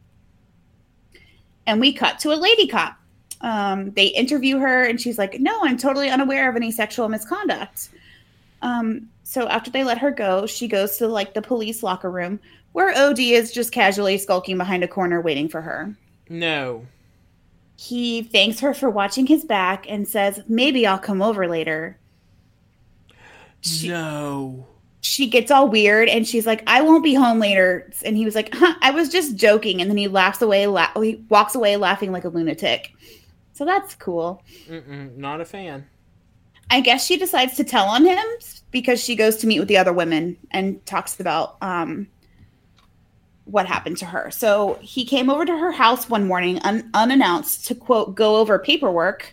And 1.67 1.81
we 1.81 1.93
cut 1.93 2.21
to 2.21 2.33
a 2.33 2.37
lady 2.37 2.69
cop. 2.69 2.97
Um, 3.41 3.91
they 3.93 4.07
interview 4.07 4.59
her 4.59 4.85
and 4.85 5.01
she's 5.01 5.19
like, 5.19 5.41
No, 5.41 5.65
I'm 5.65 5.77
totally 5.77 6.11
unaware 6.11 6.49
of 6.49 6.55
any 6.55 6.71
sexual 6.71 7.09
misconduct. 7.09 7.91
Um, 8.63 9.09
so 9.25 9.49
after 9.49 9.71
they 9.71 9.83
let 9.85 9.99
her 9.99 10.11
go, 10.13 10.47
she 10.47 10.69
goes 10.69 10.99
to 10.99 11.09
like 11.09 11.35
the 11.35 11.43
police 11.43 11.83
locker 11.83 12.11
room 12.11 12.39
where 12.73 12.97
OD 12.97 13.19
is 13.19 13.53
just 13.53 13.73
casually 13.73 14.19
skulking 14.19 14.57
behind 14.59 14.85
a 14.85 14.89
corner 14.89 15.21
waiting 15.21 15.49
for 15.49 15.61
her. 15.63 15.95
No. 16.29 16.87
He 17.77 18.23
thanks 18.23 18.61
her 18.61 18.73
for 18.75 18.89
watching 18.91 19.27
his 19.27 19.45
back 19.45 19.87
and 19.89 20.07
says, 20.07 20.41
Maybe 20.49 20.87
I'll 20.87 20.99
come 20.99 21.23
over 21.23 21.49
later. 21.49 21.99
She- 23.63 23.89
no. 23.89 24.67
she 25.01 25.27
gets 25.29 25.51
all 25.51 25.69
weird 25.69 26.09
and 26.09 26.27
she's 26.27 26.47
like, 26.47 26.63
I 26.67 26.83
won't 26.83 27.03
be 27.05 27.15
home 27.15 27.39
later. 27.39 27.91
And 28.05 28.17
he 28.17 28.25
was 28.25 28.35
like, 28.35 28.51
huh, 28.55 28.75
I 28.83 28.91
was 28.91 29.09
just 29.09 29.37
joking. 29.37 29.81
And 29.81 29.91
then 29.91 29.97
he 29.97 30.09
laughs 30.09 30.43
away, 30.43 30.67
la- 30.67 30.93
he 31.01 31.25
walks 31.29 31.55
away 31.55 31.77
laughing 31.77 32.13
like 32.13 32.25
a 32.25 32.29
lunatic. 32.29 32.93
So 33.55 33.65
that's 33.65 33.95
cool. 33.95 34.43
Mm-mm, 34.69 35.17
not 35.17 35.41
a 35.41 35.45
fan. 35.45 35.87
I 36.71 36.81
guess 36.81 37.07
she 37.07 37.17
decides 37.17 37.57
to 37.57 37.65
tell 37.65 37.87
on 37.87 38.05
him 38.05 38.25
because 38.75 39.03
she 39.03 39.15
goes 39.15 39.37
to 39.37 39.47
meet 39.47 39.61
with 39.61 39.69
the 39.69 39.79
other 39.79 39.93
women 39.93 40.37
and 40.51 40.85
talks 40.85 41.21
about 41.21 41.57
um, 41.63 42.09
what 43.45 43.67
happened 43.67 43.97
to 43.99 44.05
her. 44.05 44.33
So 44.33 44.81
he 44.83 45.05
came 45.05 45.31
over 45.31 45.47
to 45.47 45.57
her 45.57 45.71
house 45.71 46.11
one 46.11 46.27
morning 46.27 46.59
un- 46.59 46.91
unannounced 46.93 47.67
to 47.69 47.77
quote, 47.77 48.17
go 48.17 48.37
over 48.37 48.59
paperwork. 48.59 49.33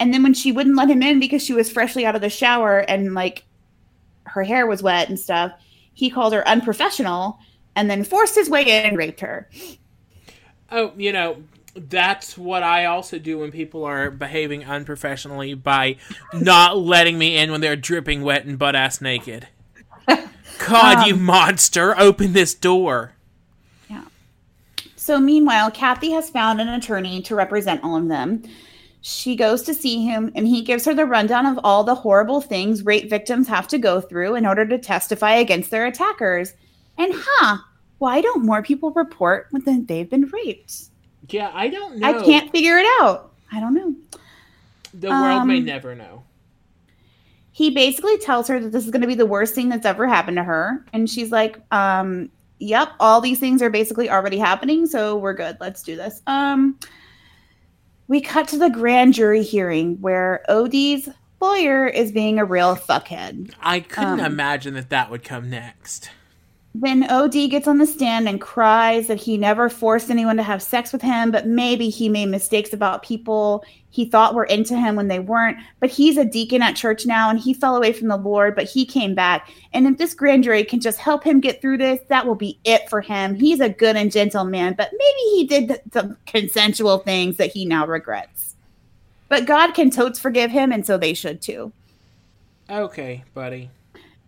And 0.00 0.12
then 0.12 0.22
when 0.22 0.32
she 0.32 0.52
wouldn't 0.52 0.74
let 0.74 0.88
him 0.88 1.02
in 1.02 1.20
because 1.20 1.44
she 1.44 1.52
was 1.52 1.70
freshly 1.70 2.06
out 2.06 2.14
of 2.14 2.22
the 2.22 2.30
shower 2.30 2.78
and 2.78 3.12
like 3.12 3.44
her 4.24 4.42
hair 4.42 4.66
was 4.66 4.82
wet 4.82 5.10
and 5.10 5.20
stuff, 5.20 5.52
he 5.92 6.08
called 6.08 6.32
her 6.32 6.48
unprofessional 6.48 7.38
and 7.76 7.90
then 7.90 8.04
forced 8.04 8.34
his 8.34 8.48
way 8.48 8.62
in 8.62 8.86
and 8.86 8.96
raped 8.96 9.20
her. 9.20 9.50
Oh, 10.72 10.92
you 10.96 11.12
know, 11.12 11.36
that's 11.76 12.36
what 12.36 12.62
I 12.62 12.86
also 12.86 13.18
do 13.18 13.38
when 13.38 13.50
people 13.50 13.84
are 13.84 14.10
behaving 14.10 14.64
unprofessionally 14.64 15.54
by 15.54 15.96
not 16.32 16.78
letting 16.78 17.18
me 17.18 17.36
in 17.36 17.50
when 17.50 17.60
they're 17.60 17.76
dripping 17.76 18.22
wet 18.22 18.44
and 18.44 18.58
butt 18.58 18.74
ass 18.74 19.00
naked. 19.00 19.48
God, 20.06 21.06
you 21.06 21.14
Um, 21.14 21.22
monster! 21.22 21.98
Open 21.98 22.32
this 22.32 22.54
door. 22.54 23.12
Yeah. 23.88 24.04
So, 24.96 25.18
meanwhile, 25.18 25.70
Kathy 25.70 26.12
has 26.12 26.30
found 26.30 26.60
an 26.60 26.68
attorney 26.68 27.22
to 27.22 27.34
represent 27.34 27.84
all 27.84 27.96
of 27.96 28.08
them. 28.08 28.42
She 29.02 29.36
goes 29.36 29.62
to 29.62 29.74
see 29.74 30.02
him, 30.04 30.32
and 30.34 30.48
he 30.48 30.62
gives 30.62 30.84
her 30.84 30.94
the 30.94 31.06
rundown 31.06 31.46
of 31.46 31.60
all 31.62 31.84
the 31.84 31.94
horrible 31.94 32.40
things 32.40 32.84
rape 32.84 33.08
victims 33.08 33.46
have 33.48 33.68
to 33.68 33.78
go 33.78 34.00
through 34.00 34.34
in 34.34 34.46
order 34.46 34.66
to 34.66 34.78
testify 34.78 35.34
against 35.34 35.70
their 35.70 35.86
attackers. 35.86 36.54
And, 36.98 37.12
huh, 37.14 37.58
why 37.98 38.20
don't 38.20 38.44
more 38.44 38.62
people 38.62 38.90
report 38.92 39.48
when 39.50 39.86
they've 39.86 40.10
been 40.10 40.30
raped? 40.32 40.86
Yeah, 41.28 41.50
I 41.52 41.68
don't 41.68 41.96
know. 41.98 42.06
I 42.06 42.24
can't 42.24 42.50
figure 42.52 42.76
it 42.76 42.86
out. 43.00 43.32
I 43.52 43.60
don't 43.60 43.74
know. 43.74 43.94
The 44.94 45.08
world 45.08 45.46
may 45.46 45.58
um, 45.58 45.64
never 45.64 45.94
know. 45.94 46.24
he 47.52 47.70
basically 47.70 48.18
tells 48.18 48.48
her 48.48 48.60
that 48.60 48.72
this 48.72 48.84
is 48.84 48.90
going 48.90 49.02
to 49.02 49.06
be 49.06 49.14
the 49.14 49.26
worst 49.26 49.54
thing 49.54 49.68
that's 49.68 49.86
ever 49.86 50.06
happened 50.06 50.36
to 50.36 50.44
her 50.44 50.84
and 50.92 51.08
she's 51.08 51.30
like 51.30 51.58
um 51.72 52.30
yep 52.58 52.92
all 53.00 53.20
these 53.20 53.38
things 53.38 53.60
are 53.62 53.70
basically 53.70 54.08
already 54.10 54.38
happening 54.38 54.86
so 54.86 55.16
we're 55.16 55.34
good 55.34 55.56
let's 55.60 55.82
do 55.82 55.96
this 55.96 56.22
um 56.26 56.78
we 58.08 58.20
cut 58.20 58.48
to 58.48 58.56
the 58.58 58.70
grand 58.70 59.12
jury 59.14 59.42
hearing 59.42 60.00
where 60.00 60.42
od's 60.48 61.08
lawyer 61.40 61.86
is 61.86 62.12
being 62.12 62.38
a 62.38 62.44
real 62.44 62.74
fuckhead 62.76 63.52
I 63.60 63.80
couldn't 63.80 64.20
um, 64.20 64.32
imagine 64.32 64.74
that 64.74 64.88
that 64.90 65.10
would 65.10 65.22
come 65.24 65.50
next. 65.50 66.10
Then 66.82 67.08
od 67.10 67.32
gets 67.32 67.66
on 67.66 67.78
the 67.78 67.86
stand 67.86 68.28
and 68.28 68.40
cries 68.40 69.06
that 69.06 69.20
he 69.20 69.38
never 69.38 69.68
forced 69.68 70.10
anyone 70.10 70.36
to 70.36 70.42
have 70.42 70.62
sex 70.62 70.92
with 70.92 71.00
him 71.00 71.30
but 71.30 71.46
maybe 71.46 71.88
he 71.88 72.08
made 72.08 72.26
mistakes 72.26 72.72
about 72.72 73.02
people 73.02 73.64
he 73.90 74.04
thought 74.04 74.34
were 74.34 74.44
into 74.44 74.76
him 74.76 74.94
when 74.94 75.08
they 75.08 75.18
weren't 75.18 75.56
but 75.80 75.90
he's 75.90 76.16
a 76.16 76.24
deacon 76.24 76.62
at 76.62 76.76
church 76.76 77.06
now 77.06 77.30
and 77.30 77.38
he 77.38 77.54
fell 77.54 77.76
away 77.76 77.92
from 77.92 78.08
the 78.08 78.16
lord 78.16 78.54
but 78.54 78.64
he 78.64 78.84
came 78.84 79.14
back. 79.14 79.50
And 79.72 79.86
if 79.86 79.96
this 79.96 80.14
grand 80.14 80.44
jury 80.44 80.64
can 80.64 80.80
just 80.80 80.98
help 80.98 81.24
him 81.24 81.40
get 81.40 81.60
through 81.60 81.78
this 81.78 82.00
that 82.08 82.26
will 82.26 82.34
be 82.34 82.58
it 82.64 82.88
for 82.90 83.00
him. 83.00 83.34
He's 83.34 83.60
a 83.60 83.68
good 83.68 83.96
and 83.96 84.12
gentle 84.12 84.44
man 84.44 84.74
but 84.74 84.90
maybe 84.92 85.20
he 85.36 85.46
did 85.46 85.80
some 85.92 86.16
consensual 86.26 86.98
things 86.98 87.36
that 87.36 87.52
he 87.52 87.64
now 87.64 87.86
regrets. 87.86 88.54
But 89.28 89.46
god 89.46 89.72
can 89.72 89.90
totes 89.90 90.18
forgive 90.18 90.50
him 90.50 90.72
and 90.72 90.84
so 90.84 90.98
they 90.98 91.14
should 91.14 91.40
too. 91.40 91.72
Okay, 92.68 93.22
buddy. 93.32 93.70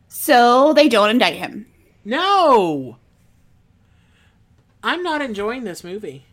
so 0.08 0.72
they 0.72 0.88
don't 0.88 1.10
indict 1.10 1.34
him 1.34 1.66
No! 2.08 2.96
I'm 4.82 5.02
not 5.02 5.20
enjoying 5.20 5.64
this 5.64 5.84
movie. 5.84 6.24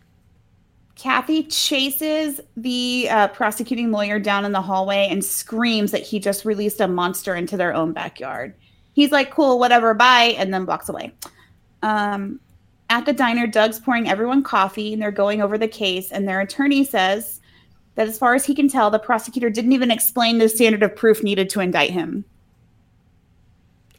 Kathy 0.96 1.44
chases 1.44 2.40
the 2.56 3.10
uh, 3.10 3.28
prosecuting 3.28 3.92
lawyer 3.92 4.18
down 4.18 4.46
in 4.46 4.54
the 4.54 4.62
hallway 4.62 5.10
and 5.12 5.22
screams 5.22 5.92
that 5.92 6.04
he 6.04 6.18
just 6.18 6.46
released 6.46 6.80
a 6.80 6.88
monster 6.88 7.36
into 7.36 7.58
their 7.58 7.74
own 7.74 7.92
backyard. 7.92 8.54
He's 8.94 9.12
like, 9.12 9.32
cool, 9.32 9.60
whatever, 9.60 9.94
bye, 9.94 10.36
and 10.38 10.54
then 10.54 10.66
walks 10.66 10.88
away. 10.88 11.12
Um, 11.84 12.40
at 12.90 13.06
the 13.06 13.12
diner, 13.12 13.46
Doug's 13.46 13.78
pouring 13.78 14.08
everyone 14.08 14.44
coffee 14.44 14.94
and 14.94 15.02
they're 15.02 15.12
going 15.12 15.42
over 15.42 15.58
the 15.58 15.68
case, 15.68 16.10
and 16.10 16.26
their 16.26 16.40
attorney 16.40 16.86
says 16.86 17.42
that 17.96 18.08
as 18.08 18.18
far 18.18 18.34
as 18.34 18.46
he 18.46 18.56
can 18.56 18.70
tell, 18.70 18.90
the 18.90 18.98
prosecutor 18.98 19.50
didn't 19.50 19.74
even 19.74 19.92
explain 19.92 20.38
the 20.38 20.48
standard 20.48 20.84
of 20.84 20.96
proof 20.96 21.22
needed 21.22 21.50
to 21.50 21.60
indict 21.60 21.92
him 21.92 22.24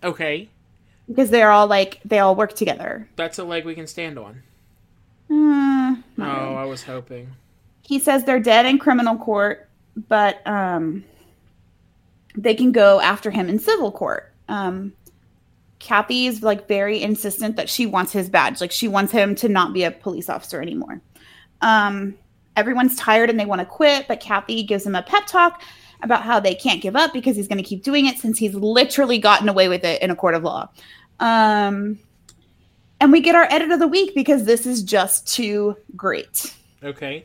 Okay, 0.02 0.48
because 1.08 1.30
they're 1.30 1.50
all 1.50 1.66
like, 1.66 2.00
they 2.04 2.18
all 2.18 2.34
work 2.34 2.54
together. 2.54 3.08
that's 3.16 3.38
a 3.38 3.44
leg 3.44 3.64
we 3.64 3.74
can 3.74 3.86
stand 3.86 4.18
on. 4.18 4.42
Uh, 5.30 5.96
Oh. 6.18 6.54
I 6.54 6.64
was 6.64 6.82
hoping. 6.84 7.32
he 7.82 7.98
says 7.98 8.24
they're 8.24 8.40
dead 8.40 8.66
in 8.66 8.78
criminal 8.78 9.16
court, 9.16 9.68
but 10.08 10.44
um, 10.46 11.04
they 12.36 12.54
can 12.54 12.72
go 12.72 13.00
after 13.00 13.30
him 13.30 13.48
in 13.48 13.58
civil 13.58 13.92
court. 13.92 14.32
Um, 14.48 14.92
Kathy 15.78 16.26
is 16.26 16.42
like 16.42 16.66
very 16.68 17.02
insistent 17.02 17.56
that 17.56 17.68
she 17.68 17.86
wants 17.86 18.12
his 18.12 18.28
badge, 18.28 18.60
like 18.60 18.72
she 18.72 18.88
wants 18.88 19.12
him 19.12 19.34
to 19.36 19.48
not 19.48 19.72
be 19.72 19.84
a 19.84 19.90
police 19.90 20.28
officer 20.30 20.60
anymore. 20.62 21.00
Um, 21.60 22.14
everyone's 22.56 22.96
tired 22.96 23.28
and 23.30 23.38
they 23.38 23.44
want 23.46 23.60
to 23.60 23.66
quit, 23.66 24.08
but 24.08 24.20
Kathy 24.20 24.62
gives 24.62 24.86
him 24.86 24.94
a 24.94 25.02
pep 25.02 25.26
talk 25.26 25.62
about 26.02 26.22
how 26.22 26.38
they 26.40 26.54
can't 26.54 26.82
give 26.82 26.96
up 26.96 27.12
because 27.12 27.36
he's 27.36 27.48
going 27.48 27.58
to 27.58 27.64
keep 27.64 27.82
doing 27.82 28.06
it 28.06 28.18
since 28.18 28.38
he's 28.38 28.54
literally 28.54 29.18
gotten 29.18 29.48
away 29.48 29.68
with 29.68 29.84
it 29.84 30.00
in 30.02 30.10
a 30.10 30.16
court 30.16 30.34
of 30.34 30.42
law. 30.44 30.68
Um, 31.20 31.98
and 33.00 33.12
we 33.12 33.20
get 33.20 33.34
our 33.34 33.46
edit 33.50 33.70
of 33.70 33.78
the 33.78 33.88
week 33.88 34.14
because 34.14 34.44
this 34.44 34.66
is 34.66 34.82
just 34.82 35.26
too 35.34 35.76
great 35.96 36.54
Okay. 36.82 37.24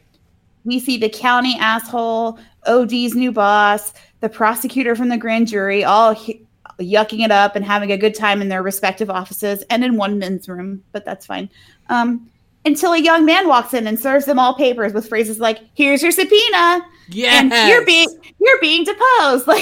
we 0.64 0.80
see 0.80 0.98
the 0.98 1.10
county 1.10 1.58
asshole, 1.60 2.40
OD's 2.66 3.16
new 3.16 3.32
boss, 3.32 3.94
the 4.22 4.30
prosecutor 4.30 4.96
from 4.96 5.10
the 5.10 5.18
grand 5.18 5.48
jury, 5.48 5.84
all 5.84 6.14
he- 6.14 6.46
yucking 6.80 7.24
it 7.24 7.32
up 7.32 7.56
and 7.56 7.66
having 7.66 7.92
a 7.92 7.98
good 7.98 8.16
time 8.16 8.42
in 8.42 8.48
their 8.50 8.64
respective 8.64 9.10
offices 9.10 9.64
and 9.70 9.84
in 9.84 9.98
one 9.98 10.18
men's 10.18 10.48
room, 10.50 10.84
but 10.94 11.06
that's 11.06 11.26
fine. 11.26 11.50
Um, 11.90 12.30
until 12.66 12.94
a 12.94 12.98
young 13.00 13.26
man 13.26 13.48
walks 13.48 13.74
in 13.74 13.88
and 13.88 14.00
serves 14.00 14.26
them 14.26 14.38
all 14.40 14.56
papers 14.56 14.94
with 14.94 15.08
phrases 15.10 15.40
like, 15.40 15.60
"Here's 15.74 16.02
your 16.04 16.12
subpoena," 16.12 16.86
Yes. 17.10 17.42
and 17.52 17.70
"You're 17.70 17.86
being 17.86 18.08
you're 18.40 18.60
being 18.60 18.84
deposed." 18.84 19.48
Like, 19.48 19.62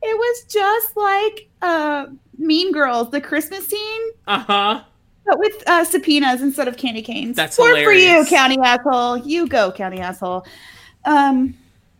it 0.00 0.16
was 0.16 0.44
just 0.44 0.96
like 0.96 1.48
uh, 1.62 2.06
Mean 2.38 2.72
Girls, 2.72 3.10
the 3.10 3.20
Christmas 3.20 3.66
scene 3.68 4.00
Uh 4.26 4.38
huh. 4.38 4.82
but 5.26 5.38
with 5.38 5.62
uh, 5.68 5.84
subpoenas 5.84 6.40
instead 6.42 6.68
of 6.68 6.76
candy 6.76 7.02
canes. 7.02 7.36
That's 7.36 7.58
More 7.58 7.74
for 7.82 7.92
you, 7.92 8.24
county 8.26 8.56
asshole. 8.62 9.18
You 9.18 9.46
go, 9.48 9.72
county 9.72 10.00
asshole. 10.00 10.46
Um, 11.04 11.54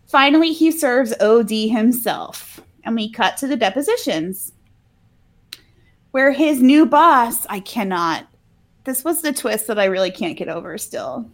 finally, 0.07 0.53
he 0.53 0.71
serves 0.71 1.13
OD 1.21 1.51
himself, 1.51 2.61
and 2.85 2.95
we 2.95 3.11
cut 3.11 3.37
to 3.39 3.47
the 3.47 3.57
depositions, 3.57 4.53
where 6.13 6.31
his 6.33 6.61
new 6.63 6.87
boss. 6.87 7.47
I 7.49 7.61
cannot. 7.61 8.27
This 8.89 9.05
was 9.05 9.21
the 9.21 9.35
twist 9.35 9.67
that 9.67 9.79
I 9.79 9.85
really 9.85 10.11
can't 10.11 10.39
get 10.39 10.49
over. 10.49 10.79
Still. 10.79 11.31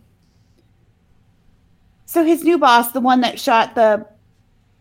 So 2.04 2.24
his 2.24 2.42
new 2.42 2.58
boss, 2.58 2.90
the 2.90 3.00
one 3.00 3.20
that 3.20 3.38
shot 3.38 3.76
the 3.76 4.08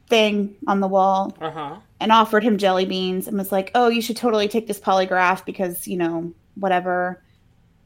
thing 0.09 0.55
on 0.65 0.79
the 0.79 0.87
wall, 0.87 1.37
Uh 1.39 1.51
huh. 1.51 1.75
and 1.99 2.11
offered 2.11 2.43
him 2.43 2.57
jelly 2.57 2.85
beans 2.85 3.27
and 3.27 3.37
was 3.37 3.51
like, 3.51 3.69
"Oh, 3.75 3.89
you 3.89 4.01
should 4.01 4.17
totally 4.17 4.47
take 4.47 4.65
this 4.65 4.79
polygraph 4.79 5.45
because 5.45 5.87
you 5.87 5.97
know 5.97 6.33
whatever, 6.55 7.21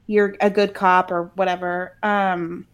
you're 0.06 0.38
a 0.40 0.50
good 0.50 0.74
cop 0.74 1.12
or 1.12 1.32
whatever." 1.36 1.98
Um, 2.02 2.66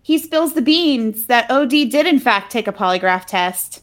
he 0.00 0.16
spills 0.16 0.54
the 0.54 0.62
beans 0.62 1.26
that 1.26 1.50
OD 1.50 1.86
did 1.86 2.06
in 2.06 2.20
fact 2.20 2.52
take 2.52 2.68
a 2.68 2.72
polygraph 2.72 3.24
test 3.24 3.82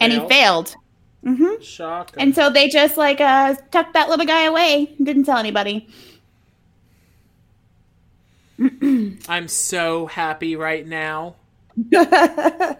and 0.00 0.14
he 0.14 0.18
failed. 0.30 0.76
Hmm 1.24 1.60
Shocker. 1.62 2.18
And 2.18 2.34
so 2.34 2.50
they 2.50 2.68
just 2.68 2.96
like 2.96 3.20
uh, 3.20 3.54
tucked 3.70 3.94
that 3.94 4.08
little 4.08 4.26
guy 4.26 4.44
away, 4.44 4.94
didn't 5.02 5.24
tell 5.24 5.38
anybody. 5.38 5.88
I'm 9.28 9.48
so 9.48 10.06
happy 10.06 10.56
right 10.56 10.86
now. 10.86 11.36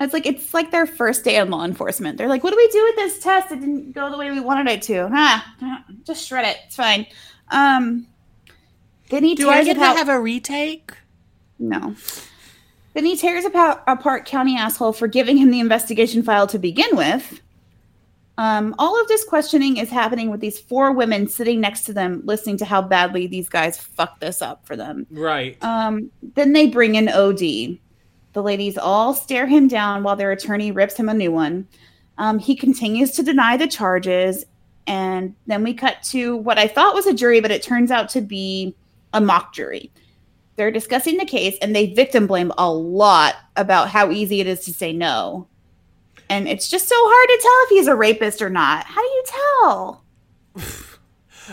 It's 0.00 0.12
like 0.12 0.26
it's 0.26 0.52
like 0.52 0.70
their 0.70 0.86
first 0.86 1.24
day 1.24 1.36
in 1.36 1.50
law 1.50 1.64
enforcement. 1.64 2.18
They're 2.18 2.28
like, 2.28 2.42
"What 2.42 2.50
do 2.50 2.56
we 2.56 2.68
do 2.68 2.82
with 2.82 2.96
this 2.96 3.20
test? 3.20 3.52
It 3.52 3.60
didn't 3.60 3.92
go 3.92 4.10
the 4.10 4.18
way 4.18 4.30
we 4.30 4.40
wanted 4.40 4.66
it 4.70 4.82
to. 4.82 5.08
Huh? 5.08 5.78
just 6.04 6.26
shred 6.26 6.44
it. 6.46 6.56
It's 6.66 6.76
fine." 6.76 7.06
Um, 7.50 8.06
then 9.10 9.22
he 9.22 9.34
Do 9.34 9.48
I 9.48 9.62
get 9.64 9.74
to 9.74 9.80
have 9.80 10.08
a 10.08 10.20
retake? 10.20 10.92
no. 11.58 11.94
Then 12.94 13.04
he 13.04 13.16
tears 13.16 13.44
apart, 13.44 13.82
apart 13.86 14.24
County 14.24 14.56
asshole 14.56 14.92
for 14.92 15.08
giving 15.08 15.36
him 15.36 15.50
the 15.50 15.60
investigation 15.60 16.22
file 16.22 16.46
to 16.46 16.58
begin 16.58 16.96
with. 16.96 17.40
Um, 18.36 18.74
all 18.78 19.00
of 19.00 19.06
this 19.06 19.24
questioning 19.24 19.76
is 19.76 19.90
happening 19.90 20.30
with 20.30 20.40
these 20.40 20.58
four 20.58 20.92
women 20.92 21.28
sitting 21.28 21.60
next 21.60 21.82
to 21.82 21.92
them, 21.92 22.22
listening 22.24 22.56
to 22.58 22.64
how 22.64 22.82
badly 22.82 23.26
these 23.26 23.48
guys 23.48 23.78
fucked 23.78 24.20
this 24.20 24.42
up 24.42 24.66
for 24.66 24.76
them. 24.76 25.06
Right. 25.10 25.62
Um, 25.62 26.10
then 26.34 26.52
they 26.52 26.66
bring 26.66 26.96
in 26.96 27.08
OD. 27.08 27.78
The 28.32 28.42
ladies 28.42 28.76
all 28.76 29.14
stare 29.14 29.46
him 29.46 29.68
down 29.68 30.02
while 30.02 30.16
their 30.16 30.32
attorney 30.32 30.72
rips 30.72 30.96
him 30.96 31.08
a 31.08 31.14
new 31.14 31.30
one. 31.30 31.68
Um, 32.18 32.38
he 32.38 32.56
continues 32.56 33.12
to 33.12 33.22
deny 33.22 33.56
the 33.56 33.68
charges. 33.68 34.44
And 34.86 35.34
then 35.46 35.62
we 35.62 35.72
cut 35.72 36.02
to 36.10 36.36
what 36.36 36.58
I 36.58 36.66
thought 36.66 36.94
was 36.94 37.06
a 37.06 37.14
jury, 37.14 37.40
but 37.40 37.52
it 37.52 37.62
turns 37.62 37.90
out 37.90 38.08
to 38.10 38.20
be 38.20 38.74
a 39.12 39.20
mock 39.20 39.54
jury. 39.54 39.92
They're 40.56 40.70
discussing 40.70 41.16
the 41.18 41.24
case 41.24 41.56
and 41.60 41.74
they 41.74 41.92
victim 41.92 42.26
blame 42.26 42.52
a 42.58 42.70
lot 42.72 43.34
about 43.56 43.88
how 43.88 44.10
easy 44.10 44.40
it 44.40 44.46
is 44.46 44.64
to 44.66 44.72
say 44.72 44.92
no. 44.92 45.48
And 46.30 46.48
it's 46.48 46.68
just 46.70 46.88
so 46.88 46.94
hard 46.96 47.28
to 47.28 47.42
tell 47.42 47.64
if 47.64 47.68
he's 47.70 47.86
a 47.88 47.96
rapist 47.96 48.40
or 48.40 48.50
not. 48.50 48.84
How 48.86 49.00
do 49.02 49.08
you 49.08 49.22
tell? 49.26 50.04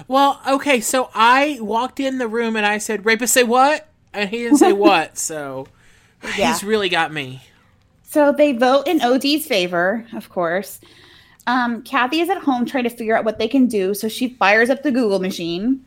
Well, 0.08 0.40
okay, 0.48 0.80
so 0.80 1.10
I 1.14 1.58
walked 1.60 2.00
in 2.00 2.18
the 2.18 2.28
room 2.30 2.56
and 2.56 2.66
I 2.66 2.78
said, 2.78 3.06
Rapist, 3.06 3.34
say 3.34 3.44
what? 3.44 3.90
And 4.14 4.30
he 4.30 4.38
didn't 4.38 4.58
say 4.60 4.72
what, 4.72 5.18
so 5.18 5.68
Yeah. 6.38 6.54
he's 6.54 6.64
really 6.64 6.88
got 6.88 7.12
me. 7.12 7.42
So 8.04 8.32
they 8.32 8.54
vote 8.54 8.88
in 8.88 9.02
OD's 9.02 9.46
favor, 9.46 10.06
of 10.14 10.30
course. 10.30 10.80
Um, 11.46 11.82
Kathy 11.84 12.22
is 12.22 12.30
at 12.30 12.38
home 12.38 12.66
trying 12.66 12.86
to 12.86 12.90
figure 12.90 13.18
out 13.18 13.26
what 13.26 13.38
they 13.38 13.50
can 13.50 13.68
do, 13.68 13.94
so 13.94 14.08
she 14.08 14.30
fires 14.36 14.70
up 14.70 14.82
the 14.84 14.92
Google 14.92 15.20
machine. 15.20 15.84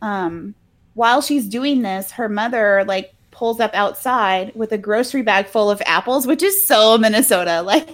Um, 0.00 0.54
while 0.94 1.20
she's 1.20 1.48
doing 1.48 1.82
this, 1.82 2.10
her 2.12 2.28
mother 2.28 2.84
like 2.86 3.14
pulls 3.30 3.60
up 3.60 3.72
outside 3.74 4.52
with 4.54 4.72
a 4.72 4.78
grocery 4.78 5.22
bag 5.22 5.46
full 5.46 5.70
of 5.70 5.82
apples, 5.86 6.26
which 6.26 6.42
is 6.42 6.66
so 6.66 6.98
Minnesota. 6.98 7.62
Like, 7.66 7.88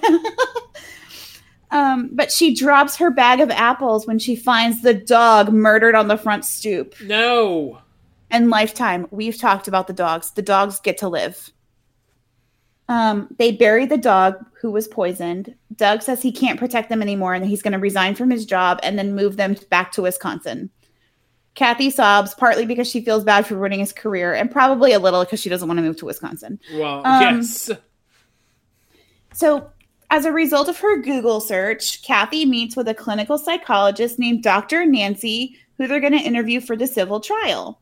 Um, 1.70 2.10
but 2.12 2.32
she 2.32 2.54
drops 2.54 2.96
her 2.96 3.10
bag 3.10 3.40
of 3.40 3.50
apples 3.50 4.06
when 4.06 4.18
she 4.18 4.34
finds 4.34 4.82
the 4.82 4.94
dog 4.94 5.52
murdered 5.52 5.94
on 5.94 6.08
the 6.08 6.16
front 6.16 6.44
stoop. 6.44 6.94
No. 7.00 7.78
And 8.30 8.50
Lifetime, 8.50 9.06
we've 9.10 9.38
talked 9.38 9.68
about 9.68 9.86
the 9.86 9.92
dogs. 9.92 10.32
The 10.32 10.42
dogs 10.42 10.80
get 10.80 10.98
to 10.98 11.08
live. 11.08 11.50
Um, 12.88 13.28
they 13.38 13.52
bury 13.52 13.86
the 13.86 13.96
dog 13.96 14.44
who 14.60 14.72
was 14.72 14.88
poisoned. 14.88 15.54
Doug 15.76 16.02
says 16.02 16.20
he 16.20 16.32
can't 16.32 16.58
protect 16.58 16.88
them 16.88 17.02
anymore 17.02 17.34
and 17.34 17.46
he's 17.46 17.62
going 17.62 17.72
to 17.72 17.78
resign 17.78 18.16
from 18.16 18.30
his 18.30 18.44
job 18.44 18.80
and 18.82 18.98
then 18.98 19.14
move 19.14 19.36
them 19.36 19.56
back 19.70 19.92
to 19.92 20.02
Wisconsin. 20.02 20.70
Kathy 21.60 21.90
sobs, 21.90 22.32
partly 22.32 22.64
because 22.64 22.88
she 22.88 23.02
feels 23.02 23.22
bad 23.22 23.46
for 23.46 23.54
ruining 23.54 23.80
his 23.80 23.92
career, 23.92 24.32
and 24.32 24.50
probably 24.50 24.94
a 24.94 24.98
little 24.98 25.22
because 25.22 25.40
she 25.40 25.50
doesn't 25.50 25.68
want 25.68 25.76
to 25.76 25.82
move 25.82 25.98
to 25.98 26.06
Wisconsin. 26.06 26.58
Well, 26.72 27.06
Um, 27.06 27.20
yes. 27.20 27.70
So, 29.34 29.70
as 30.08 30.24
a 30.24 30.32
result 30.32 30.70
of 30.70 30.78
her 30.78 31.02
Google 31.02 31.38
search, 31.38 32.02
Kathy 32.02 32.46
meets 32.46 32.76
with 32.76 32.88
a 32.88 32.94
clinical 32.94 33.36
psychologist 33.36 34.18
named 34.18 34.42
Dr. 34.42 34.86
Nancy, 34.86 35.54
who 35.76 35.86
they're 35.86 36.00
going 36.00 36.14
to 36.14 36.18
interview 36.18 36.62
for 36.62 36.76
the 36.76 36.86
civil 36.86 37.20
trial. 37.20 37.78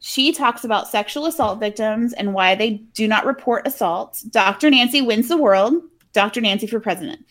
She 0.00 0.32
talks 0.32 0.64
about 0.64 0.88
sexual 0.88 1.26
assault 1.26 1.60
victims 1.60 2.14
and 2.14 2.34
why 2.34 2.56
they 2.56 2.70
do 2.94 3.06
not 3.06 3.26
report 3.26 3.64
assaults. 3.64 4.22
Dr. 4.22 4.70
Nancy 4.70 5.02
wins 5.02 5.28
the 5.28 5.36
world. 5.36 5.74
Dr. 6.14 6.40
Nancy 6.40 6.66
for 6.66 6.80
president. 6.80 7.24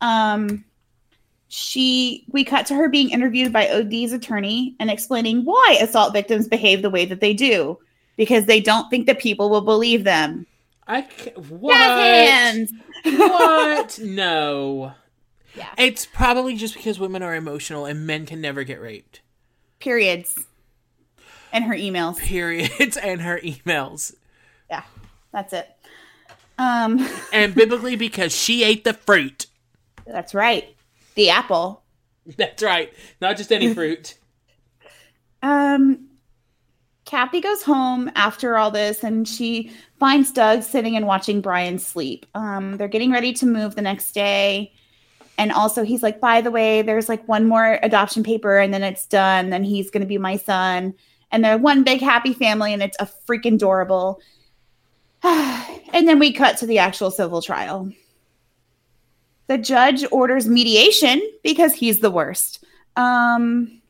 Um, 0.00 0.64
she 1.52 2.24
we 2.30 2.44
cut 2.44 2.64
to 2.66 2.74
her 2.74 2.88
being 2.88 3.10
interviewed 3.10 3.52
by 3.52 3.68
OD's 3.68 4.12
attorney 4.12 4.76
and 4.78 4.88
explaining 4.88 5.44
why 5.44 5.78
assault 5.80 6.12
victims 6.12 6.46
behave 6.46 6.80
the 6.80 6.90
way 6.90 7.04
that 7.04 7.20
they 7.20 7.34
do 7.34 7.76
because 8.16 8.46
they 8.46 8.60
don't 8.60 8.88
think 8.88 9.06
that 9.06 9.18
people 9.18 9.50
will 9.50 9.60
believe 9.60 10.04
them. 10.04 10.46
I 10.86 11.02
ca- 11.02 11.32
what? 11.32 11.76
Hands. 11.76 12.72
what? 13.04 13.98
No. 14.02 14.92
Yeah. 15.56 15.68
It's 15.76 16.06
probably 16.06 16.54
just 16.54 16.74
because 16.74 17.00
women 17.00 17.22
are 17.24 17.34
emotional 17.34 17.84
and 17.84 18.06
men 18.06 18.26
can 18.26 18.40
never 18.40 18.62
get 18.62 18.80
raped. 18.80 19.20
Periods. 19.80 20.38
And 21.52 21.64
her 21.64 21.74
emails. 21.74 22.18
Periods 22.18 22.96
and 23.02 23.20
her 23.22 23.40
emails. 23.40 24.14
Yeah, 24.70 24.84
that's 25.32 25.52
it. 25.52 25.68
Um, 26.58 27.04
And 27.32 27.56
biblically 27.56 27.96
because 27.96 28.32
she 28.32 28.62
ate 28.62 28.84
the 28.84 28.92
fruit. 28.94 29.46
that's 30.06 30.32
right. 30.34 30.76
The 31.20 31.28
apple. 31.28 31.82
That's 32.38 32.62
right. 32.62 32.90
Not 33.20 33.36
just 33.36 33.52
any 33.52 33.74
fruit. 33.74 34.14
Um, 35.42 36.10
Kathy 37.06 37.40
goes 37.40 37.62
home 37.62 38.10
after 38.14 38.58
all 38.58 38.70
this 38.70 39.02
and 39.02 39.26
she 39.26 39.72
finds 39.98 40.32
Doug 40.32 40.62
sitting 40.62 40.96
and 40.96 41.06
watching 41.06 41.40
Brian 41.40 41.78
sleep. 41.78 42.26
Um, 42.34 42.76
they're 42.76 42.88
getting 42.88 43.10
ready 43.10 43.32
to 43.32 43.46
move 43.46 43.74
the 43.74 43.80
next 43.80 44.12
day. 44.12 44.74
And 45.38 45.50
also, 45.50 45.82
he's 45.82 46.02
like, 46.02 46.20
by 46.20 46.42
the 46.42 46.50
way, 46.50 46.82
there's 46.82 47.08
like 47.08 47.26
one 47.26 47.48
more 47.48 47.78
adoption 47.82 48.22
paper 48.22 48.58
and 48.58 48.74
then 48.74 48.82
it's 48.82 49.06
done. 49.06 49.48
Then 49.48 49.64
he's 49.64 49.90
going 49.90 50.02
to 50.02 50.06
be 50.06 50.18
my 50.18 50.36
son. 50.36 50.92
And 51.32 51.42
they're 51.42 51.56
one 51.56 51.82
big 51.82 52.02
happy 52.02 52.34
family 52.34 52.74
and 52.74 52.82
it's 52.82 52.98
a 53.00 53.08
freaking 53.26 53.54
adorable. 53.54 54.20
and 55.22 56.06
then 56.06 56.18
we 56.18 56.34
cut 56.34 56.58
to 56.58 56.66
the 56.66 56.78
actual 56.78 57.10
civil 57.10 57.40
trial. 57.40 57.90
The 59.50 59.58
judge 59.58 60.04
orders 60.12 60.46
mediation 60.46 61.20
because 61.42 61.74
he's 61.74 61.98
the 61.98 62.10
worst. 62.12 62.64
Um, 62.94 63.82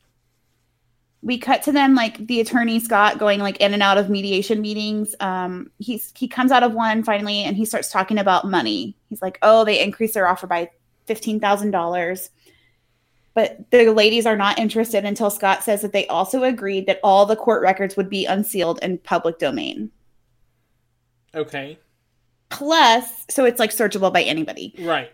we 1.21 1.37
cut 1.37 1.61
to 1.61 1.71
them 1.71 1.93
like 1.93 2.25
the 2.25 2.41
attorney 2.41 2.79
Scott 2.79 3.19
going 3.19 3.41
like 3.41 3.57
in 3.57 3.75
and 3.75 3.83
out 3.83 3.99
of 3.99 4.09
mediation 4.09 4.59
meetings. 4.59 5.13
Um, 5.19 5.69
he's 5.77 6.11
he 6.15 6.27
comes 6.27 6.51
out 6.51 6.63
of 6.63 6.73
one 6.73 7.03
finally 7.03 7.43
and 7.43 7.55
he 7.55 7.65
starts 7.65 7.91
talking 7.91 8.17
about 8.17 8.49
money. 8.49 8.97
He's 9.07 9.21
like, 9.21 9.37
"Oh, 9.43 9.63
they 9.63 9.83
increased 9.83 10.15
their 10.15 10.27
offer 10.27 10.47
by 10.47 10.71
fifteen 11.05 11.39
thousand 11.39 11.69
dollars." 11.69 12.31
But 13.35 13.69
the 13.69 13.91
ladies 13.91 14.25
are 14.25 14.35
not 14.35 14.57
interested 14.57 15.05
until 15.05 15.29
Scott 15.29 15.61
says 15.61 15.83
that 15.83 15.93
they 15.93 16.07
also 16.07 16.41
agreed 16.41 16.87
that 16.87 16.99
all 17.03 17.27
the 17.27 17.35
court 17.35 17.61
records 17.61 17.95
would 17.95 18.09
be 18.09 18.25
unsealed 18.25 18.79
and 18.81 19.03
public 19.03 19.37
domain. 19.37 19.91
Okay. 21.35 21.77
Plus, 22.49 23.27
so 23.29 23.45
it's 23.45 23.59
like 23.59 23.69
searchable 23.69 24.11
by 24.11 24.23
anybody. 24.23 24.73
Right. 24.79 25.11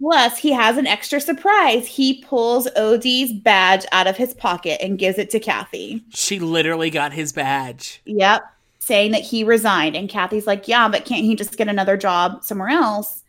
Plus, 0.00 0.36
he 0.36 0.50
has 0.50 0.76
an 0.78 0.86
extra 0.86 1.20
surprise. 1.20 1.86
He 1.86 2.22
pulls 2.24 2.66
OD's 2.76 3.32
badge 3.32 3.86
out 3.92 4.08
of 4.08 4.16
his 4.16 4.34
pocket 4.34 4.82
and 4.82 4.98
gives 4.98 5.16
it 5.16 5.30
to 5.30 5.38
Kathy. 5.38 6.04
She 6.10 6.40
literally 6.40 6.90
got 6.90 7.12
his 7.12 7.32
badge. 7.32 8.02
Yep. 8.04 8.42
Saying 8.80 9.12
that 9.12 9.22
he 9.22 9.44
resigned. 9.44 9.94
And 9.94 10.08
Kathy's 10.08 10.46
like, 10.46 10.66
yeah, 10.66 10.88
but 10.88 11.04
can't 11.04 11.24
he 11.24 11.36
just 11.36 11.56
get 11.56 11.68
another 11.68 11.96
job 11.96 12.42
somewhere 12.42 12.68
else? 12.68 13.22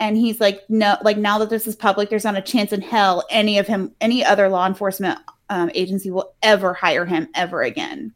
And 0.00 0.18
he's 0.18 0.38
like, 0.38 0.60
no, 0.68 0.98
like 1.02 1.16
now 1.16 1.38
that 1.38 1.48
this 1.48 1.66
is 1.66 1.76
public, 1.76 2.10
there's 2.10 2.24
not 2.24 2.36
a 2.36 2.42
chance 2.42 2.72
in 2.72 2.82
hell 2.82 3.24
any 3.30 3.58
of 3.58 3.66
him, 3.66 3.94
any 4.00 4.22
other 4.22 4.50
law 4.50 4.66
enforcement 4.66 5.18
um, 5.48 5.70
agency 5.74 6.10
will 6.10 6.34
ever 6.42 6.74
hire 6.74 7.06
him 7.06 7.28
ever 7.34 7.62
again. 7.62 8.12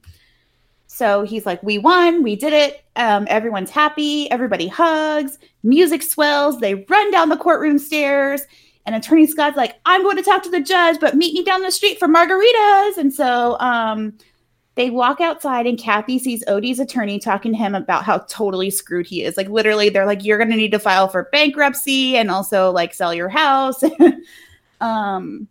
So 0.96 1.24
he's 1.24 1.44
like, 1.44 1.62
we 1.62 1.76
won, 1.76 2.22
we 2.22 2.36
did 2.36 2.54
it. 2.54 2.82
Um, 2.96 3.26
everyone's 3.28 3.68
happy, 3.68 4.30
everybody 4.30 4.66
hugs, 4.66 5.38
music 5.62 6.02
swells, 6.02 6.58
they 6.58 6.86
run 6.88 7.10
down 7.10 7.28
the 7.28 7.36
courtroom 7.36 7.78
stairs. 7.78 8.40
And 8.86 8.94
Attorney 8.94 9.26
Scott's 9.26 9.58
like, 9.58 9.74
I'm 9.84 10.02
going 10.02 10.16
to 10.16 10.22
talk 10.22 10.42
to 10.44 10.48
the 10.48 10.62
judge, 10.62 10.98
but 10.98 11.14
meet 11.14 11.34
me 11.34 11.44
down 11.44 11.60
the 11.60 11.70
street 11.70 11.98
for 11.98 12.08
margaritas. 12.08 12.96
And 12.96 13.12
so 13.12 13.58
um, 13.60 14.16
they 14.76 14.88
walk 14.88 15.20
outside, 15.20 15.66
and 15.66 15.78
Kathy 15.78 16.18
sees 16.18 16.42
OD's 16.48 16.80
attorney 16.80 17.18
talking 17.18 17.52
to 17.52 17.58
him 17.58 17.74
about 17.74 18.04
how 18.04 18.20
totally 18.20 18.70
screwed 18.70 19.06
he 19.06 19.22
is. 19.22 19.36
Like, 19.36 19.50
literally, 19.50 19.90
they're 19.90 20.06
like, 20.06 20.24
You're 20.24 20.38
going 20.38 20.50
to 20.50 20.56
need 20.56 20.72
to 20.72 20.78
file 20.78 21.08
for 21.08 21.28
bankruptcy 21.30 22.16
and 22.16 22.30
also 22.30 22.70
like 22.70 22.94
sell 22.94 23.12
your 23.12 23.28
house. 23.28 23.82
um, 24.80 25.46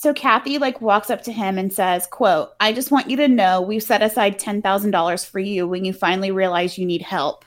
so 0.00 0.14
Kathy 0.14 0.56
like 0.56 0.80
walks 0.80 1.10
up 1.10 1.20
to 1.24 1.32
him 1.32 1.58
and 1.58 1.70
says, 1.70 2.06
quote, 2.06 2.52
I 2.58 2.72
just 2.72 2.90
want 2.90 3.10
you 3.10 3.18
to 3.18 3.28
know 3.28 3.60
we've 3.60 3.82
set 3.82 4.00
aside 4.00 4.40
$10,000 4.40 5.26
for 5.26 5.38
you 5.40 5.68
when 5.68 5.84
you 5.84 5.92
finally 5.92 6.30
realize 6.30 6.78
you 6.78 6.86
need 6.86 7.02
help. 7.02 7.44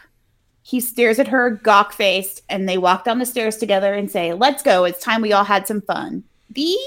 He 0.61 0.79
stares 0.79 1.17
at 1.17 1.29
her 1.29 1.49
gawk 1.49 1.93
faced 1.93 2.43
and 2.49 2.69
they 2.69 2.77
walk 2.77 3.05
down 3.05 3.17
the 3.17 3.25
stairs 3.25 3.57
together 3.57 3.95
and 3.95 4.11
say, 4.11 4.33
let's 4.33 4.61
go. 4.61 4.83
It's 4.83 5.01
time 5.01 5.23
we 5.23 5.33
all 5.33 5.45
had 5.45 5.65
some 5.65 5.81
fun. 5.81 6.25
The 6.51 6.77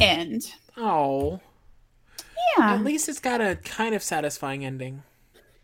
end. 0.00 0.54
Oh. 0.76 1.40
Yeah. 2.56 2.74
At 2.74 2.84
least 2.84 3.08
it's 3.08 3.18
got 3.18 3.40
a 3.40 3.56
kind 3.56 3.96
of 3.96 4.04
satisfying 4.04 4.64
ending. 4.64 5.02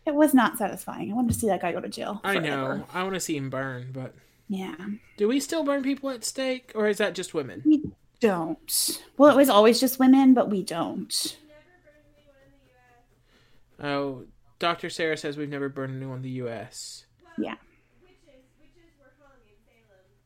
It 0.05 0.13
was 0.13 0.33
not 0.33 0.57
satisfying. 0.57 1.09
I 1.09 1.15
wanted 1.15 1.31
to 1.31 1.39
see 1.39 1.47
that 1.47 1.61
guy 1.61 1.71
go 1.71 1.79
to 1.79 1.87
jail. 1.87 2.19
I 2.21 2.37
know. 2.39 2.83
I 2.93 3.01
want 3.01 3.13
to 3.13 3.21
see 3.21 3.37
him 3.37 3.49
burn, 3.49 3.91
but 3.93 4.13
Yeah. 4.49 4.75
do 5.15 5.29
we 5.29 5.39
still 5.39 5.63
burn 5.63 5.83
people 5.83 6.09
at 6.09 6.25
stake 6.25 6.73
or 6.75 6.89
is 6.89 6.97
that 6.97 7.15
just 7.15 7.33
women? 7.33 7.61
We 7.65 7.83
don't. 8.19 9.01
Well, 9.17 9.31
it 9.31 9.37
was 9.37 9.49
always 9.49 9.79
just 9.79 9.99
women, 9.99 10.33
but 10.33 10.49
we 10.49 10.63
don't. 10.63 11.37
Oh, 13.81 14.23
Dr. 14.59 14.89
Sarah 14.89 15.17
says 15.17 15.37
we've 15.37 15.49
never 15.49 15.69
burned 15.69 15.95
anyone 15.95 16.17
in 16.17 16.23
the 16.23 16.29
US. 16.41 17.05
Yeah. 17.37 17.55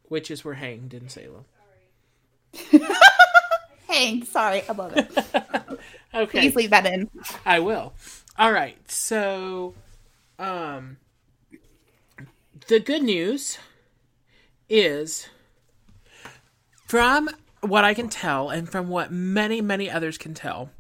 Witches 0.09 0.43
were 0.43 0.53
hanged 0.55 0.93
in 0.93 1.09
Salem. 1.09 1.45
Hey, 3.91 4.21
sorry. 4.21 4.63
I 4.67 4.71
love 4.71 4.93
it. 4.95 5.11
Okay. 6.13 6.41
Please 6.41 6.55
leave 6.57 6.71
that 6.71 6.85
in. 6.85 7.09
I 7.45 7.59
will. 7.59 7.93
All 8.37 8.51
right. 8.51 8.77
So, 8.91 9.73
um, 10.37 10.97
the 12.67 12.81
good 12.81 13.01
news 13.01 13.57
is 14.67 15.29
from 16.85 17.29
what 17.61 17.83
I 17.83 17.93
can 17.93 18.09
tell, 18.09 18.49
and 18.49 18.69
from 18.69 18.89
what 18.89 19.11
many, 19.11 19.61
many 19.61 19.89
others 19.89 20.17
can 20.17 20.33
tell, 20.33 20.71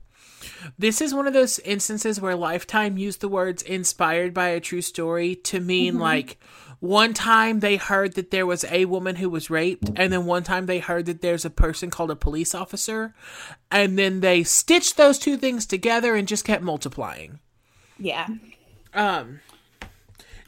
this 0.77 1.01
is 1.01 1.13
one 1.13 1.27
of 1.27 1.33
those 1.33 1.59
instances 1.59 2.19
where 2.19 2.35
Lifetime 2.35 2.97
used 2.97 3.21
the 3.21 3.29
words 3.29 3.61
inspired 3.61 4.33
by 4.33 4.49
a 4.49 4.59
true 4.59 4.81
story 4.81 5.35
to 5.35 5.59
mean 5.59 5.99
like 5.99 6.37
one 6.79 7.13
time 7.13 7.59
they 7.59 7.77
heard 7.77 8.15
that 8.15 8.31
there 8.31 8.47
was 8.47 8.65
a 8.65 8.85
woman 8.85 9.15
who 9.17 9.29
was 9.29 9.51
raped, 9.51 9.91
and 9.95 10.11
then 10.11 10.25
one 10.25 10.43
time 10.43 10.65
they 10.65 10.79
heard 10.79 11.05
that 11.05 11.21
there's 11.21 11.45
a 11.45 11.51
person 11.51 11.91
called 11.91 12.09
a 12.09 12.15
police 12.15 12.55
officer, 12.55 13.13
and 13.69 13.99
then 13.99 14.21
they 14.21 14.43
stitched 14.43 14.97
those 14.97 15.19
two 15.19 15.37
things 15.37 15.67
together 15.67 16.15
and 16.15 16.27
just 16.27 16.45
kept 16.45 16.63
multiplying. 16.63 17.39
Yeah. 17.99 18.27
Um, 18.95 19.41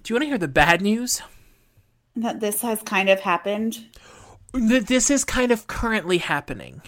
do 0.02 0.12
you 0.12 0.16
want 0.16 0.24
to 0.24 0.28
hear 0.30 0.40
the 0.40 0.48
bad 0.48 0.82
news? 0.82 1.22
That 2.16 2.40
this 2.40 2.62
has 2.64 2.82
kind 2.82 3.10
of 3.10 3.20
happened. 3.20 3.86
This 4.54 5.10
is 5.10 5.26
kind 5.26 5.52
of 5.52 5.68
currently 5.68 6.20
happening. 6.20 6.82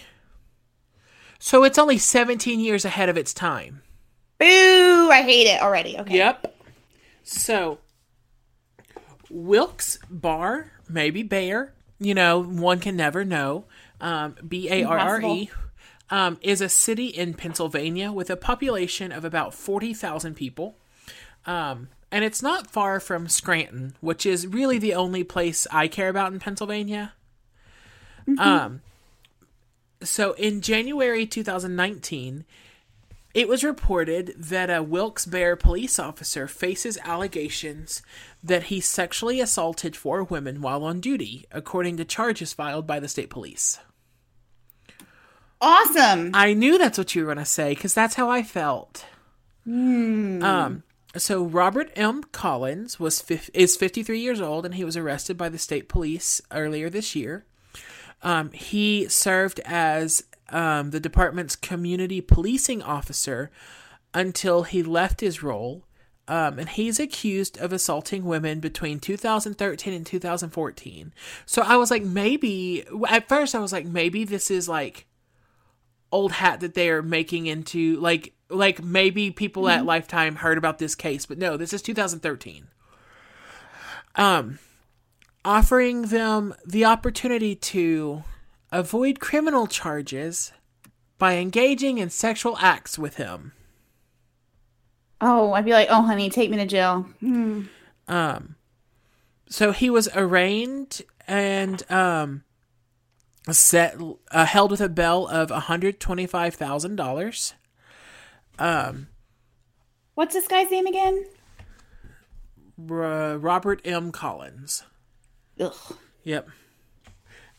So 1.38 1.64
it's 1.64 1.78
only 1.78 1.98
17 1.98 2.60
years 2.60 2.84
ahead 2.84 3.08
of 3.08 3.16
its 3.16 3.34
time. 3.34 3.82
Boo! 4.38 5.10
I 5.10 5.22
hate 5.22 5.46
it 5.46 5.60
already. 5.60 5.98
Okay. 5.98 6.16
Yep. 6.16 6.54
So, 7.22 7.78
Wilkes 9.30 9.98
Bar, 10.08 10.70
maybe 10.88 11.22
Bear, 11.22 11.74
you 11.98 12.14
know, 12.14 12.42
one 12.42 12.78
can 12.78 12.96
never 12.96 13.24
know. 13.24 13.64
Um, 14.00 14.36
B 14.46 14.68
A 14.70 14.84
R 14.84 14.98
R 14.98 15.20
E, 15.22 15.50
um, 16.10 16.38
is 16.42 16.60
a 16.60 16.68
city 16.68 17.06
in 17.06 17.34
Pennsylvania 17.34 18.12
with 18.12 18.30
a 18.30 18.36
population 18.36 19.10
of 19.10 19.24
about 19.24 19.54
40,000 19.54 20.34
people. 20.34 20.76
Um, 21.46 21.88
and 22.12 22.24
it's 22.24 22.42
not 22.42 22.70
far 22.70 23.00
from 23.00 23.28
Scranton, 23.28 23.94
which 24.00 24.26
is 24.26 24.46
really 24.46 24.78
the 24.78 24.94
only 24.94 25.24
place 25.24 25.66
I 25.70 25.88
care 25.88 26.08
about 26.08 26.32
in 26.32 26.38
Pennsylvania. 26.38 27.14
Um, 28.38 28.82
so 30.02 30.32
in 30.32 30.60
January 30.60 31.26
2019, 31.26 32.44
it 33.34 33.48
was 33.48 33.62
reported 33.62 34.34
that 34.38 34.70
a 34.70 34.82
Wilkes-Barre 34.82 35.56
police 35.56 35.98
officer 35.98 36.48
faces 36.48 36.98
allegations 37.04 38.02
that 38.42 38.64
he 38.64 38.80
sexually 38.80 39.40
assaulted 39.40 39.94
four 39.94 40.24
women 40.24 40.62
while 40.62 40.84
on 40.84 41.00
duty, 41.00 41.44
according 41.52 41.98
to 41.98 42.04
charges 42.04 42.52
filed 42.52 42.86
by 42.86 42.98
the 42.98 43.08
state 43.08 43.28
police. 43.28 43.78
Awesome. 45.60 46.30
I 46.34 46.54
knew 46.54 46.78
that's 46.78 46.98
what 46.98 47.14
you 47.14 47.22
were 47.22 47.34
going 47.34 47.44
to 47.44 47.50
say 47.50 47.74
because 47.74 47.94
that's 47.94 48.14
how 48.14 48.30
I 48.30 48.42
felt. 48.42 49.04
Um, 50.42 50.82
so 51.16 51.44
Robert 51.44 51.90
M. 51.96 52.22
Collins 52.24 53.00
was 53.00 53.20
fif- 53.20 53.50
is 53.52 53.76
53 53.76 54.18
years 54.18 54.40
old 54.40 54.64
and 54.64 54.74
he 54.74 54.84
was 54.84 54.96
arrested 54.96 55.36
by 55.36 55.48
the 55.48 55.58
state 55.58 55.88
police 55.88 56.40
earlier 56.50 56.88
this 56.88 57.16
year. 57.16 57.44
Um, 58.22 58.50
he 58.52 59.08
served 59.08 59.60
as 59.64 60.24
um, 60.48 60.90
the 60.90 61.00
department's 61.00 61.56
community 61.56 62.20
policing 62.20 62.82
officer 62.82 63.50
until 64.14 64.62
he 64.62 64.82
left 64.82 65.20
his 65.20 65.42
role. 65.42 65.84
Um, 66.28 66.58
and 66.58 66.68
he's 66.68 66.98
accused 66.98 67.56
of 67.58 67.72
assaulting 67.72 68.24
women 68.24 68.58
between 68.58 68.98
2013 68.98 69.94
and 69.94 70.04
2014. 70.04 71.14
So 71.44 71.62
I 71.62 71.76
was 71.76 71.90
like, 71.92 72.02
maybe, 72.02 72.84
at 73.08 73.28
first, 73.28 73.54
I 73.54 73.60
was 73.60 73.72
like, 73.72 73.86
maybe 73.86 74.24
this 74.24 74.50
is 74.50 74.68
like 74.68 75.06
old 76.12 76.32
hat 76.32 76.60
that 76.60 76.74
they're 76.74 77.02
making 77.02 77.46
into 77.46 77.96
like 78.00 78.32
like 78.48 78.82
maybe 78.82 79.30
people 79.30 79.68
at 79.68 79.84
lifetime 79.84 80.36
heard 80.36 80.56
about 80.56 80.78
this 80.78 80.94
case 80.94 81.26
but 81.26 81.36
no 81.36 81.56
this 81.56 81.72
is 81.72 81.82
2013 81.82 82.68
um 84.14 84.58
offering 85.46 86.02
them 86.02 86.54
the 86.66 86.84
opportunity 86.84 87.54
to 87.54 88.22
avoid 88.70 89.20
criminal 89.20 89.66
charges 89.66 90.52
by 91.18 91.36
engaging 91.36 91.98
in 91.98 92.10
sexual 92.10 92.56
acts 92.58 92.98
with 92.98 93.16
him 93.16 93.52
oh, 95.20 95.52
I'd 95.52 95.64
be 95.64 95.72
like, 95.72 95.88
oh, 95.90 96.02
honey, 96.02 96.30
take 96.30 96.50
me 96.50 96.56
to 96.58 96.66
jail. 96.66 97.06
Hmm. 97.20 97.62
um 98.08 98.54
so 99.48 99.70
he 99.72 99.90
was 99.90 100.08
arraigned 100.14 101.02
and 101.26 101.82
um 101.90 102.44
set 103.50 103.96
uh, 104.30 104.44
held 104.44 104.70
with 104.72 104.80
a 104.80 104.88
bail 104.88 105.26
of 105.28 105.50
$125,000 105.50 107.52
um 108.58 109.08
What's 110.14 110.34
this 110.34 110.48
guy's 110.48 110.70
name 110.70 110.86
again? 110.86 111.26
R- 112.90 113.36
Robert 113.36 113.82
M. 113.84 114.10
Collins. 114.12 114.82
Ugh. 115.60 115.96
Yep. 116.24 116.48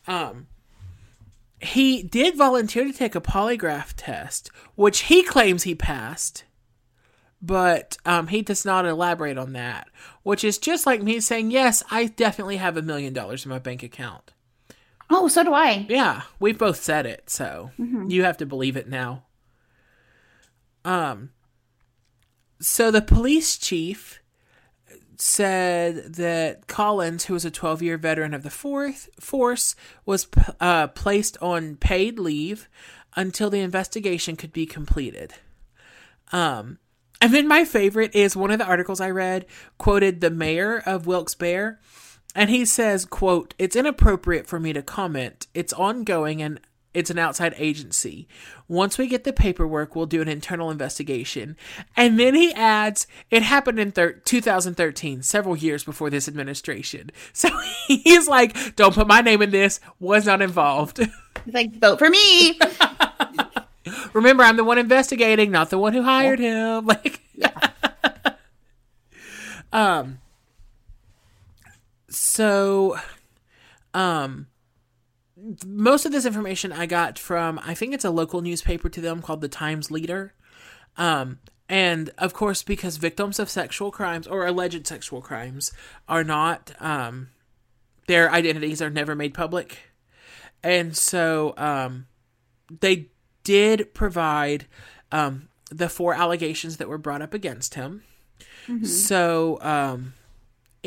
Um, 0.06 0.46
he 1.60 2.02
did 2.02 2.36
volunteer 2.36 2.84
to 2.84 2.92
take 2.92 3.14
a 3.14 3.20
polygraph 3.20 3.94
test, 3.96 4.50
which 4.74 5.00
he 5.00 5.22
claims 5.22 5.64
he 5.64 5.74
passed, 5.74 6.44
but 7.42 7.96
um, 8.04 8.28
he 8.28 8.42
does 8.42 8.64
not 8.64 8.86
elaborate 8.86 9.38
on 9.38 9.52
that. 9.54 9.88
Which 10.22 10.44
is 10.44 10.58
just 10.58 10.86
like 10.86 11.02
me 11.02 11.20
saying, 11.20 11.50
"Yes, 11.50 11.82
I 11.90 12.06
definitely 12.06 12.56
have 12.56 12.76
a 12.76 12.82
million 12.82 13.12
dollars 13.12 13.44
in 13.44 13.50
my 13.50 13.58
bank 13.58 13.82
account." 13.82 14.32
Oh, 15.10 15.28
so 15.28 15.42
do 15.42 15.54
I. 15.54 15.86
Yeah, 15.88 16.22
we've 16.38 16.58
both 16.58 16.82
said 16.82 17.06
it, 17.06 17.30
so 17.30 17.70
you 17.78 18.24
have 18.24 18.36
to 18.38 18.46
believe 18.46 18.76
it 18.76 18.88
now. 18.88 19.24
Um 20.84 21.30
so 22.60 22.90
the 22.90 23.02
police 23.02 23.56
chief 23.56 24.17
said 25.20 26.14
that 26.14 26.66
Collins, 26.66 27.24
who 27.24 27.34
was 27.34 27.44
a 27.44 27.50
12-year 27.50 27.98
veteran 27.98 28.34
of 28.34 28.42
the 28.44 28.50
fourth 28.50 29.08
force, 29.20 29.74
was 30.06 30.28
uh, 30.60 30.86
placed 30.88 31.36
on 31.42 31.76
paid 31.76 32.18
leave 32.18 32.68
until 33.16 33.50
the 33.50 33.60
investigation 33.60 34.36
could 34.36 34.52
be 34.52 34.66
completed. 34.66 35.34
Um 36.32 36.78
and 37.20 37.34
then 37.34 37.48
my 37.48 37.64
favorite 37.64 38.14
is 38.14 38.36
one 38.36 38.52
of 38.52 38.60
the 38.60 38.64
articles 38.66 39.00
I 39.00 39.10
read 39.10 39.46
quoted 39.76 40.20
the 40.20 40.30
mayor 40.30 40.78
of 40.86 41.06
Wilkes-Barre 41.06 41.78
and 42.34 42.50
he 42.50 42.64
says, 42.64 43.04
quote, 43.04 43.54
It's 43.58 43.74
inappropriate 43.74 44.46
for 44.46 44.60
me 44.60 44.72
to 44.72 44.82
comment. 44.82 45.46
It's 45.54 45.72
ongoing 45.72 46.40
and 46.42 46.60
it's 46.94 47.10
an 47.10 47.18
outside 47.18 47.54
agency. 47.58 48.26
Once 48.66 48.98
we 48.98 49.06
get 49.06 49.24
the 49.24 49.32
paperwork, 49.32 49.94
we'll 49.94 50.06
do 50.06 50.22
an 50.22 50.28
internal 50.28 50.70
investigation. 50.70 51.56
And 51.96 52.18
then 52.18 52.34
he 52.34 52.52
adds, 52.54 53.06
It 53.30 53.42
happened 53.42 53.78
in 53.78 53.92
thir- 53.92 54.14
2013, 54.24 55.22
several 55.22 55.56
years 55.56 55.84
before 55.84 56.10
this 56.10 56.28
administration. 56.28 57.10
So 57.32 57.50
he's 57.86 58.26
like, 58.26 58.74
Don't 58.74 58.94
put 58.94 59.06
my 59.06 59.20
name 59.20 59.42
in 59.42 59.50
this, 59.50 59.80
was 60.00 60.26
not 60.26 60.42
involved. 60.42 60.98
He's 61.44 61.54
like, 61.54 61.76
vote 61.76 61.98
for 61.98 62.10
me. 62.10 62.58
Remember, 64.12 64.42
I'm 64.42 64.56
the 64.56 64.64
one 64.64 64.76
investigating, 64.76 65.50
not 65.52 65.70
the 65.70 65.78
one 65.78 65.92
who 65.92 66.02
hired 66.02 66.40
him. 66.40 66.84
Like, 66.86 67.20
um, 69.72 70.18
so, 72.08 72.98
um, 73.94 74.46
most 75.66 76.06
of 76.06 76.12
this 76.12 76.26
information 76.26 76.72
I 76.72 76.86
got 76.86 77.18
from 77.18 77.60
I 77.64 77.74
think 77.74 77.94
it's 77.94 78.04
a 78.04 78.10
local 78.10 78.40
newspaper 78.40 78.88
to 78.88 79.00
them 79.00 79.22
called 79.22 79.40
the 79.40 79.48
Times 79.48 79.90
Leader. 79.90 80.34
Um, 80.96 81.38
and 81.68 82.10
of 82.18 82.32
course, 82.32 82.62
because 82.62 82.96
victims 82.96 83.38
of 83.38 83.50
sexual 83.50 83.90
crimes 83.90 84.26
or 84.26 84.46
alleged 84.46 84.86
sexual 84.86 85.20
crimes 85.20 85.70
are 86.08 86.24
not, 86.24 86.72
um, 86.80 87.28
their 88.06 88.30
identities 88.32 88.80
are 88.80 88.90
never 88.90 89.14
made 89.14 89.34
public. 89.34 89.78
And 90.62 90.96
so, 90.96 91.54
um, 91.56 92.06
they 92.80 93.08
did 93.44 93.94
provide, 93.94 94.66
um, 95.12 95.48
the 95.70 95.88
four 95.88 96.14
allegations 96.14 96.78
that 96.78 96.88
were 96.88 96.98
brought 96.98 97.22
up 97.22 97.34
against 97.34 97.74
him. 97.74 98.02
So, 98.86 99.58
um, 99.60 100.14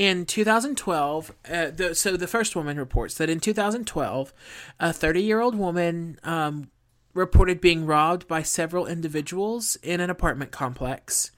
in 0.01 0.25
2012, 0.25 1.31
uh, 1.47 1.69
the, 1.69 1.93
so 1.93 2.17
the 2.17 2.25
first 2.25 2.55
woman 2.55 2.77
reports 2.77 3.13
that 3.15 3.29
in 3.29 3.39
2012, 3.39 4.33
a 4.79 4.91
30 4.91 5.21
year 5.21 5.39
old 5.39 5.53
woman 5.53 6.19
um, 6.23 6.71
reported 7.13 7.61
being 7.61 7.85
robbed 7.85 8.27
by 8.27 8.41
several 8.41 8.87
individuals 8.87 9.77
in 9.83 9.99
an 9.99 10.09
apartment 10.09 10.49
complex. 10.49 11.29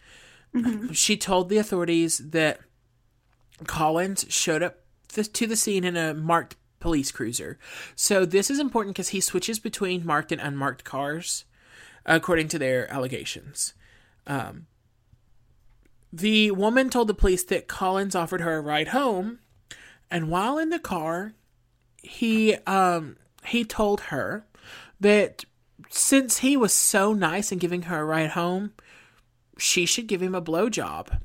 She 0.93 1.17
told 1.17 1.49
the 1.49 1.57
authorities 1.57 2.19
that 2.19 2.61
Collins 3.67 4.27
showed 4.29 4.63
up 4.63 4.77
th- 5.09 5.33
to 5.33 5.45
the 5.45 5.57
scene 5.57 5.83
in 5.83 5.97
a 5.97 6.13
marked 6.13 6.55
police 6.79 7.11
cruiser. 7.11 7.59
So 7.97 8.23
this 8.23 8.49
is 8.49 8.59
important 8.59 8.95
because 8.95 9.09
he 9.09 9.19
switches 9.19 9.59
between 9.59 10.05
marked 10.05 10.31
and 10.31 10.39
unmarked 10.39 10.85
cars, 10.85 11.43
according 12.05 12.47
to 12.49 12.59
their 12.59 12.89
allegations. 12.89 13.73
Um, 14.25 14.67
the 16.13 16.51
woman 16.51 16.91
told 16.91 17.07
the 17.07 17.15
police 17.15 17.43
that 17.45 17.67
Collins 17.67 18.13
offered 18.13 18.41
her 18.41 18.57
a 18.57 18.61
ride 18.61 18.89
home, 18.89 19.39
and 20.11 20.29
while 20.29 20.59
in 20.59 20.69
the 20.69 20.77
car, 20.79 21.33
he 22.03 22.55
um 22.67 23.17
he 23.45 23.65
told 23.65 24.01
her 24.01 24.45
that 24.99 25.43
since 25.89 26.37
he 26.37 26.55
was 26.55 26.71
so 26.71 27.13
nice 27.13 27.51
in 27.51 27.57
giving 27.57 27.83
her 27.83 28.01
a 28.01 28.05
ride 28.05 28.31
home, 28.31 28.73
she 29.57 29.85
should 29.87 30.07
give 30.07 30.21
him 30.21 30.35
a 30.35 30.41
blowjob. 30.41 31.19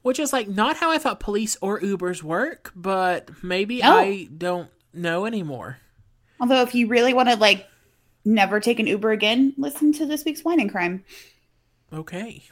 Which 0.00 0.18
is 0.18 0.32
like 0.32 0.48
not 0.48 0.76
how 0.78 0.90
I 0.90 0.98
thought 0.98 1.20
police 1.20 1.56
or 1.60 1.80
Ubers 1.80 2.22
work, 2.22 2.72
but 2.74 3.30
maybe 3.42 3.80
No. 3.80 3.96
I 3.96 4.28
don't 4.36 4.70
know 4.94 5.26
anymore. 5.26 5.78
Although, 6.40 6.62
if 6.62 6.74
you 6.74 6.88
really 6.88 7.14
want 7.14 7.28
to 7.28 7.36
like 7.36 7.66
never 8.24 8.58
take 8.58 8.78
an 8.80 8.86
Uber 8.86 9.12
again, 9.12 9.52
listen 9.58 9.92
to 9.94 10.06
this 10.06 10.24
week's 10.24 10.44
Wine 10.44 10.60
and 10.60 10.70
Crime. 10.70 11.04
Okay. 11.92 12.42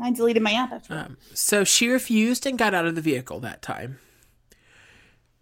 I 0.00 0.12
deleted 0.12 0.42
my 0.42 0.52
app 0.52 0.72
after. 0.72 0.94
Um, 0.94 1.16
so 1.34 1.64
she 1.64 1.88
refused 1.88 2.46
and 2.46 2.58
got 2.58 2.74
out 2.74 2.86
of 2.86 2.94
the 2.94 3.00
vehicle 3.00 3.40
that 3.40 3.62
time. 3.62 3.98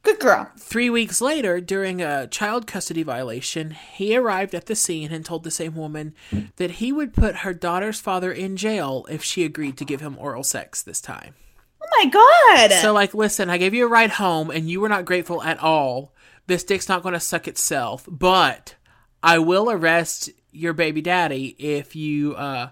Good 0.02 0.20
girl. 0.20 0.48
Three 0.56 0.88
weeks 0.88 1.20
later, 1.20 1.60
during 1.60 2.00
a 2.00 2.28
child 2.28 2.68
custody 2.68 3.02
violation, 3.02 3.72
he 3.72 4.16
arrived 4.16 4.54
at 4.54 4.66
the 4.66 4.76
scene 4.76 5.12
and 5.12 5.24
told 5.24 5.42
the 5.42 5.50
same 5.50 5.74
woman 5.74 6.14
that 6.56 6.72
he 6.72 6.92
would 6.92 7.12
put 7.12 7.38
her 7.38 7.52
daughter's 7.52 7.98
father 7.98 8.30
in 8.30 8.56
jail 8.56 9.04
if 9.10 9.24
she 9.24 9.44
agreed 9.44 9.76
to 9.78 9.84
give 9.84 10.00
him 10.00 10.16
oral 10.16 10.44
sex 10.44 10.80
this 10.80 11.00
time. 11.00 11.34
Oh 11.82 12.04
my 12.04 12.08
god. 12.08 12.70
So, 12.80 12.92
like, 12.92 13.14
listen, 13.14 13.50
I 13.50 13.58
gave 13.58 13.74
you 13.74 13.84
a 13.84 13.88
ride 13.88 14.10
home 14.10 14.50
and 14.50 14.70
you 14.70 14.80
were 14.80 14.88
not 14.88 15.06
grateful 15.06 15.42
at 15.42 15.58
all. 15.58 16.14
This 16.46 16.62
dick's 16.62 16.88
not 16.88 17.02
going 17.02 17.14
to 17.14 17.20
suck 17.20 17.48
itself, 17.48 18.06
but 18.08 18.76
I 19.24 19.40
will 19.40 19.68
arrest 19.68 20.30
your 20.52 20.72
baby 20.72 21.02
daddy 21.02 21.56
if 21.58 21.96
you, 21.96 22.36
uh, 22.36 22.70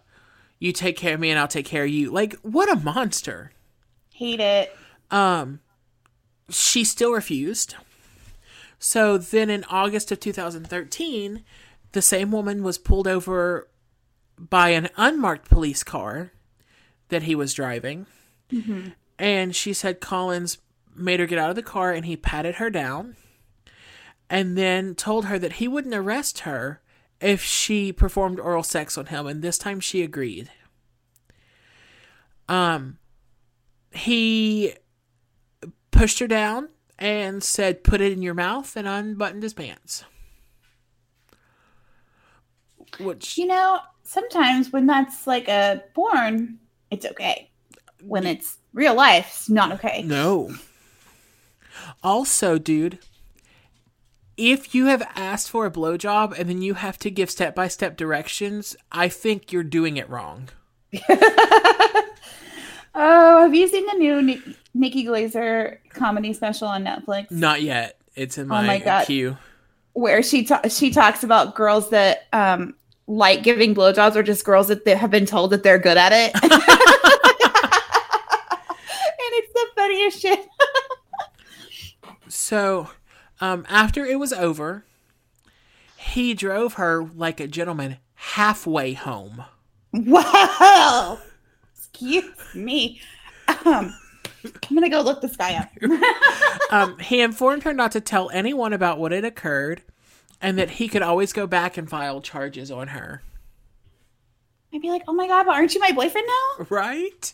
you 0.64 0.72
take 0.72 0.96
care 0.96 1.14
of 1.14 1.20
me 1.20 1.28
and 1.30 1.38
I'll 1.38 1.46
take 1.48 1.66
care 1.66 1.84
of 1.84 1.90
you. 1.90 2.10
Like, 2.10 2.34
what 2.42 2.72
a 2.72 2.76
monster. 2.80 3.52
Hate 4.12 4.40
it. 4.40 4.74
Um, 5.10 5.60
she 6.48 6.84
still 6.84 7.12
refused. 7.12 7.74
So 8.78 9.18
then 9.18 9.50
in 9.50 9.64
August 9.64 10.10
of 10.10 10.20
2013, 10.20 11.44
the 11.92 12.02
same 12.02 12.30
woman 12.30 12.62
was 12.62 12.78
pulled 12.78 13.06
over 13.06 13.68
by 14.38 14.70
an 14.70 14.88
unmarked 14.96 15.48
police 15.48 15.82
car 15.84 16.32
that 17.08 17.24
he 17.24 17.34
was 17.34 17.52
driving. 17.54 18.06
And 19.18 19.54
she 19.54 19.72
said 19.72 20.00
Collins 20.00 20.58
made 20.96 21.20
her 21.20 21.26
get 21.26 21.38
out 21.38 21.50
of 21.50 21.56
the 21.56 21.62
car 21.62 21.92
and 21.92 22.06
he 22.06 22.16
patted 22.16 22.56
her 22.56 22.70
down. 22.70 23.16
and 24.30 24.56
then 24.56 24.94
told 24.94 25.26
her 25.26 25.38
that 25.38 25.54
he 25.54 25.68
wouldn't 25.68 25.94
arrest 25.94 26.40
her 26.40 26.80
if 27.20 27.42
she 27.42 27.92
performed 27.92 28.40
oral 28.40 28.62
sex 28.62 28.98
on 28.98 29.06
him, 29.06 29.26
and 29.26 29.42
this 29.42 29.58
time 29.58 29.80
she 29.80 30.02
agreed. 30.02 30.50
Um, 32.48 32.98
he 33.92 34.74
pushed 35.90 36.18
her 36.18 36.26
down 36.26 36.68
and 36.98 37.42
said, 37.42 37.84
"Put 37.84 38.00
it 38.00 38.12
in 38.12 38.22
your 38.22 38.34
mouth," 38.34 38.76
and 38.76 38.86
unbuttoned 38.86 39.42
his 39.42 39.54
pants. 39.54 40.04
Which 43.00 43.36
You 43.38 43.46
know, 43.46 43.80
sometimes 44.02 44.72
when 44.72 44.86
that's 44.86 45.26
like 45.26 45.48
a 45.48 45.82
porn, 45.94 46.58
it's 46.90 47.06
okay. 47.06 47.50
When 48.02 48.26
it's 48.26 48.58
real 48.72 48.94
life, 48.94 49.26
it's 49.28 49.50
not 49.50 49.72
okay. 49.72 50.02
no. 50.02 50.54
Also, 52.02 52.56
dude, 52.58 52.98
if 54.36 54.74
you 54.74 54.86
have 54.86 55.02
asked 55.14 55.50
for 55.50 55.66
a 55.66 55.70
blowjob 55.70 56.38
and 56.38 56.48
then 56.48 56.60
you 56.62 56.74
have 56.74 56.98
to 56.98 57.10
give 57.10 57.30
step 57.30 57.54
by 57.54 57.68
step 57.68 57.96
directions, 57.96 58.76
I 58.90 59.08
think 59.08 59.52
you're 59.52 59.62
doing 59.64 59.96
it 59.96 60.08
wrong. 60.10 60.48
Oh, 62.96 63.40
have 63.42 63.52
you 63.52 63.66
seen 63.66 63.84
the 63.86 63.94
new 63.94 64.22
Ni- 64.22 64.40
Nikki 64.72 65.04
Glazer 65.04 65.78
comedy 65.90 66.32
special 66.32 66.68
on 66.68 66.84
Netflix 66.84 67.28
Not 67.32 67.60
yet. 67.60 67.98
It's 68.14 68.38
in 68.38 68.46
my, 68.46 68.62
Oh 68.62 68.66
my 68.68 68.78
God. 68.78 69.06
queue. 69.06 69.36
where 69.94 70.22
she 70.22 70.44
ta- 70.44 70.68
she 70.68 70.90
talks 70.92 71.24
about 71.24 71.56
girls 71.56 71.90
that 71.90 72.26
um 72.32 72.74
like 73.08 73.42
giving 73.42 73.74
blowjobs 73.74 74.14
or 74.14 74.22
just 74.22 74.44
girls 74.44 74.68
that 74.68 74.84
they 74.84 74.94
have 74.94 75.10
been 75.10 75.26
told 75.26 75.50
that 75.50 75.64
they're 75.64 75.78
good 75.80 75.96
at 75.96 76.12
it. 76.12 76.32
and 76.44 76.52
it's 79.32 79.52
the 79.52 79.66
funniest 79.74 80.20
shit. 80.22 80.46
So, 82.28 82.88
um, 83.40 83.64
after 83.68 84.04
it 84.04 84.18
was 84.18 84.32
over, 84.32 84.84
he 85.96 86.34
drove 86.34 86.74
her 86.74 87.04
like 87.16 87.40
a 87.40 87.48
gentleman 87.48 87.98
halfway 88.14 88.92
home. 88.92 89.44
Wow. 89.92 91.18
Excuse 91.76 92.24
me. 92.54 93.00
Um, 93.64 93.94
I'm 94.44 94.74
gonna 94.74 94.90
go 94.90 95.00
look 95.00 95.20
this 95.20 95.36
guy 95.36 95.54
up. 95.54 95.70
Um, 96.70 96.98
he 96.98 97.20
informed 97.20 97.62
her 97.64 97.72
not 97.72 97.92
to 97.92 98.00
tell 98.00 98.30
anyone 98.30 98.72
about 98.72 98.98
what 98.98 99.12
had 99.12 99.24
occurred 99.24 99.82
and 100.40 100.58
that 100.58 100.70
he 100.70 100.88
could 100.88 101.02
always 101.02 101.32
go 101.32 101.46
back 101.46 101.76
and 101.76 101.88
file 101.88 102.20
charges 102.20 102.68
on 102.68 102.88
her. 102.88 103.22
I'd 104.72 104.82
be 104.82 104.90
like, 104.90 105.02
oh 105.06 105.12
my 105.12 105.28
god, 105.28 105.44
but 105.46 105.54
aren't 105.54 105.72
you 105.72 105.80
my 105.80 105.92
boyfriend 105.92 106.26
now? 106.26 106.66
Right? 106.68 107.32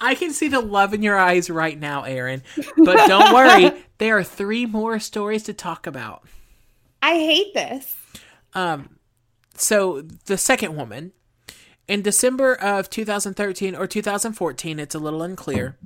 I 0.00 0.14
can 0.14 0.32
see 0.32 0.48
the 0.48 0.60
love 0.60 0.94
in 0.94 1.02
your 1.02 1.18
eyes 1.18 1.50
right 1.50 1.78
now, 1.78 2.02
Erin. 2.02 2.42
But 2.76 3.08
don't 3.08 3.34
worry, 3.34 3.72
there 3.98 4.18
are 4.18 4.24
three 4.24 4.66
more 4.66 4.98
stories 4.98 5.42
to 5.44 5.54
talk 5.54 5.86
about. 5.86 6.22
I 7.02 7.14
hate 7.14 7.54
this. 7.54 7.96
Um, 8.54 8.98
so 9.54 10.02
the 10.02 10.38
second 10.38 10.76
woman, 10.76 11.12
in 11.88 12.02
December 12.02 12.54
of 12.54 12.90
2013 12.90 13.74
or 13.74 13.86
2014, 13.86 14.78
it's 14.78 14.94
a 14.94 14.98
little 14.98 15.22
unclear. 15.22 15.76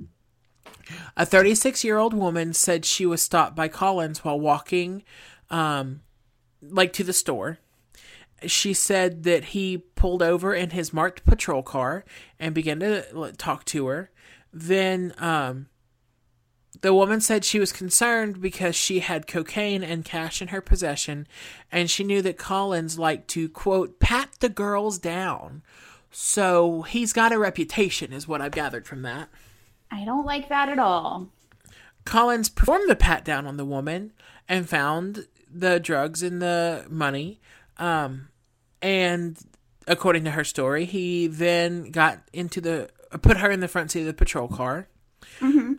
A 1.15 1.25
36 1.25 1.83
year 1.83 1.97
old 1.97 2.13
woman 2.13 2.53
said 2.53 2.85
she 2.85 3.05
was 3.05 3.21
stopped 3.21 3.55
by 3.55 3.67
Collins 3.67 4.23
while 4.23 4.39
walking, 4.39 5.03
um, 5.49 6.01
like 6.61 6.93
to 6.93 7.03
the 7.03 7.13
store. 7.13 7.59
She 8.45 8.73
said 8.73 9.23
that 9.23 9.45
he 9.45 9.77
pulled 9.77 10.23
over 10.23 10.53
in 10.53 10.71
his 10.71 10.93
marked 10.93 11.25
patrol 11.25 11.61
car 11.63 12.03
and 12.39 12.55
began 12.55 12.79
to 12.79 13.33
talk 13.37 13.65
to 13.65 13.87
her. 13.87 14.11
Then, 14.51 15.13
um, 15.17 15.67
the 16.81 16.93
woman 16.93 17.21
said 17.21 17.45
she 17.45 17.59
was 17.59 17.71
concerned 17.71 18.41
because 18.41 18.75
she 18.75 18.99
had 18.99 19.27
cocaine 19.27 19.83
and 19.83 20.03
cash 20.05 20.41
in 20.41 20.47
her 20.49 20.61
possession, 20.61 21.27
and 21.71 21.89
she 21.89 22.03
knew 22.03 22.21
that 22.23 22.37
Collins 22.37 22.97
liked 22.97 23.27
to, 23.29 23.49
quote, 23.49 23.99
pat 23.99 24.29
the 24.39 24.49
girls 24.49 24.97
down. 24.97 25.61
So 26.09 26.81
he's 26.81 27.13
got 27.13 27.31
a 27.31 27.39
reputation, 27.39 28.11
is 28.11 28.27
what 28.27 28.41
I've 28.41 28.51
gathered 28.51 28.87
from 28.87 29.03
that. 29.03 29.29
I 29.91 30.05
don't 30.05 30.25
like 30.25 30.49
that 30.49 30.69
at 30.69 30.79
all. 30.79 31.29
Collins 32.05 32.49
performed 32.49 32.89
the 32.89 32.95
pat 32.95 33.23
down 33.23 33.45
on 33.45 33.57
the 33.57 33.65
woman 33.65 34.13
and 34.49 34.67
found 34.67 35.27
the 35.53 35.79
drugs 35.79 36.23
and 36.23 36.41
the 36.41 36.85
money. 36.89 37.39
Um, 37.77 38.29
and 38.81 39.37
according 39.87 40.23
to 40.25 40.31
her 40.31 40.43
story, 40.43 40.85
he 40.85 41.27
then 41.27 41.91
got 41.91 42.19
into 42.33 42.61
the 42.61 42.89
put 43.21 43.37
her 43.37 43.51
in 43.51 43.59
the 43.59 43.67
front 43.67 43.91
seat 43.91 44.01
of 44.01 44.07
the 44.07 44.13
patrol 44.13 44.47
car. 44.47 44.87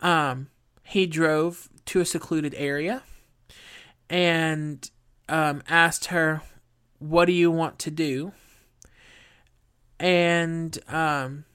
Um, 0.03 0.49
he 0.83 1.05
drove 1.05 1.69
to 1.85 2.01
a 2.01 2.05
secluded 2.05 2.53
area 2.55 3.03
and 4.09 4.89
um, 5.29 5.63
asked 5.67 6.05
her, 6.05 6.41
"What 6.99 7.25
do 7.25 7.31
you 7.31 7.51
want 7.51 7.79
to 7.79 7.91
do?" 7.91 8.33
And 9.99 10.77
um, 10.87 11.45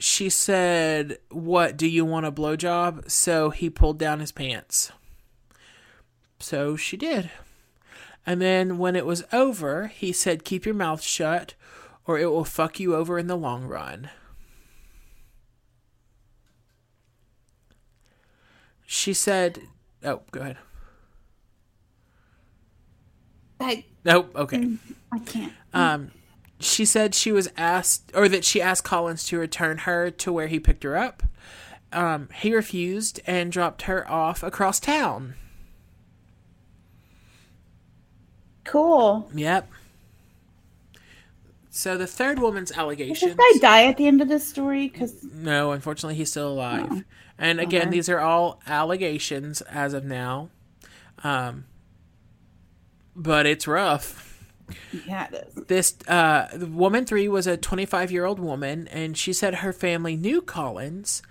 she 0.00 0.30
said, 0.30 1.18
What, 1.30 1.76
do 1.76 1.86
you 1.86 2.04
want 2.04 2.26
a 2.26 2.32
blowjob? 2.32 3.10
So 3.10 3.50
he 3.50 3.68
pulled 3.68 3.98
down 3.98 4.20
his 4.20 4.32
pants. 4.32 4.90
So 6.38 6.74
she 6.74 6.96
did. 6.96 7.30
And 8.26 8.40
then 8.40 8.78
when 8.78 8.96
it 8.96 9.06
was 9.06 9.24
over, 9.32 9.88
he 9.88 10.12
said, 10.12 10.44
Keep 10.44 10.66
your 10.66 10.74
mouth 10.74 11.02
shut 11.02 11.54
or 12.10 12.18
it 12.18 12.26
will 12.26 12.44
fuck 12.44 12.80
you 12.80 12.94
over 12.94 13.18
in 13.18 13.28
the 13.28 13.36
long 13.36 13.64
run. 13.64 14.10
She 18.84 19.14
said, 19.14 19.60
Oh, 20.02 20.22
go 20.32 20.40
ahead. 20.40 20.56
I 23.60 23.84
Nope, 24.04 24.32
okay. 24.34 24.76
I 25.12 25.18
can't. 25.20 25.52
Um, 25.72 26.10
she 26.58 26.84
said 26.84 27.14
she 27.14 27.30
was 27.30 27.48
asked, 27.56 28.10
or 28.14 28.28
that 28.28 28.44
she 28.44 28.60
asked 28.60 28.82
Collins 28.82 29.24
to 29.26 29.38
return 29.38 29.78
her 29.78 30.10
to 30.10 30.32
where 30.32 30.48
he 30.48 30.58
picked 30.58 30.82
her 30.82 30.96
up. 30.96 31.22
Um, 31.92 32.28
he 32.34 32.52
refused 32.52 33.20
and 33.26 33.52
dropped 33.52 33.82
her 33.82 34.10
off 34.10 34.42
across 34.42 34.80
town. 34.80 35.34
Cool. 38.64 39.28
Yep. 39.34 39.68
So 41.70 41.96
the 41.96 42.06
third 42.06 42.38
woman's 42.40 42.70
Does 42.70 42.78
allegations. 42.78 43.36
this 43.36 43.58
guy 43.58 43.58
die 43.60 43.86
at 43.86 43.96
the 43.96 44.06
end 44.06 44.20
of 44.20 44.28
this 44.28 44.46
story? 44.46 44.88
Because 44.88 45.22
No, 45.22 45.72
unfortunately, 45.72 46.16
he's 46.16 46.30
still 46.30 46.48
alive. 46.48 46.88
Oh. 46.90 47.02
And 47.38 47.60
again, 47.60 47.82
Okay. 47.82 47.90
these 47.90 48.08
are 48.08 48.18
all 48.20 48.60
allegations 48.66 49.60
as 49.62 49.94
of 49.94 50.04
now. 50.04 50.50
Um, 51.22 51.64
but 53.16 53.46
it's 53.46 53.66
rough. 53.66 54.26
yeah, 55.06 55.28
it 55.32 55.48
is. 55.56 55.64
This 55.66 55.94
uh, 56.08 56.48
the 56.54 56.66
woman 56.66 57.04
three 57.06 57.28
was 57.28 57.46
a 57.46 57.56
25 57.56 58.10
year 58.10 58.24
old 58.24 58.38
woman, 58.40 58.88
and 58.88 59.16
she 59.16 59.32
said 59.32 59.56
her 59.56 59.72
family 59.72 60.16
knew 60.16 60.42
Collins 60.42 61.22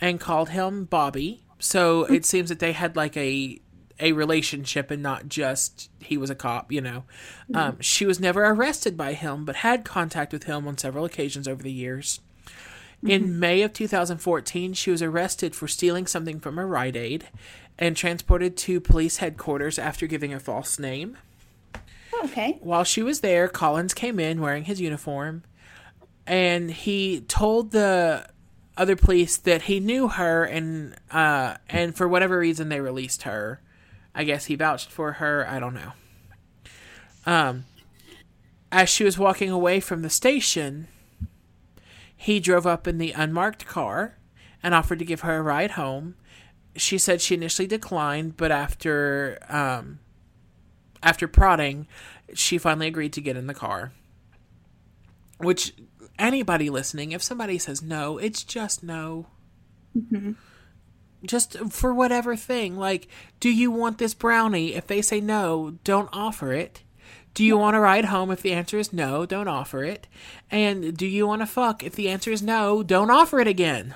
and 0.00 0.20
called 0.20 0.50
him 0.50 0.84
Bobby. 0.84 1.42
So 1.58 2.04
it 2.04 2.24
seems 2.24 2.48
that 2.50 2.60
they 2.60 2.72
had 2.72 2.94
like 2.96 3.16
a 3.16 3.60
a 4.00 4.12
relationship 4.12 4.90
and 4.90 5.02
not 5.02 5.28
just 5.28 5.90
he 6.00 6.16
was 6.16 6.30
a 6.30 6.34
cop. 6.34 6.70
You 6.72 6.80
know, 6.80 7.04
um, 7.54 7.80
she 7.80 8.06
was 8.06 8.20
never 8.20 8.44
arrested 8.44 8.96
by 8.96 9.14
him, 9.14 9.44
but 9.44 9.56
had 9.56 9.84
contact 9.84 10.32
with 10.32 10.44
him 10.44 10.66
on 10.68 10.78
several 10.78 11.04
occasions 11.04 11.48
over 11.48 11.62
the 11.62 11.72
years. 11.72 12.20
In 13.06 13.38
May 13.38 13.62
of 13.62 13.72
2014, 13.72 14.72
she 14.72 14.90
was 14.90 15.02
arrested 15.02 15.54
for 15.54 15.68
stealing 15.68 16.08
something 16.08 16.40
from 16.40 16.58
a 16.58 16.66
Rite 16.66 16.96
Aid 16.96 17.28
and 17.78 17.96
transported 17.96 18.56
to 18.56 18.80
police 18.80 19.18
headquarters 19.18 19.78
after 19.78 20.08
giving 20.08 20.34
a 20.34 20.40
false 20.40 20.80
name. 20.80 21.16
Oh, 22.12 22.24
okay. 22.24 22.58
While 22.60 22.82
she 22.82 23.04
was 23.04 23.20
there, 23.20 23.46
Collins 23.46 23.94
came 23.94 24.18
in 24.18 24.40
wearing 24.40 24.64
his 24.64 24.80
uniform 24.80 25.44
and 26.28 26.70
he 26.70 27.22
told 27.22 27.70
the 27.70 28.28
other 28.76 28.94
police 28.94 29.36
that 29.38 29.62
he 29.62 29.80
knew 29.80 30.06
her 30.06 30.44
and 30.44 30.94
uh 31.10 31.56
and 31.68 31.96
for 31.96 32.06
whatever 32.06 32.38
reason 32.38 32.68
they 32.68 32.80
released 32.80 33.22
her. 33.22 33.60
I 34.18 34.24
guess 34.24 34.46
he 34.46 34.56
vouched 34.56 34.90
for 34.90 35.12
her, 35.12 35.46
I 35.48 35.58
don't 35.58 35.74
know. 35.74 35.92
Um 37.24 37.64
as 38.70 38.90
she 38.90 39.04
was 39.04 39.18
walking 39.18 39.50
away 39.50 39.80
from 39.80 40.02
the 40.02 40.10
station, 40.10 40.88
he 42.14 42.38
drove 42.40 42.66
up 42.66 42.86
in 42.86 42.98
the 42.98 43.12
unmarked 43.12 43.64
car 43.66 44.18
and 44.62 44.74
offered 44.74 44.98
to 44.98 45.04
give 45.06 45.22
her 45.22 45.38
a 45.38 45.42
ride 45.42 45.72
home. 45.72 46.16
She 46.76 46.98
said 46.98 47.20
she 47.22 47.34
initially 47.34 47.66
declined, 47.66 48.36
but 48.36 48.50
after 48.50 49.38
um 49.48 50.00
after 51.02 51.28
prodding, 51.28 51.86
she 52.34 52.58
finally 52.58 52.88
agreed 52.88 53.12
to 53.14 53.20
get 53.20 53.36
in 53.36 53.46
the 53.46 53.54
car. 53.54 53.92
Which, 55.38 55.74
anybody 56.18 56.68
listening, 56.68 57.12
if 57.12 57.22
somebody 57.22 57.58
says 57.58 57.80
no, 57.80 58.18
it's 58.18 58.42
just 58.42 58.82
no. 58.82 59.26
Just 61.24 61.58
for 61.70 61.92
whatever 61.92 62.36
thing. 62.36 62.76
Like, 62.76 63.08
do 63.40 63.50
you 63.50 63.70
want 63.70 63.98
this 63.98 64.14
brownie? 64.14 64.74
If 64.74 64.86
they 64.86 65.02
say 65.02 65.20
no, 65.20 65.78
don't 65.84 66.08
offer 66.12 66.52
it. 66.52 66.82
Do 67.34 67.44
you 67.44 67.56
want 67.58 67.74
to 67.74 67.80
ride 67.80 68.06
home? 68.06 68.30
If 68.30 68.42
the 68.42 68.52
answer 68.52 68.78
is 68.78 68.92
no, 68.92 69.26
don't 69.26 69.48
offer 69.48 69.84
it. 69.84 70.06
And 70.50 70.96
do 70.96 71.06
you 71.06 71.26
want 71.26 71.42
to 71.42 71.46
fuck? 71.46 71.82
If 71.82 71.94
the 71.94 72.08
answer 72.08 72.30
is 72.30 72.42
no, 72.42 72.82
don't 72.82 73.10
offer 73.10 73.38
it 73.40 73.46
again. 73.48 73.94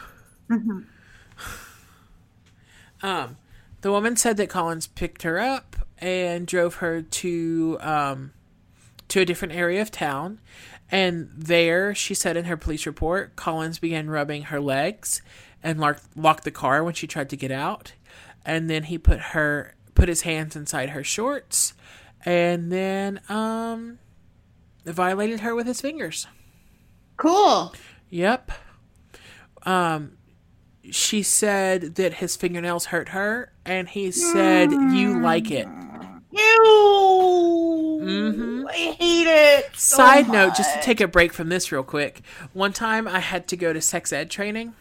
Um, 3.03 3.37
The 3.81 3.91
woman 3.91 4.17
said 4.17 4.37
that 4.37 4.49
Collins 4.49 4.87
picked 4.87 5.23
her 5.23 5.41
up 5.41 5.77
and 5.99 6.47
drove 6.47 6.77
her 6.77 7.03
to 7.03 7.79
um, 7.81 8.33
to 9.09 9.21
a 9.21 9.25
different 9.25 9.55
area 9.55 9.83
of 9.83 9.91
town. 9.91 10.41
And 10.91 11.31
there, 11.37 11.95
she 11.95 12.15
said 12.15 12.37
in 12.37 12.45
her 12.45 12.57
police 12.57 12.87
report, 12.87 13.35
Collins 13.35 13.79
began 13.79 14.09
rubbing 14.09 14.45
her 14.45 14.61
legs 14.61 15.21
and 15.63 15.79
locked, 15.81 16.05
locked 16.17 16.45
the 16.45 16.51
car 16.51 16.83
when 16.85 16.95
she 16.95 17.07
tried 17.07 17.31
to 17.31 17.37
get 17.37 17.51
out. 17.51 17.93
And 18.45 18.69
then 18.69 18.85
he 18.85 18.99
put 18.99 19.21
her 19.21 19.75
put 19.95 20.09
his 20.09 20.23
hands 20.23 20.57
inside 20.57 20.91
her 20.91 21.05
shorts 21.05 21.75
and 22.25 22.73
then 22.73 23.21
um 23.29 23.99
violated 24.85 25.41
her 25.41 25.55
with 25.55 25.67
his 25.67 25.81
fingers. 25.81 26.27
Cool. 27.17 27.73
Yep. 28.11 28.51
Um 29.65 30.13
she 30.91 31.23
said 31.23 31.95
that 31.95 32.15
his 32.15 32.35
fingernails 32.35 32.87
hurt 32.87 33.11
her 33.11 33.53
and 33.65 33.89
he 33.89 34.11
said 34.11 34.73
you 34.73 35.21
like 35.21 35.51
it. 35.53 35.69
Ew. 36.33 38.01
Mhm. 38.03 38.69
I 38.69 38.73
hate 38.99 39.27
it. 39.29 39.67
so 39.77 39.97
Side 39.99 40.29
note, 40.29 40.55
just 40.57 40.75
to 40.75 40.81
take 40.83 41.01
a 41.01 41.07
break 41.07 41.33
from 41.33 41.49
this 41.49 41.71
real 41.71 41.83
quick. 41.85 42.23
One 42.53 42.73
time 42.73 43.07
I 43.07 43.21
had 43.21 43.47
to 43.49 43.57
go 43.57 43.73
to 43.73 43.81
sex 43.81 44.13
ed 44.13 44.31
training. 44.31 44.75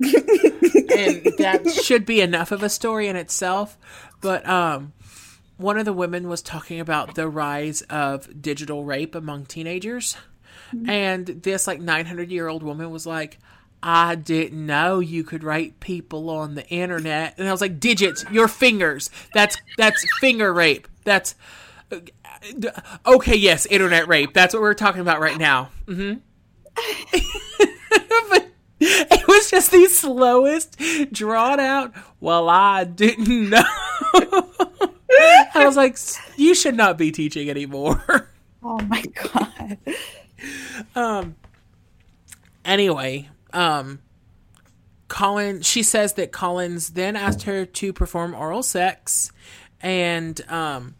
And 0.00 1.24
that 1.38 1.62
should 1.82 2.04
be 2.04 2.20
enough 2.20 2.52
of 2.52 2.62
a 2.62 2.68
story 2.68 3.08
in 3.08 3.16
itself. 3.16 3.78
But 4.20 4.46
um, 4.48 4.92
one 5.56 5.78
of 5.78 5.84
the 5.84 5.92
women 5.92 6.28
was 6.28 6.42
talking 6.42 6.80
about 6.80 7.14
the 7.14 7.28
rise 7.28 7.82
of 7.82 8.42
digital 8.42 8.84
rape 8.84 9.14
among 9.14 9.46
teenagers. 9.46 10.16
And 10.86 11.26
this 11.26 11.66
like 11.66 11.80
900 11.80 12.30
year 12.30 12.48
old 12.48 12.62
woman 12.62 12.90
was 12.90 13.06
like, 13.06 13.38
I 13.82 14.16
didn't 14.16 14.66
know 14.66 14.98
you 14.98 15.22
could 15.22 15.44
rape 15.44 15.78
people 15.80 16.28
on 16.28 16.54
the 16.56 16.66
internet. 16.68 17.34
And 17.38 17.46
I 17.48 17.52
was 17.52 17.60
like, 17.60 17.78
digits, 17.78 18.24
your 18.32 18.48
fingers. 18.48 19.10
That's 19.32 19.56
that's 19.78 20.04
finger 20.18 20.52
rape. 20.52 20.88
That's 21.04 21.34
okay. 23.06 23.36
Yes, 23.36 23.66
internet 23.66 24.08
rape. 24.08 24.32
That's 24.32 24.54
what 24.54 24.62
we're 24.62 24.74
talking 24.74 25.02
about 25.02 25.20
right 25.20 25.38
now. 25.38 25.70
hmm 25.86 26.14
but 28.30 28.45
it 29.10 29.26
was 29.26 29.50
just 29.50 29.72
the 29.72 29.86
slowest, 29.88 30.80
drawn 31.10 31.58
out. 31.58 31.92
Well, 32.20 32.48
I 32.48 32.84
didn't 32.84 33.50
know. 33.50 33.64
I 34.14 35.64
was 35.64 35.76
like, 35.76 35.98
you 36.36 36.54
should 36.54 36.76
not 36.76 36.96
be 36.96 37.10
teaching 37.10 37.50
anymore. 37.50 38.30
Oh 38.68 38.80
my 38.80 39.04
god. 39.32 39.78
um. 40.96 41.36
Anyway, 42.64 43.28
um. 43.52 44.00
Colin, 45.06 45.62
she 45.62 45.84
says 45.84 46.14
that 46.14 46.32
Collins 46.32 46.90
then 46.90 47.14
asked 47.14 47.42
her 47.42 47.64
to 47.64 47.92
perform 47.92 48.34
oral 48.34 48.64
sex, 48.64 49.30
and 49.80 50.40
um. 50.50 50.96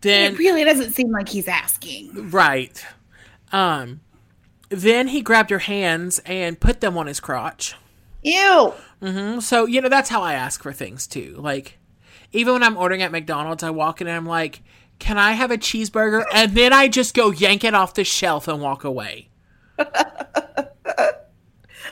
Then 0.00 0.32
It 0.32 0.38
really 0.38 0.64
doesn't 0.64 0.94
seem 0.94 1.12
like 1.12 1.28
he's 1.28 1.46
asking. 1.46 2.30
Right. 2.30 2.84
Um 3.52 4.00
then 4.76 5.08
he 5.08 5.20
grabbed 5.22 5.50
her 5.50 5.58
hands 5.60 6.20
and 6.26 6.58
put 6.60 6.80
them 6.80 6.96
on 6.96 7.06
his 7.06 7.20
crotch. 7.20 7.74
Ew. 8.22 8.72
hmm 9.00 9.40
So, 9.40 9.66
you 9.66 9.80
know, 9.80 9.88
that's 9.88 10.08
how 10.10 10.22
I 10.22 10.34
ask 10.34 10.62
for 10.62 10.72
things 10.72 11.06
too. 11.06 11.34
Like 11.38 11.78
even 12.32 12.54
when 12.54 12.62
I'm 12.62 12.76
ordering 12.76 13.02
at 13.02 13.12
McDonald's, 13.12 13.62
I 13.62 13.70
walk 13.70 14.00
in 14.00 14.06
and 14.08 14.16
I'm 14.16 14.26
like, 14.26 14.62
"Can 14.98 15.18
I 15.18 15.32
have 15.32 15.50
a 15.50 15.58
cheeseburger?" 15.58 16.24
And 16.32 16.52
then 16.56 16.72
I 16.72 16.88
just 16.88 17.14
go 17.14 17.30
yank 17.30 17.64
it 17.64 17.74
off 17.74 17.94
the 17.94 18.04
shelf 18.04 18.48
and 18.48 18.60
walk 18.60 18.84
away. 18.84 19.28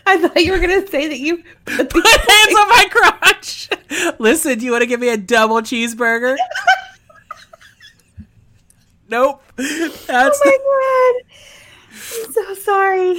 I 0.04 0.16
thought 0.18 0.42
you 0.42 0.52
were 0.52 0.58
gonna 0.58 0.86
say 0.88 1.06
that 1.08 1.18
you 1.18 1.38
put 1.64 1.90
Put 1.90 2.06
hands 2.06 2.56
on 2.58 2.68
my 2.68 2.86
crotch. 2.90 3.68
Listen, 4.18 4.58
do 4.58 4.64
you 4.64 4.72
want 4.72 4.82
to 4.82 4.86
give 4.86 4.98
me 5.00 5.08
a 5.10 5.16
double 5.16 5.56
cheeseburger? 5.60 6.36
nope. 9.08 9.42
That's 9.56 10.08
Oh 10.08 10.40
my 10.44 11.14
god. 11.22 11.31
I'm 12.14 12.32
so 12.32 12.54
sorry. 12.54 13.18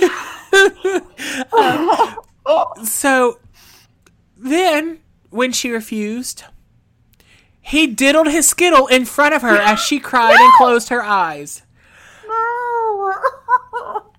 oh, 1.54 2.74
So 2.84 3.40
then, 4.38 5.00
when 5.30 5.52
she 5.52 5.72
refused, 5.72 6.44
he 7.62 7.88
diddled 7.88 8.28
his 8.28 8.48
skittle 8.48 8.88
in 8.88 9.06
front 9.06 9.34
of 9.34 9.42
her 9.42 9.58
as 9.58 9.80
she 9.80 10.00
cried 10.00 10.36
and 10.38 10.54
closed 10.58 10.90
her 10.90 11.04
eyes. 11.04 11.64
no. 12.28 13.14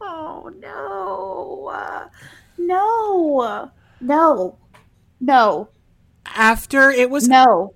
Oh, 0.01 0.53
no. 0.61 2.09
No. 2.59 3.70
No. 4.01 4.59
No. 5.20 5.68
After 6.27 6.91
it 6.91 7.11
was 7.11 7.29
No. 7.29 7.75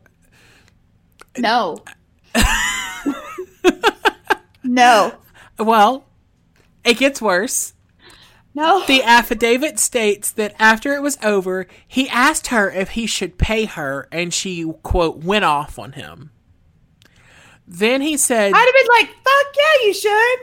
No. 1.37 1.79
no. 4.65 5.13
well, 5.59 6.05
it 6.89 6.99
gets 6.99 7.21
worse. 7.23 7.75
No. 8.55 8.85
The 8.87 9.03
affidavit 9.03 9.79
states 9.79 10.31
that 10.33 10.55
after 10.59 10.95
it 10.95 11.03
was 11.03 11.19
over, 11.23 11.67
he 11.87 12.09
asked 12.09 12.49
her 12.49 12.71
if 12.71 12.91
he 12.91 13.07
should 13.07 13.39
pay 13.39 13.67
her, 13.67 14.09
and 14.11 14.33
she 14.33 14.65
quote 14.83 15.19
went 15.19 15.45
off 15.45 15.79
on 15.79 15.93
him. 15.93 16.31
Then 17.67 18.01
he 18.01 18.17
said, 18.17 18.53
I'd 18.55 18.59
have 18.59 18.75
been 18.75 18.87
like, 18.89 19.09
fuck 19.23 19.55
yeah, 19.57 19.87
you 19.87 19.95
should. 19.95 20.39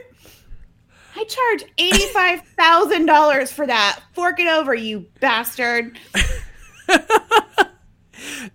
I 1.17 1.23
charge 1.23 1.63
eighty-five 1.77 2.41
thousand 2.57 3.05
dollars 3.05 3.51
for 3.51 3.65
that. 3.65 4.01
Fork 4.13 4.39
it 4.39 4.47
over, 4.47 4.75
you 4.75 5.07
bastard. 5.19 5.97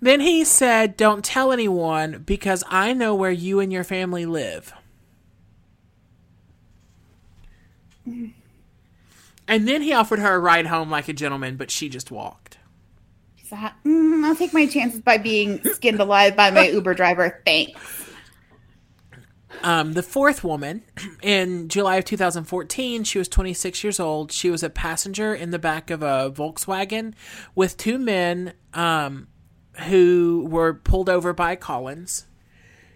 Then 0.01 0.21
he 0.21 0.45
said, 0.45 0.97
Don't 0.97 1.25
tell 1.25 1.53
anyone 1.53 2.23
because 2.25 2.65
I 2.69 2.93
know 2.93 3.15
where 3.15 3.31
you 3.31 3.61
and 3.61 3.73
your 3.73 3.85
family 3.85 4.27
live. 4.27 4.73
And 9.49 9.67
then 9.67 9.83
he 9.83 9.93
offered 9.93 10.21
her 10.21 10.35
a 10.35 10.39
ride 10.39 10.67
home 10.67 10.91
like 10.91 11.09
a 11.09 11.13
gentleman, 11.13 11.57
but 11.57 11.71
she 11.71 11.89
just 11.89 12.11
walked. 12.11 12.59
Mm, 13.53 14.25
I'll 14.25 14.37
take 14.37 14.53
my 14.53 14.67
chances 14.67 15.01
by 15.01 15.19
being 15.19 15.63
skinned 15.65 16.01
alive 16.01 16.37
by 16.37 16.51
my 16.51 16.69
Uber 16.69 16.95
driver. 16.95 17.43
Thanks. 17.45 17.81
Um, 19.63 19.93
the 19.93 20.03
fourth 20.03 20.45
woman, 20.45 20.83
in 21.23 21.69
July 21.69 21.97
of 21.97 22.05
2014, 22.05 23.05
she 23.05 23.19
was 23.19 23.29
26 23.29 23.85
years 23.85 24.01
old. 24.01 24.33
She 24.33 24.51
was 24.51 24.63
a 24.63 24.71
passenger 24.71 25.35
in 25.35 25.51
the 25.51 25.59
back 25.59 25.91
of 25.91 26.03
a 26.03 26.31
Volkswagen 26.31 27.15
with 27.55 27.77
two 27.77 27.99
men 27.99 28.55
um, 28.73 29.29
who 29.89 30.47
were 30.49 30.75
pulled 30.75 31.09
over 31.09 31.33
by 31.33 31.57
Collins. 31.57 32.27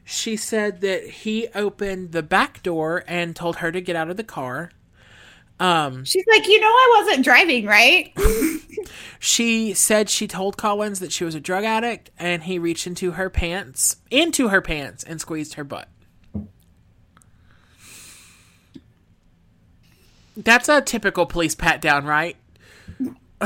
She 0.04 0.36
said 0.36 0.80
that 0.82 1.08
he 1.08 1.48
opened 1.54 2.12
the 2.12 2.22
back 2.22 2.62
door 2.62 3.04
and 3.06 3.34
told 3.34 3.56
her 3.56 3.72
to 3.72 3.80
get 3.80 3.96
out 3.96 4.10
of 4.10 4.16
the 4.16 4.24
car. 4.24 4.70
Um, 5.60 6.04
She's 6.04 6.24
like, 6.30 6.46
you 6.48 6.60
know, 6.60 6.66
I 6.66 7.02
wasn't 7.02 7.24
driving, 7.24 7.66
right? 7.66 8.12
She 9.24 9.72
said 9.72 10.10
she 10.10 10.28
told 10.28 10.58
Collins 10.58 11.00
that 11.00 11.10
she 11.10 11.24
was 11.24 11.34
a 11.34 11.40
drug 11.40 11.64
addict, 11.64 12.10
and 12.18 12.42
he 12.42 12.58
reached 12.58 12.86
into 12.86 13.12
her 13.12 13.30
pants, 13.30 13.96
into 14.10 14.48
her 14.48 14.60
pants, 14.60 15.02
and 15.02 15.18
squeezed 15.18 15.54
her 15.54 15.64
butt. 15.64 15.88
That's 20.36 20.68
a 20.68 20.82
typical 20.82 21.24
police 21.24 21.54
pat 21.54 21.80
down, 21.80 22.04
right? 22.04 22.36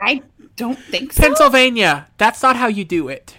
I 0.00 0.22
don't 0.56 0.78
think 0.78 1.12
so. 1.12 1.22
Pennsylvania. 1.22 2.08
That's 2.18 2.42
not 2.42 2.56
how 2.56 2.66
you 2.66 2.84
do 2.84 3.06
it. 3.06 3.36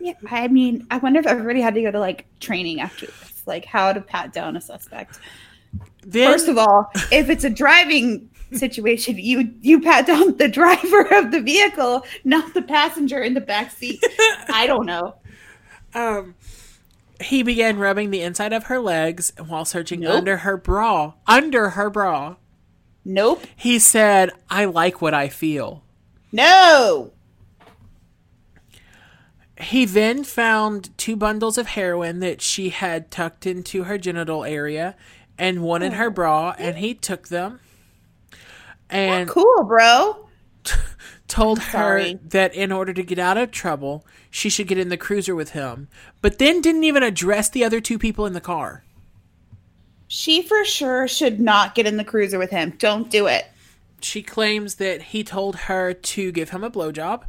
Yeah, 0.00 0.12
I 0.28 0.48
mean, 0.48 0.86
I 0.90 0.98
wonder 0.98 1.18
if 1.18 1.26
everybody 1.26 1.62
had 1.62 1.74
to 1.76 1.82
go 1.82 1.90
to 1.92 1.98
like 1.98 2.26
training 2.40 2.80
after 2.80 3.06
this, 3.06 3.42
like 3.46 3.64
how 3.64 3.94
to 3.94 4.02
pat 4.02 4.34
down 4.34 4.54
a 4.58 4.60
suspect. 4.60 5.18
Then, 6.02 6.30
First 6.32 6.48
of 6.48 6.58
all, 6.58 6.90
if 7.10 7.28
it's 7.30 7.44
a 7.44 7.50
driving 7.50 8.28
situation, 8.52 9.16
you 9.18 9.54
you 9.60 9.80
pat 9.80 10.06
down 10.06 10.36
the 10.36 10.48
driver 10.48 11.02
of 11.14 11.30
the 11.30 11.40
vehicle, 11.40 12.04
not 12.24 12.54
the 12.54 12.62
passenger 12.62 13.20
in 13.22 13.34
the 13.34 13.40
back 13.40 13.70
seat. 13.70 14.02
I 14.52 14.66
don't 14.66 14.84
know. 14.86 15.14
um, 15.94 16.34
he 17.20 17.42
began 17.44 17.78
rubbing 17.78 18.10
the 18.10 18.20
inside 18.22 18.52
of 18.52 18.64
her 18.64 18.80
legs 18.80 19.32
while 19.46 19.64
searching 19.64 20.00
Nope. 20.00 20.14
under 20.16 20.38
her 20.38 20.56
bra. 20.56 21.12
Under 21.26 21.70
her 21.70 21.88
bra. 21.88 22.34
Nope. 23.04 23.44
He 23.56 23.78
said, 23.78 24.30
I 24.50 24.64
like 24.64 25.00
what 25.00 25.14
I 25.14 25.28
feel. 25.28 25.82
No. 26.32 27.12
He 29.60 29.84
then 29.84 30.24
found 30.24 30.96
two 30.98 31.14
bundles 31.14 31.56
of 31.58 31.68
heroin 31.68 32.18
that 32.20 32.40
she 32.42 32.70
had 32.70 33.10
tucked 33.10 33.46
into 33.46 33.84
her 33.84 33.98
genital 33.98 34.44
area 34.44 34.96
and 35.42 35.60
one 35.60 35.82
in 35.82 35.92
her 35.92 36.06
oh. 36.06 36.10
bra, 36.10 36.54
and 36.56 36.78
he 36.78 36.94
took 36.94 37.26
them 37.26 37.58
and 38.88 39.28
Cool, 39.28 39.64
bro. 39.64 40.28
told 41.26 41.58
her 41.58 41.70
sorry. 41.72 42.18
that 42.22 42.54
in 42.54 42.70
order 42.70 42.92
to 42.92 43.02
get 43.02 43.18
out 43.18 43.36
of 43.36 43.50
trouble, 43.50 44.06
she 44.30 44.48
should 44.48 44.68
get 44.68 44.78
in 44.78 44.88
the 44.88 44.96
cruiser 44.96 45.34
with 45.34 45.50
him, 45.50 45.88
but 46.20 46.38
then 46.38 46.60
didn't 46.60 46.84
even 46.84 47.02
address 47.02 47.48
the 47.48 47.64
other 47.64 47.80
two 47.80 47.98
people 47.98 48.24
in 48.24 48.34
the 48.34 48.40
car. 48.40 48.84
She 50.06 50.42
for 50.42 50.64
sure 50.64 51.08
should 51.08 51.40
not 51.40 51.74
get 51.74 51.86
in 51.86 51.96
the 51.96 52.04
cruiser 52.04 52.38
with 52.38 52.50
him. 52.50 52.74
Don't 52.78 53.10
do 53.10 53.26
it. 53.26 53.46
She 54.00 54.22
claims 54.22 54.76
that 54.76 55.02
he 55.02 55.24
told 55.24 55.56
her 55.56 55.92
to 55.92 56.30
give 56.30 56.50
him 56.50 56.62
a 56.62 56.70
blowjob, 56.70 57.24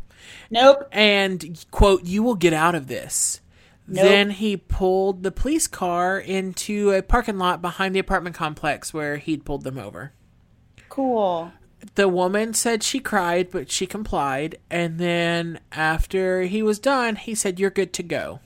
Nope. 0.51 0.88
and 0.91 1.66
quote 1.72 2.03
you 2.03 2.22
will 2.22 2.36
get 2.36 2.53
out 2.53 2.76
of 2.76 2.88
this 2.88 3.41
Nope. 3.88 4.04
then 4.06 4.30
he 4.30 4.56
pulled 4.58 5.24
the 5.24 5.32
police 5.32 5.68
car 5.68 6.18
into 6.18 6.92
a 6.92 7.02
parking 7.02 7.38
lot 7.38 7.62
behind 7.62 7.94
the 7.94 8.00
apartment 8.00 8.36
complex 8.36 8.94
where 8.94 9.18
he'd 9.18 9.44
pulled 9.46 9.64
them 9.64 9.78
over 9.78 10.14
Cool. 10.90 11.52
the 11.96 12.08
woman 12.08 12.54
said 12.54 12.82
she 12.84 13.00
cried 13.00 13.50
but 13.52 13.70
she 13.70 13.86
complied 13.86 14.58
and 14.72 15.00
then 15.00 15.60
after 15.72 16.44
he 16.44 16.64
was 16.64 16.80
done 16.80 17.18
he 17.18 17.36
said 17.36 17.60
you're 17.60 17.70
good 17.70 17.92
to 17.94 18.04
go 18.04 18.40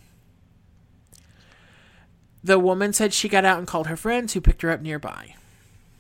the 2.44 2.60
woman 2.60 2.94
said 2.94 3.14
she 3.14 3.28
got 3.30 3.46
out 3.46 3.58
and 3.58 3.68
called 3.68 3.88
her 3.88 3.98
friends 3.98 4.34
who 4.34 4.42
picked 4.42 4.62
her 4.62 4.70
up 4.72 4.82
nearby 4.82 5.36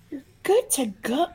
You're 0.10 0.24
Good 0.44 0.70
to 0.72 0.86
go. 1.02 1.28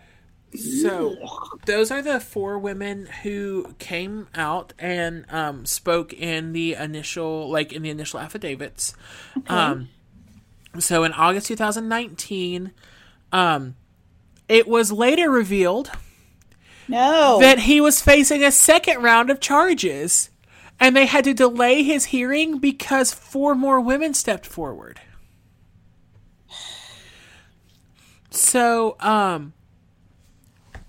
So, 0.55 1.17
those 1.65 1.91
are 1.91 2.03
the 2.03 2.21
four 2.21 2.59
women 2.59 3.07
who 3.23 3.75
came 3.79 4.29
out 4.35 4.75
and 4.79 5.25
um, 5.31 5.65
spoke 5.65 6.13
in 6.13 6.53
the 6.53 6.75
initial, 6.75 7.51
like 7.51 7.73
in 7.73 7.83
the 7.83 7.89
initial 7.91 8.21
affidavits. 8.21 8.95
Um, 9.47 9.89
so, 10.79 11.05
in 11.05 11.13
August 11.13 11.47
2019, 11.47 12.73
um, 13.33 13.77
it 14.49 14.69
was 14.69 14.93
later 14.93 15.31
revealed 15.31 15.91
No. 16.87 17.39
that 17.41 17.61
he 17.61 17.81
was 17.81 18.03
facing 18.03 18.45
a 18.45 18.53
second 18.53 19.03
round 19.03 19.31
of 19.31 19.41
charges, 19.41 20.29
and 20.79 20.95
they 20.95 21.07
had 21.07 21.25
to 21.25 21.33
delay 21.33 21.83
his 21.83 22.07
hearing 22.07 22.59
because 22.59 23.15
four 23.15 23.55
more 23.55 23.81
women 23.81 24.13
stepped 24.13 24.45
forward. 24.47 25.01
So, 28.31 28.97
um, 29.01 29.53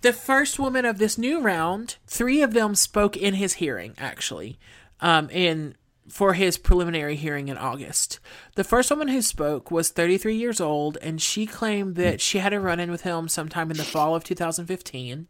the 0.04 0.14
first 0.14 0.60
woman 0.60 0.86
of 0.86 0.98
this 0.98 1.18
new 1.18 1.40
round, 1.40 1.96
three 2.06 2.42
of 2.42 2.54
them 2.54 2.76
spoke 2.76 3.16
in 3.18 3.36
his 3.36 3.54
hearing, 3.54 3.96
actually, 3.98 4.60
um, 5.00 5.30
in 5.30 5.76
for 6.10 6.34
his 6.34 6.58
preliminary 6.58 7.16
hearing 7.16 7.48
in 7.48 7.58
August. 7.58 8.20
The 8.56 8.66
first 8.66 8.92
woman 8.92 9.08
who 9.08 9.22
spoke 9.22 9.72
was 9.72 9.90
33 9.90 10.36
years 10.36 10.60
old, 10.60 10.98
and 11.02 11.22
she 11.22 11.46
claimed 11.46 11.96
that 11.96 12.20
she 12.20 12.40
had 12.40 12.52
a 12.52 12.60
run 12.60 12.82
in 12.82 12.92
with 12.92 13.04
him 13.04 13.30
sometime 13.30 13.72
in 13.72 13.78
the 13.78 13.86
fall 13.86 14.14
of 14.14 14.26
2015. 14.26 15.28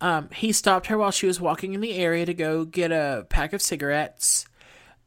Um, 0.00 0.28
he 0.34 0.50
stopped 0.50 0.88
her 0.88 0.98
while 0.98 1.12
she 1.12 1.26
was 1.26 1.40
walking 1.40 1.74
in 1.74 1.80
the 1.80 1.94
area 1.94 2.26
to 2.26 2.34
go 2.34 2.64
get 2.64 2.90
a 2.90 3.26
pack 3.28 3.52
of 3.52 3.62
cigarettes. 3.62 4.46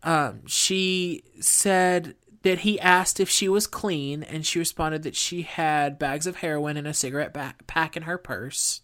Um, 0.04 0.48
she 0.48 1.24
said 1.42 2.16
that 2.44 2.60
he 2.60 2.80
asked 2.80 3.20
if 3.20 3.30
she 3.30 3.48
was 3.48 3.68
clean, 3.68 4.24
and 4.24 4.46
she 4.46 4.60
responded 4.60 5.04
that 5.04 5.16
she 5.16 5.44
had 5.44 6.00
bags 6.00 6.26
of 6.26 6.38
heroin 6.38 6.78
and 6.78 6.88
a 6.88 6.94
cigarette 6.94 7.34
pack 7.68 7.96
in 7.96 8.04
her 8.04 8.18
purse. 8.18 8.82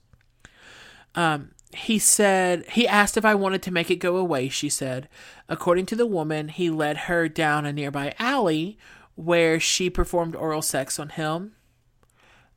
Um, 1.16 1.52
he 1.74 2.00
said 2.00 2.66
he 2.70 2.88
asked 2.88 3.18
if 3.18 3.26
I 3.26 3.36
wanted 3.36 3.62
to 3.64 3.72
make 3.72 3.90
it 3.90 3.98
go 3.98 4.18
away. 4.18 4.50
She 4.50 4.70
said, 4.70 5.10
according 5.50 5.88
to 5.88 5.96
the 5.96 6.06
woman, 6.06 6.50
he 6.50 6.70
led 6.70 6.98
her 6.98 7.28
down 7.28 7.66
a 7.66 7.74
nearby 7.74 8.14
alley 8.20 8.78
where 9.16 9.60
she 9.60 9.90
performed 9.90 10.36
oral 10.36 10.62
sex 10.62 11.00
on 11.00 11.10
him. 11.10 11.54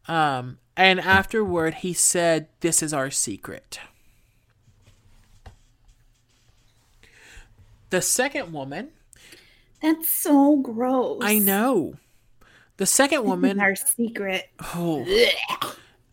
Um, 0.06 0.58
and 0.76 1.00
afterward, 1.00 1.76
he 1.76 1.92
said, 1.92 2.48
"This 2.60 2.82
is 2.82 2.92
our 2.92 3.10
secret." 3.10 3.80
The 7.90 8.02
second 8.02 8.52
woman, 8.52 8.90
That's 9.82 10.08
so 10.08 10.56
gross. 10.58 11.20
I 11.22 11.38
know. 11.38 11.94
The 12.76 12.86
second 12.86 13.24
woman 13.24 13.60
Our 13.60 13.76
secret. 13.76 14.48
oh, 14.74 15.06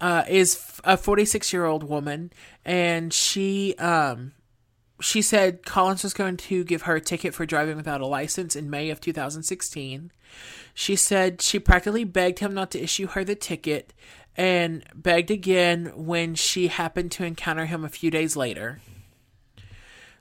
uh, 0.02 0.24
is 0.28 0.80
a 0.84 0.98
46 0.98 1.54
year 1.54 1.66
old 1.66 1.84
woman, 1.84 2.32
and 2.66 3.14
she 3.14 3.76
um 3.76 4.34
she 5.00 5.22
said 5.22 5.64
Collins 5.66 6.04
was 6.04 6.14
going 6.14 6.38
to 6.38 6.64
give 6.64 6.84
her 6.84 6.96
a 6.96 7.02
ticket 7.02 7.34
for 7.34 7.46
driving 7.46 7.78
without 7.78 8.02
a 8.02 8.08
license 8.08 8.56
in 8.56 8.70
May 8.70 8.90
of 8.90 9.00
2016. 9.00 10.12
She 10.74 10.96
said 10.96 11.42
she 11.42 11.60
practically 11.60 12.04
begged 12.04 12.40
him 12.40 12.54
not 12.54 12.72
to 12.72 12.82
issue 12.82 13.08
her 13.08 13.24
the 13.24 13.36
ticket, 13.36 13.94
and 14.36 14.84
begged 14.94 15.32
again 15.32 15.92
when 15.96 16.36
she 16.36 16.68
happened 16.68 17.12
to 17.14 17.24
encounter 17.24 17.66
him 17.66 17.84
a 17.84 17.90
few 17.90 18.12
days 18.12 18.36
later. 18.36 18.82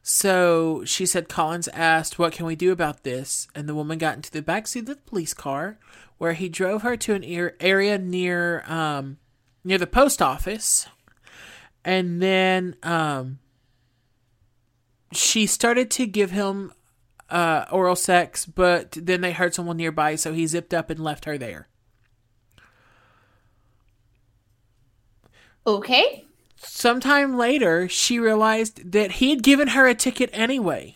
So 0.09 0.85
she 0.85 1.05
said 1.05 1.29
Collins 1.29 1.67
asked, 1.73 2.17
What 2.17 2.33
can 2.33 2.47
we 2.47 2.55
do 2.55 2.71
about 2.71 3.03
this? 3.03 3.49
And 3.57 3.69
the 3.69 3.75
woman 3.75 3.99
got 3.99 4.15
into 4.15 4.31
the 4.31 4.41
backseat 4.41 4.83
of 4.83 4.87
the 4.87 4.95
police 4.95 5.35
car 5.35 5.81
where 6.17 6.35
he 6.35 6.49
drove 6.49 6.83
her 6.83 6.97
to 6.97 7.15
an 7.15 7.25
area 7.25 7.99
near 7.99 8.63
um, 8.69 9.17
near 9.65 9.79
the 9.79 9.87
post 9.89 10.23
office. 10.23 10.87
And 11.85 12.23
then 12.23 12.77
um, 12.85 13.41
she 15.13 15.45
started 15.45 15.91
to 15.91 16.07
give 16.07 16.31
him 16.31 16.73
uh, 17.29 17.65
oral 17.73 17.97
sex, 17.97 18.47
but 18.47 18.93
then 18.93 19.23
they 19.23 19.33
heard 19.33 19.57
someone 19.57 19.77
nearby, 19.77 20.15
so 20.15 20.33
he 20.33 20.47
zipped 20.47 20.73
up 20.73 20.89
and 20.89 21.01
left 21.01 21.25
her 21.25 21.37
there. 21.37 21.67
Okay. 25.67 26.27
Sometime 26.57 27.37
later, 27.37 27.89
she 27.89 28.19
realized 28.19 28.93
that 28.93 29.13
he 29.13 29.31
had 29.31 29.43
given 29.43 29.69
her 29.69 29.87
a 29.87 29.95
ticket 29.95 30.31
anyway. 30.33 30.95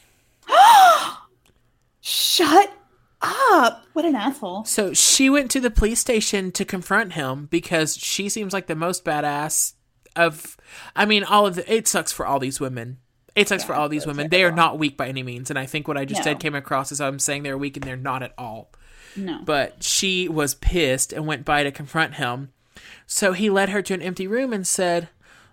Shut 2.01 2.73
up. 3.21 3.85
What 3.93 4.05
an 4.05 4.15
asshole. 4.15 4.65
So 4.65 4.95
she 4.95 5.29
went 5.29 5.51
to 5.51 5.61
the 5.61 5.71
police 5.71 6.01
station 6.01 6.51
to 6.53 6.65
confront 6.65 7.13
him 7.13 7.47
because 7.51 7.97
she 7.97 8.29
seems 8.29 8.53
like 8.53 8.67
the 8.67 8.75
most 8.75 9.05
badass 9.05 9.75
of. 10.17 10.57
I 10.97 11.05
mean, 11.05 11.25
all 11.25 11.47
of 11.47 11.57
the. 11.57 11.73
It 11.73 11.87
sucks 11.87 12.13
for 12.13 12.27
all 12.27 12.39
these 12.39 12.61
women. 12.61 12.99
It 13.37 13.49
sucks 13.49 13.63
for 13.63 13.75
all 13.75 13.89
these 13.89 14.07
women. 14.07 14.29
They 14.29 14.43
are 14.45 14.51
not 14.53 14.79
weak 14.79 14.97
by 14.97 15.09
any 15.09 15.23
means, 15.23 15.51
and 15.51 15.59
I 15.59 15.65
think 15.67 15.87
what 15.87 15.97
I 15.97 16.05
just 16.05 16.21
No. 16.21 16.25
said 16.25 16.41
came 16.41 16.55
across 16.55 16.91
as 16.91 17.01
I'm 17.01 17.19
saying 17.19 17.43
they're 17.45 17.57
weak, 17.59 17.77
and 17.77 17.85
they're 17.85 17.97
not 17.97 18.23
at 18.23 18.35
all. 18.37 18.73
No. 19.15 19.41
But 19.45 19.83
she 19.85 20.29
was 20.29 20.55
pissed 20.55 21.13
and 21.13 21.27
went 21.27 21.45
by 21.45 21.63
to 21.63 21.71
confront 21.71 22.15
him. 22.15 22.51
So 23.07 23.33
he 23.33 23.49
led 23.51 23.69
her 23.69 23.83
to 23.83 23.95
an 23.95 24.03
empty 24.03 24.27
room 24.27 24.53
and 24.53 24.67
said, 24.67 25.09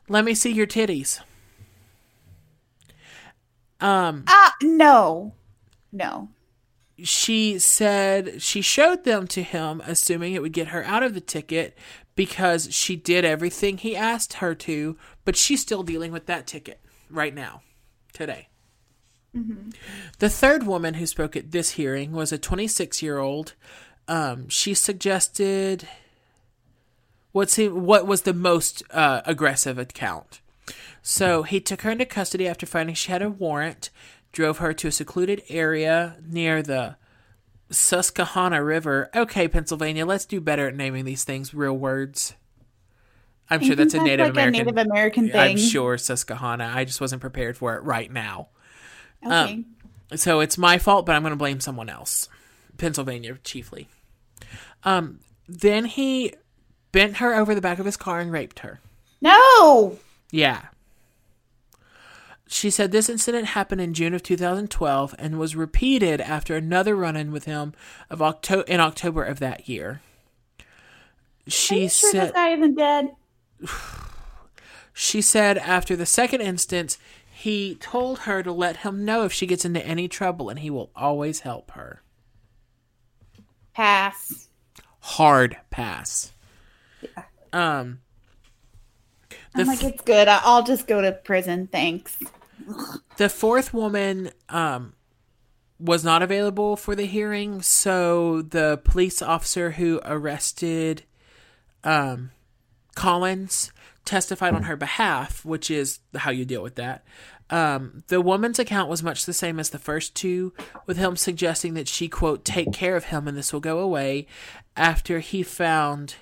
"Let 0.09 0.25
me 0.25 0.33
see 0.33 0.51
your 0.51 0.67
titties." 0.67 1.19
Um, 3.79 4.23
Ah, 4.27 4.53
no. 4.61 5.33
No. 5.91 6.29
she 7.03 7.59
said 7.59 8.41
she 8.41 8.61
showed 8.61 9.03
them 9.03 9.27
to 9.27 9.43
him, 9.43 9.81
assuming 9.85 10.33
it 10.33 10.41
would 10.41 10.53
get 10.53 10.69
her 10.69 10.83
out 10.83 11.03
of 11.03 11.13
the 11.13 11.21
ticket 11.21 11.77
because 12.15 12.73
she 12.73 12.95
did 12.95 13.23
everything 13.23 13.77
he 13.77 13.95
asked 13.95 14.33
her 14.33 14.55
to, 14.55 14.97
but 15.23 15.35
she's 15.35 15.61
still 15.61 15.83
dealing 15.83 16.11
with 16.11 16.25
that 16.25 16.47
ticket 16.47 16.79
right 17.09 17.33
now, 17.35 17.61
today. 18.13 18.47
The 20.17 20.29
third 20.29 20.65
woman 20.65 20.95
who 20.95 21.05
spoke 21.05 21.35
at 21.35 21.51
this 21.51 21.71
hearing 21.71 22.11
was 22.11 22.31
a 22.31 22.39
26 22.39 23.03
year 23.03 23.19
old. 23.19 23.53
Um, 24.07 24.49
she 24.49 24.73
suggested 24.73 25.87
what 27.37 27.51
seemed, 27.51 27.75
what 27.75 28.07
was 28.07 28.23
the 28.23 28.33
most 28.33 28.81
uh, 28.89 29.21
aggressive 29.23 29.77
account. 29.77 30.41
So 31.03 31.43
he 31.43 31.61
took 31.61 31.83
her 31.83 31.91
into 31.91 32.05
custody 32.05 32.47
after 32.47 32.65
finding 32.65 32.95
she 32.95 33.11
had 33.11 33.21
a 33.21 33.29
warrant, 33.29 33.91
drove 34.31 34.57
her 34.57 34.73
to 34.73 34.87
a 34.87 34.91
secluded 34.91 35.43
area 35.47 36.17
near 36.27 36.63
the 36.63 36.97
Susquehanna 37.69 38.63
River. 38.63 39.11
Okay, 39.15 39.47
Pennsylvania, 39.47 40.03
let's 40.03 40.25
do 40.25 40.41
better 40.41 40.67
at 40.67 40.75
naming 40.75 41.05
these 41.05 41.23
things 41.23 41.53
real 41.53 41.77
words. 41.77 42.33
I'm 43.51 43.61
sure 43.61 43.75
that's 43.75 43.93
a 43.93 44.03
Native 44.03 44.25
like 44.25 44.33
American. 44.33 44.55
a 44.55 44.63
Native 44.63 44.77
American 44.77 45.29
thing. 45.29 45.51
I'm 45.51 45.57
sure 45.57 45.97
Susquehanna. 45.97 46.73
I 46.75 46.85
just 46.85 46.99
wasn't 46.99 47.21
prepared 47.21 47.55
for 47.55 47.75
it 47.75 47.83
right 47.83 48.11
now. 48.11 48.49
Okay. 49.23 49.63
So 50.15 50.39
it's 50.39 50.57
my 50.57 50.79
fault, 50.79 51.05
but 51.05 51.15
I'm 51.15 51.21
going 51.21 51.31
to 51.31 51.37
blame 51.37 51.59
someone 51.59 51.87
else. 51.87 52.29
Pennsylvania, 52.77 53.37
chiefly. 53.43 53.87
Um, 54.83 55.19
then 55.47 55.85
he 55.85 56.33
bent 56.97 57.17
her 57.17 57.35
over 57.35 57.53
the 57.53 57.61
back 57.61 57.77
of 57.79 57.85
his 57.85 57.97
car 57.97 58.19
and 58.19 58.31
raped 58.31 58.59
her. 58.59 58.79
no. 59.21 59.97
Yeah. 60.31 60.65
She 62.49 62.69
said 62.69 62.91
this 62.91 63.09
incident 63.09 63.47
happened 63.47 63.81
in 63.81 63.93
June 63.93 64.13
of 64.13 64.23
2012 64.23 65.15
and 65.19 65.37
was 65.37 65.55
repeated 65.55 66.21
after 66.21 66.55
another 66.55 66.95
run-in 66.95 67.31
with 67.31 67.43
him 67.43 67.73
of 68.09 68.21
Octo- 68.21 68.61
in 68.63 68.79
October 68.79 69.23
of 69.23 69.39
that 69.39 69.67
year. 69.67 70.01
She 71.45 71.87
Sure 71.87 72.11
said 72.11 72.21
this 72.27 72.31
guy 72.31 72.49
isn't 72.51 72.75
dead. 72.75 73.09
she 74.93 75.21
said 75.21 75.57
after 75.57 75.95
the 75.95 76.05
second 76.05 76.41
instance, 76.41 76.97
he 77.29 77.75
told 77.75 78.19
her 78.19 78.41
to 78.43 78.51
let 78.51 78.77
him 78.77 79.05
know 79.05 79.23
if 79.23 79.33
she 79.33 79.45
gets 79.45 79.65
into 79.65 79.85
any 79.85 80.07
trouble 80.07 80.49
and 80.49 80.59
he 80.59 80.69
will 80.69 80.89
always 80.95 81.41
help 81.41 81.71
her. 81.71 82.01
Pass. 83.73 84.47
Hard 84.99 85.57
pass. 85.69 86.31
Um 87.53 87.99
the 89.53 89.61
I'm 89.61 89.67
like, 89.67 89.83
it's 89.83 90.01
good. 90.03 90.27
I'll 90.27 90.63
just 90.63 90.87
go 90.87 91.01
to 91.01 91.11
prison. 91.11 91.67
Thanks. 91.67 92.17
The 93.17 93.29
fourth 93.29 93.73
woman 93.73 94.31
um, 94.49 94.93
was 95.79 96.03
not 96.03 96.21
available 96.21 96.75
for 96.75 96.95
the 96.95 97.05
hearing, 97.05 97.61
so 97.61 98.41
the 98.41 98.79
police 98.83 99.21
officer 99.21 99.71
who 99.71 99.99
arrested 100.03 101.03
um, 101.83 102.31
Collins 102.95 103.71
testified 104.05 104.53
on 104.53 104.63
her 104.63 104.75
behalf, 104.75 105.43
which 105.43 105.69
is 105.69 105.99
how 106.15 106.31
you 106.31 106.45
deal 106.45 106.63
with 106.63 106.75
that. 106.75 107.03
Um, 107.49 108.03
the 108.07 108.21
woman's 108.21 108.59
account 108.59 108.89
was 108.89 109.01
much 109.03 109.25
the 109.25 109.33
same 109.33 109.59
as 109.59 109.69
the 109.69 109.79
first 109.79 110.15
two, 110.15 110.53
with 110.85 110.97
him 110.97 111.15
suggesting 111.15 111.73
that 111.75 111.87
she, 111.87 112.09
quote, 112.09 112.43
take 112.43 112.73
care 112.73 112.95
of 112.95 113.05
him 113.05 113.27
and 113.27 113.37
this 113.37 113.53
will 113.53 113.59
go 113.59 113.79
away 113.79 114.27
after 114.75 115.19
he 115.19 115.43
found, 115.43 116.15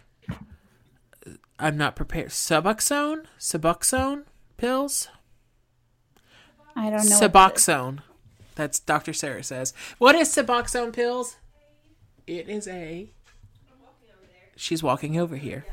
I'm 1.60 1.78
not 1.78 1.96
prepared, 1.96 2.30
Suboxone? 2.30 3.26
Suboxone 3.40 4.26
pills? 4.58 5.08
I 6.76 6.90
don't 6.90 7.10
know. 7.10 7.20
Suboxone. 7.20 8.00
That's 8.56 8.80
Dr. 8.80 9.14
Sarah 9.14 9.44
says. 9.44 9.74
What 9.98 10.16
is 10.16 10.34
Suboxone 10.34 10.94
pills? 10.94 11.38
It 12.28 12.50
is 12.50 12.68
a. 12.68 13.10
She's 14.56 14.82
walking 14.82 15.20
over 15.20 15.36
here. 15.36 15.66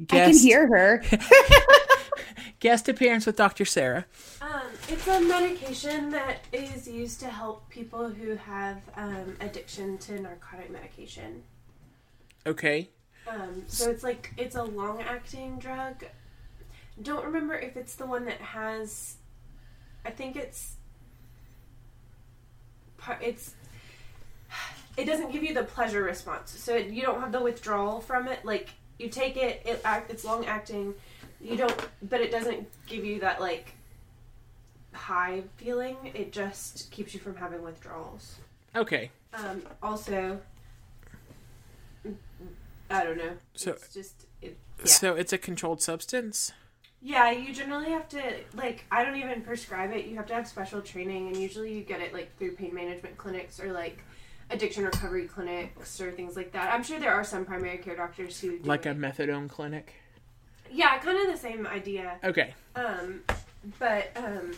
I 0.00 0.04
can 0.04 0.36
hear 0.36 0.66
her. 0.66 1.02
guest 2.60 2.88
appearance 2.88 3.26
with 3.26 3.36
Dr. 3.36 3.64
Sarah. 3.64 4.06
Um, 4.40 4.62
it's 4.88 5.06
a 5.08 5.20
medication 5.20 6.10
that 6.10 6.44
is 6.52 6.86
used 6.86 7.20
to 7.20 7.26
help 7.26 7.68
people 7.68 8.08
who 8.08 8.36
have 8.36 8.82
um, 8.96 9.36
addiction 9.40 9.98
to 9.98 10.20
narcotic 10.20 10.70
medication. 10.70 11.42
Okay. 12.46 12.88
Um, 13.28 13.64
so 13.66 13.90
it's 13.90 14.02
like 14.02 14.32
it's 14.36 14.56
a 14.56 14.62
long-acting 14.62 15.58
drug. 15.58 16.04
Don't 17.02 17.24
remember 17.24 17.54
if 17.54 17.76
it's 17.76 17.94
the 17.94 18.06
one 18.06 18.24
that 18.26 18.40
has. 18.40 19.16
I 20.04 20.10
think 20.10 20.36
it's. 20.36 20.76
It's. 23.20 23.54
It 24.96 25.04
doesn't 25.04 25.32
give 25.32 25.42
you 25.42 25.54
the 25.54 25.62
pleasure 25.62 26.02
response, 26.02 26.50
so 26.50 26.74
it, 26.74 26.88
you 26.88 27.02
don't 27.02 27.20
have 27.20 27.32
the 27.32 27.40
withdrawal 27.40 28.00
from 28.00 28.28
it. 28.28 28.44
Like 28.44 28.70
you 28.98 29.08
take 29.08 29.36
it, 29.36 29.62
it 29.64 29.80
act, 29.84 30.10
it's 30.10 30.24
long 30.24 30.44
acting. 30.46 30.94
You 31.40 31.56
don't, 31.56 31.88
but 32.02 32.20
it 32.20 32.30
doesn't 32.30 32.68
give 32.86 33.04
you 33.04 33.20
that 33.20 33.40
like 33.40 33.74
high 34.92 35.44
feeling. 35.56 35.96
It 36.14 36.32
just 36.32 36.90
keeps 36.90 37.14
you 37.14 37.20
from 37.20 37.36
having 37.36 37.62
withdrawals. 37.62 38.36
Okay. 38.76 39.10
Um, 39.32 39.62
also, 39.82 40.40
I 42.90 43.04
don't 43.04 43.16
know. 43.18 43.32
So- 43.54 43.72
it's 43.72 43.92
just 43.94 44.26
it, 44.42 44.58
yeah. 44.80 44.84
So 44.86 45.14
it's 45.14 45.32
a 45.32 45.38
controlled 45.38 45.82
substance? 45.82 46.52
yeah. 47.02 47.30
You 47.30 47.54
generally 47.54 47.90
have 47.90 48.08
to 48.10 48.20
like. 48.54 48.84
I 48.90 49.04
don't 49.04 49.16
even 49.16 49.42
prescribe 49.42 49.92
it. 49.92 50.06
You 50.06 50.16
have 50.16 50.26
to 50.26 50.34
have 50.34 50.46
special 50.48 50.80
training, 50.82 51.28
and 51.28 51.36
usually 51.36 51.72
you 51.72 51.82
get 51.82 52.00
it 52.00 52.12
like 52.12 52.36
through 52.38 52.52
pain 52.56 52.74
management 52.74 53.16
clinics 53.16 53.60
or 53.60 53.72
like 53.72 54.02
addiction 54.50 54.84
recovery 54.84 55.26
clinics 55.28 56.00
or 56.00 56.10
things 56.10 56.36
like 56.36 56.52
that. 56.52 56.72
I'm 56.74 56.82
sure 56.82 56.98
there 56.98 57.12
are 57.14 57.24
some 57.24 57.44
primary 57.44 57.78
care 57.78 57.94
doctors 57.96 58.40
who 58.40 58.58
do 58.58 58.64
Like 58.64 58.84
a 58.86 58.90
methadone 58.94 59.48
clinic? 59.48 59.94
yeah, 60.72 60.98
kind 60.98 61.18
of 61.18 61.32
the 61.32 61.38
same 61.38 61.66
idea. 61.66 62.18
Okay. 62.24 62.54
Um, 62.74 63.20
but 63.78 64.10
um, 64.16 64.52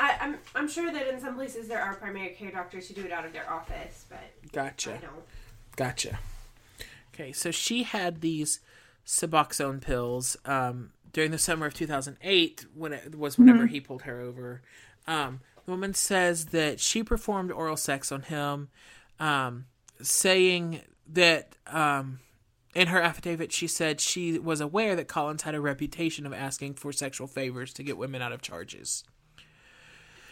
I, 0.00 0.16
I'm 0.20 0.36
I'm 0.54 0.68
sure 0.68 0.90
that 0.92 1.06
in 1.08 1.20
some 1.20 1.34
places 1.36 1.68
there 1.68 1.80
are 1.82 1.94
primary 1.94 2.30
care 2.30 2.50
doctors 2.50 2.88
who 2.88 2.94
do 2.94 3.04
it 3.04 3.12
out 3.12 3.24
of 3.24 3.32
their 3.32 3.48
office, 3.50 4.04
but 4.08 4.18
I 4.18 4.48
Gotcha. 4.52 4.98
don't. 5.00 5.24
Gotcha. 5.76 6.18
Okay, 7.18 7.32
so 7.32 7.50
she 7.50 7.84
had 7.84 8.20
these 8.20 8.60
Suboxone 9.06 9.80
pills 9.80 10.36
um, 10.44 10.90
during 11.14 11.30
the 11.30 11.38
summer 11.38 11.64
of 11.64 11.72
2008 11.72 12.66
when 12.74 12.92
it 12.92 13.14
was 13.14 13.38
whenever 13.38 13.66
he 13.66 13.80
pulled 13.80 14.02
her 14.02 14.20
over. 14.20 14.60
Um, 15.06 15.40
the 15.64 15.70
woman 15.70 15.94
says 15.94 16.46
that 16.46 16.78
she 16.78 17.02
performed 17.02 17.50
oral 17.50 17.78
sex 17.78 18.12
on 18.12 18.22
him, 18.22 18.68
um, 19.18 19.64
saying 20.02 20.82
that 21.10 21.56
um, 21.66 22.18
in 22.74 22.88
her 22.88 23.00
affidavit 23.00 23.50
she 23.50 23.66
said 23.66 23.98
she 23.98 24.38
was 24.38 24.60
aware 24.60 24.94
that 24.94 25.08
Collins 25.08 25.42
had 25.42 25.54
a 25.54 25.60
reputation 25.60 26.26
of 26.26 26.34
asking 26.34 26.74
for 26.74 26.92
sexual 26.92 27.26
favors 27.26 27.72
to 27.72 27.82
get 27.82 27.96
women 27.96 28.20
out 28.20 28.32
of 28.32 28.42
charges. 28.42 29.04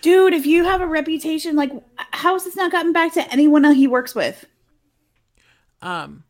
Dude, 0.03 0.35
if 0.35 0.45
you 0.45 0.65
have 0.65 0.83
a 0.83 0.87
reputation, 0.87 1.57
like, 1.57 1.73
how 1.97 2.35
has 2.35 2.45
this 2.45 2.57
not 2.57 2.71
gotten 2.71 2.93
back 2.93 3.15
to 3.15 3.33
anyone 3.33 3.65
he 3.73 3.87
works 3.87 4.15
with? 4.15 4.45
Um, 5.81 6.25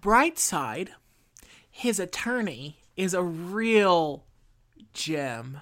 bright 0.00 0.38
side, 0.38 0.90
his 1.70 1.98
attorney 2.00 2.78
is 2.96 3.14
a 3.14 3.22
real 3.22 4.24
gem. 4.92 5.60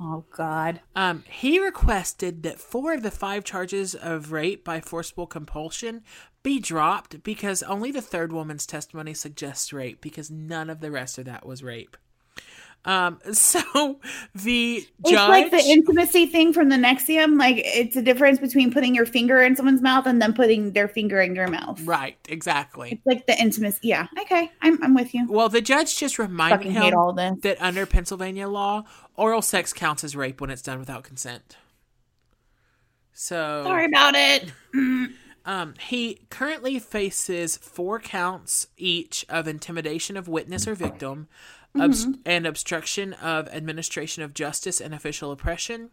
Oh, 0.00 0.24
God. 0.30 0.80
Um, 0.94 1.24
he 1.28 1.58
requested 1.58 2.42
that 2.42 2.60
four 2.60 2.92
of 2.92 3.02
the 3.02 3.10
five 3.10 3.44
charges 3.44 3.94
of 3.94 4.32
rape 4.32 4.64
by 4.64 4.80
forcible 4.80 5.26
compulsion 5.26 6.02
be 6.42 6.60
dropped 6.60 7.22
because 7.22 7.62
only 7.62 7.90
the 7.90 8.02
third 8.02 8.32
woman's 8.32 8.66
testimony 8.66 9.14
suggests 9.14 9.72
rape 9.72 10.00
because 10.00 10.30
none 10.30 10.70
of 10.70 10.80
the 10.80 10.90
rest 10.90 11.18
of 11.18 11.24
that 11.24 11.46
was 11.46 11.62
rape. 11.62 11.96
Um, 12.84 13.18
so 13.32 14.00
the 14.34 14.76
It's 14.76 15.10
judge, 15.10 15.28
like 15.28 15.50
the 15.50 15.58
intimacy 15.58 16.26
thing 16.26 16.52
from 16.52 16.68
the 16.68 16.76
Nexium. 16.76 17.38
Like, 17.38 17.56
it's 17.64 17.96
a 17.96 18.02
difference 18.02 18.38
between 18.38 18.72
putting 18.72 18.94
your 18.94 19.06
finger 19.06 19.40
in 19.40 19.56
someone's 19.56 19.82
mouth 19.82 20.06
and 20.06 20.20
then 20.20 20.32
putting 20.32 20.72
their 20.72 20.88
finger 20.88 21.20
in 21.20 21.34
your 21.34 21.48
mouth. 21.48 21.80
right, 21.82 22.16
exactly. 22.28 22.92
It's 22.92 23.06
like 23.06 23.26
the 23.26 23.38
intimacy. 23.40 23.88
Yeah. 23.88 24.06
Okay. 24.20 24.50
I'm, 24.62 24.82
I'm 24.82 24.94
with 24.94 25.14
you. 25.14 25.26
Well, 25.28 25.48
the 25.48 25.60
judge 25.60 25.96
just 25.98 26.18
reminded 26.18 26.58
Fucking 26.58 26.72
him 26.72 26.94
all 26.96 27.12
this. 27.12 27.34
that 27.42 27.60
under 27.60 27.86
Pennsylvania 27.86 28.48
law, 28.48 28.84
oral 29.16 29.42
sex 29.42 29.72
counts 29.72 30.02
as 30.04 30.16
rape 30.16 30.40
when 30.40 30.50
it's 30.50 30.62
done 30.62 30.78
without 30.78 31.04
consent. 31.04 31.56
So 33.12 33.62
Sorry 33.64 33.84
about 33.86 34.14
it. 34.16 34.52
Um, 35.46 35.74
he 35.80 36.26
currently 36.28 36.78
faces 36.78 37.56
four 37.56 37.98
counts 37.98 38.68
each 38.76 39.24
of 39.28 39.48
intimidation 39.48 40.16
of 40.18 40.28
witness 40.28 40.68
or 40.68 40.74
victim, 40.74 41.28
obst- 41.74 42.18
and 42.24 42.46
obstruction 42.46 43.12
of 43.14 43.48
administration 43.48 44.22
of 44.22 44.34
justice 44.34 44.80
and 44.80 44.94
official 44.94 45.32
oppression. 45.32 45.90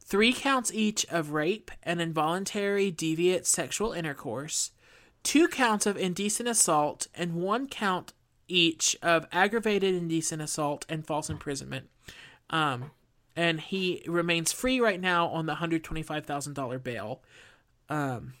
Three 0.00 0.32
counts 0.32 0.72
each 0.72 1.06
of 1.10 1.30
rape 1.30 1.70
and 1.82 2.00
involuntary 2.00 2.90
deviant 2.90 3.46
sexual 3.46 3.92
intercourse. 3.92 4.72
Two 5.22 5.46
counts 5.46 5.86
of 5.86 5.96
indecent 5.96 6.48
assault 6.48 7.06
and 7.14 7.34
one 7.34 7.68
count 7.68 8.12
each 8.48 8.96
of 9.02 9.26
aggravated 9.30 9.94
indecent 9.94 10.42
assault 10.42 10.84
and 10.88 11.06
false 11.06 11.30
imprisonment. 11.30 11.88
Um, 12.50 12.90
and 13.36 13.60
he 13.60 14.02
remains 14.06 14.52
free 14.52 14.80
right 14.80 15.00
now 15.00 15.28
on 15.28 15.46
the 15.46 15.54
hundred 15.54 15.84
twenty-five 15.84 16.26
thousand 16.26 16.54
dollar 16.54 16.78
bail. 16.78 17.22
Um, 17.88 18.34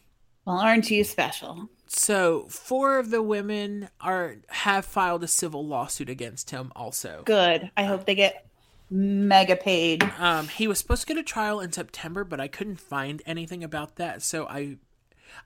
Well, 0.44 0.58
aren't 0.58 0.90
you 0.90 1.04
special? 1.04 1.68
So 1.94 2.46
four 2.48 2.98
of 2.98 3.10
the 3.10 3.22
women 3.22 3.88
are 4.00 4.36
have 4.48 4.84
filed 4.84 5.22
a 5.22 5.28
civil 5.28 5.66
lawsuit 5.66 6.08
against 6.08 6.50
him. 6.50 6.72
Also, 6.74 7.22
Good. 7.24 7.70
I 7.76 7.84
hope 7.84 8.06
they 8.06 8.14
get 8.14 8.46
mega 8.90 9.56
paid. 9.56 10.02
um, 10.18 10.48
he 10.48 10.66
was 10.66 10.78
supposed 10.78 11.02
to 11.06 11.14
go 11.14 11.14
to 11.14 11.22
trial 11.22 11.60
in 11.60 11.72
September, 11.72 12.24
but 12.24 12.40
I 12.40 12.48
couldn't 12.48 12.80
find 12.80 13.22
anything 13.26 13.62
about 13.64 13.96
that. 13.96 14.22
So 14.22 14.46
I, 14.46 14.76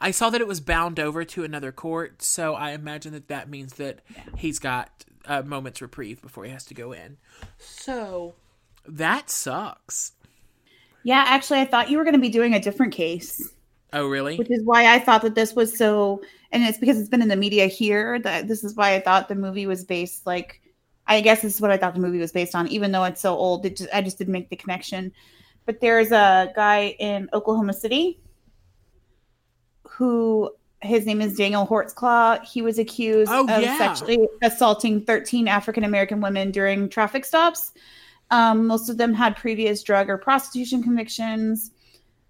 I 0.00 0.10
saw 0.10 0.30
that 0.30 0.40
it 0.40 0.48
was 0.48 0.60
bound 0.60 0.98
over 0.98 1.24
to 1.24 1.44
another 1.44 1.72
court. 1.72 2.22
So 2.22 2.54
I 2.54 2.72
imagine 2.72 3.12
that 3.12 3.28
that 3.28 3.48
means 3.48 3.74
that 3.74 4.00
he's 4.36 4.58
got 4.58 5.04
a 5.24 5.42
moment's 5.42 5.82
reprieve 5.82 6.22
before 6.22 6.44
he 6.44 6.50
has 6.50 6.64
to 6.66 6.74
go 6.74 6.92
in. 6.92 7.16
So 7.58 8.34
that 8.86 9.30
sucks. 9.30 10.12
Yeah, 11.02 11.24
actually, 11.26 11.60
I 11.60 11.66
thought 11.66 11.88
you 11.88 11.98
were 11.98 12.04
going 12.04 12.14
to 12.14 12.20
be 12.20 12.30
doing 12.30 12.54
a 12.54 12.60
different 12.60 12.92
case, 12.92 13.48
Oh, 13.96 14.08
really? 14.08 14.36
which 14.36 14.50
is 14.50 14.62
why 14.64 14.94
I 14.94 14.98
thought 14.98 15.22
that 15.22 15.34
this 15.34 15.54
was 15.54 15.76
so. 15.76 16.22
And 16.52 16.62
it's 16.62 16.78
because 16.78 16.98
it's 16.98 17.08
been 17.08 17.22
in 17.22 17.28
the 17.28 17.36
media 17.36 17.66
here 17.66 18.18
that 18.20 18.46
this 18.48 18.62
is 18.64 18.74
why 18.76 18.94
I 18.94 19.00
thought 19.00 19.28
the 19.28 19.34
movie 19.34 19.66
was 19.66 19.84
based. 19.84 20.26
Like, 20.26 20.60
I 21.06 21.20
guess 21.20 21.42
this 21.42 21.54
is 21.56 21.60
what 21.60 21.70
I 21.70 21.76
thought 21.76 21.94
the 21.94 22.00
movie 22.00 22.18
was 22.18 22.32
based 22.32 22.54
on, 22.54 22.68
even 22.68 22.92
though 22.92 23.04
it's 23.04 23.20
so 23.20 23.34
old. 23.36 23.66
It 23.66 23.76
just, 23.76 23.90
I 23.92 24.02
just 24.02 24.18
didn't 24.18 24.32
make 24.32 24.48
the 24.48 24.56
connection. 24.56 25.12
But 25.64 25.80
there's 25.80 26.12
a 26.12 26.52
guy 26.54 26.94
in 27.00 27.28
Oklahoma 27.32 27.72
City 27.72 28.20
who 29.88 30.50
his 30.82 31.06
name 31.06 31.20
is 31.20 31.36
Daniel 31.36 31.66
Holtzclaw. 31.66 32.44
He 32.44 32.62
was 32.62 32.78
accused 32.78 33.30
Oh, 33.32 33.42
of 33.48 33.62
yeah. 33.62 33.78
sexually 33.78 34.18
assaulting 34.42 35.02
13 35.04 35.48
African 35.48 35.84
American 35.84 36.20
women 36.20 36.50
during 36.50 36.88
traffic 36.88 37.24
stops. 37.24 37.72
Um, 38.30 38.66
most 38.66 38.88
of 38.88 38.96
them 38.98 39.14
had 39.14 39.36
previous 39.36 39.82
drug 39.82 40.08
or 40.10 40.18
prostitution 40.18 40.82
convictions. 40.82 41.70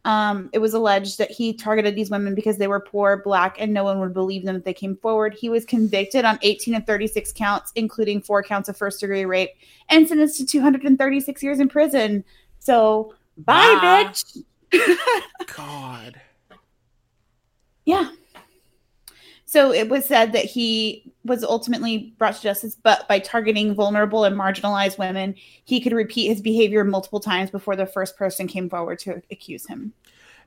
Um, 0.07 0.51
it 0.53 0.61
was 0.61 0.73
alleged 0.73 1.19
that 1.19 1.33
he 1.33 1.53
targeted 1.53 1.97
these 1.97 2.11
women 2.11 2.37
because 2.37 2.59
they 2.59 2.69
were 2.69 2.79
poor, 2.79 3.17
black, 3.25 3.57
and 3.59 3.75
no 3.75 3.83
one 3.83 3.99
would 3.99 4.15
believe 4.15 4.45
them 4.45 4.55
if 4.55 4.63
they 4.63 4.73
came 4.73 4.97
forward. 4.97 5.35
He 5.35 5.49
was 5.49 5.65
convicted 5.65 6.25
on 6.25 6.39
18 6.43 6.77
of 6.77 6.87
36 6.87 7.33
counts, 7.33 7.73
including 7.75 8.23
four 8.23 8.41
counts 8.45 8.69
of 8.69 8.77
first 8.77 9.01
degree 9.01 9.25
rape, 9.25 9.51
and 9.89 10.07
sentenced 10.07 10.39
to 10.39 10.47
236 10.47 11.43
years 11.43 11.59
in 11.59 11.69
prison. 11.69 12.25
So, 12.61 13.15
bye, 13.39 13.79
Bye. 13.83 14.13
bitch. 14.13 14.45
God. 15.57 16.21
Yeah. 17.85 18.09
So 19.49 19.73
it 19.73 19.89
was 19.89 20.05
said 20.05 20.33
that 20.33 20.45
he 20.45 21.13
was 21.25 21.45
ultimately 21.45 22.13
brought 22.19 22.35
to 22.35 22.43
justice, 22.43 22.75
but 22.75 23.07
by 23.07 23.21
targeting 23.21 23.75
vulnerable 23.75 24.25
and 24.25 24.37
marginalized 24.37 24.99
women, 24.99 25.37
he 25.65 25.81
could 25.81 25.93
repeat 25.93 26.27
his 26.29 26.41
behavior 26.43 26.83
multiple 26.83 27.21
times 27.21 27.51
before 27.51 27.77
the 27.77 27.87
first 27.87 28.17
person 28.17 28.49
came 28.49 28.69
forward 28.69 28.99
to 29.01 29.23
accuse 29.31 29.67
him. 29.67 29.93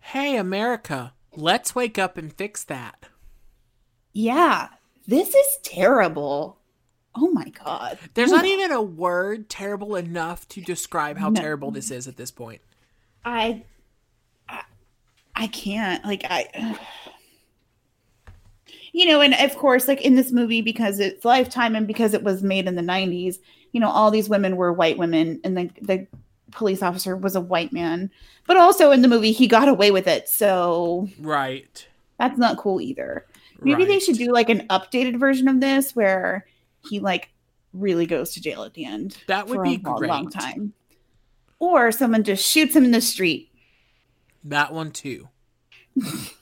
Hey, 0.01 0.35
America, 0.35 1.13
let's 1.33 1.73
wake 1.73 1.97
up 1.97 2.17
and 2.17 2.33
fix 2.33 2.63
that. 2.65 3.07
Yeah, 4.11 4.67
this 5.07 5.29
is 5.33 5.57
terrible. 5.63 6.57
Oh 7.15 7.31
my 7.31 7.49
god. 7.49 7.97
There's 8.15 8.31
not 8.31 8.45
even 8.45 8.71
a 8.71 8.81
word 8.81 9.49
terrible 9.49 9.95
enough 9.95 10.47
to 10.49 10.61
describe 10.61 11.17
how 11.17 11.29
No. 11.29 11.39
terrible 11.39 11.71
this 11.71 11.89
is 11.89 12.07
at 12.07 12.17
this 12.17 12.31
point. 12.31 12.61
I, 13.23 13.63
I, 14.47 14.63
I 15.35 15.47
can't. 15.47 16.03
Like 16.05 16.25
I, 16.29 16.77
you 18.93 19.05
know, 19.07 19.21
and 19.21 19.33
of 19.33 19.55
course, 19.55 19.87
like 19.87 20.01
in 20.01 20.15
this 20.15 20.31
movie, 20.31 20.61
because 20.61 20.99
it's 20.99 21.25
Lifetime 21.25 21.75
and 21.75 21.87
because 21.87 22.13
it 22.13 22.23
was 22.23 22.43
made 22.43 22.67
in 22.67 22.75
the 22.75 22.81
'90s, 22.81 23.37
you 23.71 23.79
know, 23.79 23.89
all 23.89 24.11
these 24.11 24.29
women 24.29 24.55
were 24.55 24.73
white 24.73 24.97
women, 24.97 25.39
and 25.43 25.57
the 25.57 25.69
the 25.81 26.07
police 26.51 26.81
officer 26.81 27.15
was 27.15 27.35
a 27.35 27.41
white 27.41 27.71
man. 27.71 28.09
But 28.47 28.57
also 28.57 28.91
in 28.91 29.01
the 29.01 29.07
movie, 29.07 29.31
he 29.31 29.47
got 29.47 29.67
away 29.67 29.91
with 29.91 30.07
it, 30.07 30.27
so 30.27 31.07
Right. 31.19 31.87
that's 32.17 32.37
not 32.39 32.57
cool 32.57 32.81
either. 32.81 33.25
Maybe 33.61 33.85
they 33.85 33.99
should 33.99 34.17
do 34.17 34.31
like 34.31 34.49
an 34.49 34.65
updated 34.69 35.19
version 35.19 35.47
of 35.47 35.59
this 35.59 35.95
where 35.95 36.47
he 36.89 36.99
like 36.99 37.29
really 37.73 38.05
goes 38.05 38.31
to 38.33 38.41
jail 38.41 38.63
at 38.63 38.73
the 38.73 38.85
end. 38.85 39.17
That 39.27 39.47
would 39.47 39.57
for 39.57 39.63
be 39.63 39.81
a 39.83 39.89
long, 39.89 40.01
long 40.01 40.29
time. 40.29 40.73
Or 41.59 41.91
someone 41.91 42.23
just 42.23 42.43
shoots 42.49 42.75
him 42.75 42.85
in 42.85 42.91
the 42.91 43.01
street. 43.01 43.51
That 44.45 44.73
one 44.73 44.91
too. 44.91 45.27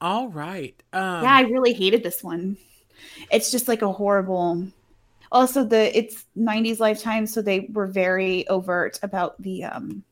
All 0.00 0.28
right. 0.28 0.80
Um, 0.92 1.24
yeah, 1.24 1.34
I 1.34 1.40
really 1.42 1.72
hated 1.72 2.02
this 2.02 2.22
one. 2.22 2.56
It's 3.30 3.50
just 3.50 3.68
like 3.68 3.82
a 3.82 3.92
horrible. 3.92 4.66
Also, 5.30 5.64
the 5.64 5.96
it's 5.96 6.24
'90s 6.36 6.78
Lifetime, 6.78 7.26
so 7.26 7.42
they 7.42 7.68
were 7.72 7.86
very 7.86 8.46
overt 8.48 8.98
about 9.02 9.40
the 9.42 9.64
um, 9.64 10.04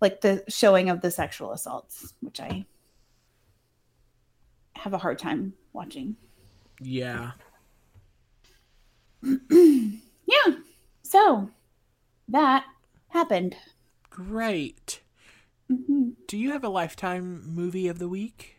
like 0.00 0.20
the 0.20 0.44
showing 0.48 0.90
of 0.90 1.00
the 1.00 1.10
sexual 1.10 1.52
assaults, 1.52 2.14
which 2.20 2.40
I 2.40 2.64
have 4.74 4.92
a 4.92 4.98
hard 4.98 5.18
time 5.18 5.54
watching. 5.72 6.16
yeah. 6.80 7.32
Yeah, 10.28 10.56
so 11.02 11.50
that 12.28 12.66
happened. 13.08 13.56
Great. 14.10 15.00
Mhm. 15.70 16.14
Do 16.26 16.36
you 16.38 16.50
have 16.52 16.64
a 16.64 16.68
lifetime 16.68 17.42
movie 17.54 17.88
of 17.88 17.98
the 17.98 18.08
week? 18.08 18.56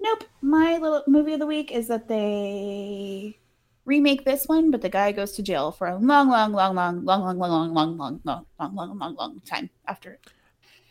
Nope. 0.00 0.24
My 0.40 0.78
little 0.78 1.04
movie 1.06 1.34
of 1.34 1.40
the 1.40 1.46
week 1.46 1.70
is 1.70 1.88
that 1.88 2.08
they 2.08 3.38
remake 3.84 4.24
this 4.24 4.46
one, 4.46 4.70
but 4.70 4.80
the 4.82 4.88
guy 4.88 5.12
goes 5.12 5.32
to 5.32 5.42
jail 5.42 5.70
for 5.72 5.86
a 5.86 5.96
long, 5.96 6.28
long, 6.28 6.52
long, 6.52 6.74
long, 6.74 7.04
long, 7.04 7.24
long, 7.24 7.38
long, 7.38 7.50
long, 7.50 7.74
long, 7.74 7.96
long, 7.96 8.20
long, 8.24 8.46
long, 8.58 8.74
long, 8.76 8.98
long, 8.98 9.14
long 9.16 9.40
time 9.40 9.70
after 9.86 10.12
it. 10.12 10.20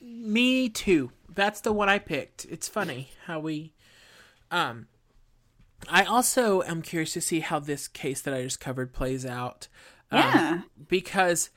Me 0.02 0.70
too. 0.70 1.12
That's 1.34 1.62
the 1.62 1.74
one 1.74 1.90
I 1.90 2.00
picked. 2.00 2.46
It's 2.46 2.68
funny 2.68 3.10
how 3.26 3.40
we 3.40 3.74
um 4.52 4.88
I 5.90 6.04
also 6.04 6.62
am 6.64 6.82
curious 6.82 7.14
to 7.14 7.22
see 7.22 7.40
how 7.40 7.60
this 7.60 7.88
case 7.88 8.22
that 8.22 8.34
I 8.34 8.44
just 8.44 8.60
covered 8.60 8.94
plays 8.94 9.26
out. 9.26 9.68
Um, 10.12 10.20
Yeah. 10.20 10.62
because 10.88 11.50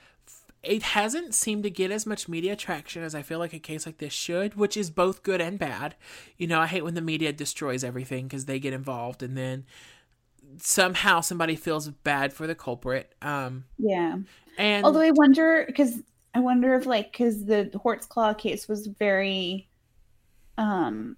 it 0.63 0.83
hasn't 0.83 1.35
seemed 1.35 1.65
to 1.65 1.71
get 1.71 1.91
as 1.91 2.07
much 2.07 2.29
media 2.29 2.55
traction 2.55 3.03
as 3.03 3.15
I 3.15 3.23
feel 3.23 3.39
like 3.39 3.53
a 3.53 3.59
case 3.59 3.85
like 3.87 3.99
this 3.99 4.13
should, 4.13 4.55
which 4.55 4.77
is 4.77 4.91
both 4.91 5.23
good 5.23 5.41
and 5.41 5.59
bad. 5.59 5.97
You 6.37 6.47
know, 6.47 6.61
I 6.61 6.67
hate 6.67 6.85
when 6.85 6.95
the 6.95 7.01
media 7.01 7.33
destroys 7.33 7.83
everything 7.83 8.27
because 8.29 8.45
they 8.45 8.59
get 8.61 8.73
involved 8.73 9.23
and 9.23 9.37
then 9.37 9.65
somehow 10.59 11.21
somebody 11.21 11.57
feels 11.57 11.89
bad 11.89 12.33
for 12.33 12.47
the 12.47 12.55
culprit. 12.55 13.15
Um, 13.23 13.65
Yeah. 13.79 14.19
and 14.59 14.85
Although 14.85 15.01
I 15.01 15.11
wonder, 15.13 15.65
because 15.67 16.01
I 16.35 16.41
wonder 16.41 16.75
if, 16.75 16.87
like, 16.87 17.13
because 17.13 17.45
the 17.45 17.71
Holtzclaw 17.75 18.39
case 18.39 18.69
was 18.69 18.87
very 18.87 19.69
um 20.59 21.17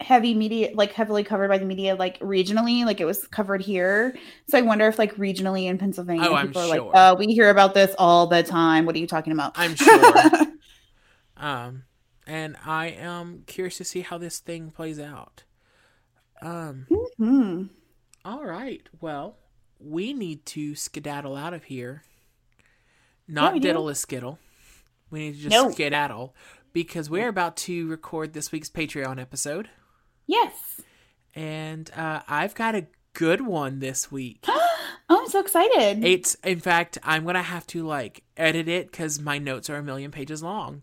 heavy 0.00 0.34
media 0.34 0.70
like 0.74 0.92
heavily 0.92 1.22
covered 1.22 1.48
by 1.48 1.56
the 1.56 1.64
media 1.64 1.94
like 1.94 2.18
regionally 2.18 2.84
like 2.84 3.00
it 3.00 3.04
was 3.04 3.26
covered 3.28 3.62
here 3.62 4.14
so 4.48 4.58
i 4.58 4.60
wonder 4.60 4.86
if 4.88 4.98
like 4.98 5.14
regionally 5.16 5.66
in 5.66 5.78
pennsylvania 5.78 6.26
Oh, 6.28 6.34
I'm 6.34 6.48
people 6.48 6.62
are 6.62 6.74
sure. 6.74 6.86
like 6.86 6.96
uh 6.96 7.14
we 7.16 7.26
hear 7.26 7.48
about 7.48 7.74
this 7.74 7.94
all 7.96 8.26
the 8.26 8.42
time 8.42 8.86
what 8.86 8.96
are 8.96 8.98
you 8.98 9.06
talking 9.06 9.32
about 9.32 9.52
I'm 9.56 9.74
sure. 9.76 10.12
Um, 11.36 11.82
and 12.26 12.56
I 12.64 12.86
am 12.86 13.42
curious 13.46 13.76
to 13.78 13.84
see 13.84 14.00
how 14.02 14.18
this 14.18 14.38
thing 14.38 14.70
plays 14.70 15.00
out. 15.00 15.42
Um, 16.40 16.86
Hmm. 17.18 17.64
all 18.24 18.44
right. 18.44 18.82
Well, 19.00 19.36
we 19.80 20.12
need 20.14 20.46
to 20.46 20.74
skedaddle 20.76 21.34
out 21.36 21.52
of 21.52 21.64
here. 21.64 22.04
Not 23.26 23.54
do. 23.54 23.60
diddle 23.60 23.88
a 23.88 23.94
skittle. 23.94 24.38
We 25.10 25.18
need 25.26 25.32
to 25.36 25.40
just 25.48 25.52
No. 25.52 25.70
skedaddle 25.70 26.34
because 26.72 27.10
we're 27.10 27.28
about 27.28 27.56
to 27.58 27.88
record 27.88 28.32
this 28.32 28.52
week's 28.52 28.70
Patreon 28.70 29.20
episode, 29.20 29.68
Yes. 30.26 30.80
and 31.34 31.90
uh, 31.96 32.20
I've 32.28 32.54
got 32.54 32.74
a 32.74 32.86
good 33.12 33.40
one 33.42 33.78
this 33.80 34.10
week. 34.10 34.44
Oh, 35.10 35.20
I'm 35.20 35.28
so 35.28 35.40
excited. 35.40 36.02
It's 36.02 36.34
in 36.36 36.60
fact 36.60 36.96
I'm 37.02 37.26
gonna 37.26 37.42
have 37.42 37.66
to 37.68 37.86
like 37.86 38.22
edit 38.38 38.68
it 38.68 38.90
because 38.90 39.20
my 39.20 39.36
notes 39.36 39.68
are 39.68 39.76
a 39.76 39.82
million 39.82 40.10
pages 40.10 40.42
long, 40.42 40.80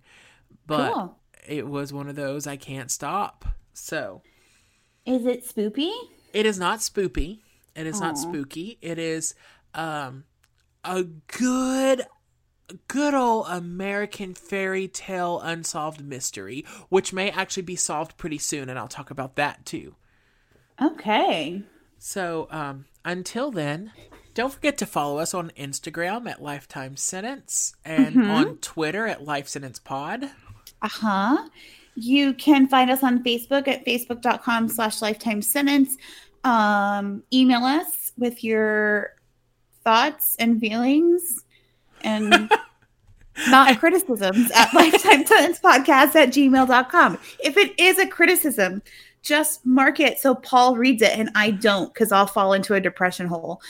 but 0.67 0.93
cool. 0.93 1.17
it 1.47 1.67
was 1.67 1.91
one 1.91 2.07
of 2.07 2.15
those 2.15 2.45
I 2.45 2.55
can't 2.55 2.91
stop. 2.91 3.45
So 3.73 4.21
Is 5.07 5.25
it 5.25 5.43
spoopy? 5.49 5.89
it 6.33 6.45
is 6.45 6.59
not 6.59 6.79
spoopy. 6.81 7.39
It 7.75 7.87
is 7.87 7.99
not 7.99 8.15
spooky. 8.19 8.77
It 8.79 8.99
is 8.99 9.33
um 9.73 10.25
a 10.83 11.01
good 11.03 12.03
good 12.87 13.13
old 13.13 13.47
American 13.49 14.33
fairy 14.33 14.87
tale 14.87 15.39
unsolved 15.39 16.03
mystery, 16.03 16.65
which 16.89 17.13
may 17.13 17.29
actually 17.31 17.63
be 17.63 17.75
solved 17.75 18.17
pretty 18.17 18.37
soon, 18.37 18.69
and 18.69 18.77
I'll 18.79 18.87
talk 18.87 19.11
about 19.11 19.35
that 19.35 19.65
too. 19.65 19.95
Okay. 20.81 21.61
So 21.97 22.47
um 22.51 22.85
until 23.05 23.51
then, 23.51 23.91
don't 24.33 24.53
forget 24.53 24.77
to 24.79 24.85
follow 24.85 25.17
us 25.19 25.33
on 25.33 25.51
Instagram 25.57 26.29
at 26.29 26.41
Lifetime 26.41 26.95
Sentence 26.97 27.75
and 27.83 28.15
Mhm. 28.15 28.29
on 28.29 28.57
Twitter 28.57 29.07
at 29.07 29.23
Life 29.25 29.47
Sentence 29.47 29.79
Pod. 29.79 30.25
Uh 30.81 30.87
huh. 30.87 31.49
You 31.95 32.33
can 32.33 32.67
find 32.67 32.89
us 32.89 33.03
on 33.03 33.23
Facebook 33.23 33.67
at 33.67 33.85
facebook.com 33.85 34.69
slash 34.69 35.01
lifetime 35.01 35.41
sentence. 35.41 35.97
Um, 36.43 37.23
email 37.33 37.63
us 37.65 38.13
with 38.17 38.43
your 38.43 39.15
thoughts 39.83 40.35
and 40.39 40.59
feelings 40.59 41.43
and 42.03 42.51
not 43.47 43.79
criticisms 43.79 44.51
at 44.51 44.73
lifetime 44.73 45.25
sentence 45.25 45.59
podcast 45.59 46.15
at 46.15 46.29
gmail.com. 46.29 47.17
If 47.43 47.57
it 47.57 47.79
is 47.79 47.97
a 47.97 48.07
criticism, 48.07 48.81
just 49.21 49.65
mark 49.65 49.99
it 49.99 50.19
so 50.19 50.35
Paul 50.35 50.75
reads 50.75 51.01
it 51.01 51.17
and 51.17 51.29
I 51.35 51.51
don't 51.51 51.93
because 51.93 52.11
I'll 52.11 52.27
fall 52.27 52.53
into 52.53 52.73
a 52.73 52.81
depression 52.81 53.27
hole. 53.27 53.61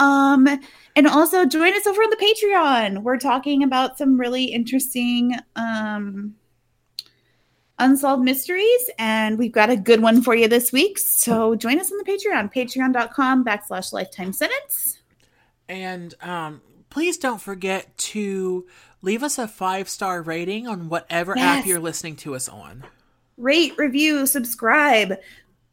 Um, 0.00 0.48
and 0.96 1.06
also 1.06 1.44
join 1.44 1.72
us 1.74 1.86
over 1.86 2.02
on 2.02 2.10
the 2.10 2.16
Patreon. 2.16 3.02
We're 3.02 3.18
talking 3.18 3.62
about 3.62 3.98
some 3.98 4.18
really 4.18 4.44
interesting 4.44 5.36
um 5.56 6.34
unsolved 7.78 8.22
mysteries 8.22 8.90
and 8.98 9.36
we've 9.36 9.52
got 9.52 9.68
a 9.68 9.76
good 9.76 10.00
one 10.00 10.22
for 10.22 10.34
you 10.34 10.46
this 10.46 10.70
week 10.70 10.96
so 10.96 11.56
join 11.56 11.80
us 11.80 11.90
on 11.90 11.98
the 11.98 12.04
patreon 12.04 12.52
patreon.com 12.54 13.44
backslash 13.44 13.92
lifetime 13.92 14.32
sentence 14.32 15.00
And 15.68 16.14
um, 16.22 16.60
please 16.94 17.18
don't 17.18 17.40
forget 17.40 17.96
to 17.98 18.66
leave 19.02 19.22
us 19.22 19.36
a 19.38 19.46
five 19.48 19.88
star 19.88 20.22
rating 20.22 20.66
on 20.66 20.88
whatever 20.88 21.36
app 21.36 21.66
you're 21.66 21.78
listening 21.80 22.16
to 22.16 22.34
us 22.34 22.48
on. 22.48 22.84
rate 23.36 23.74
review 23.76 24.24
subscribe 24.26 25.14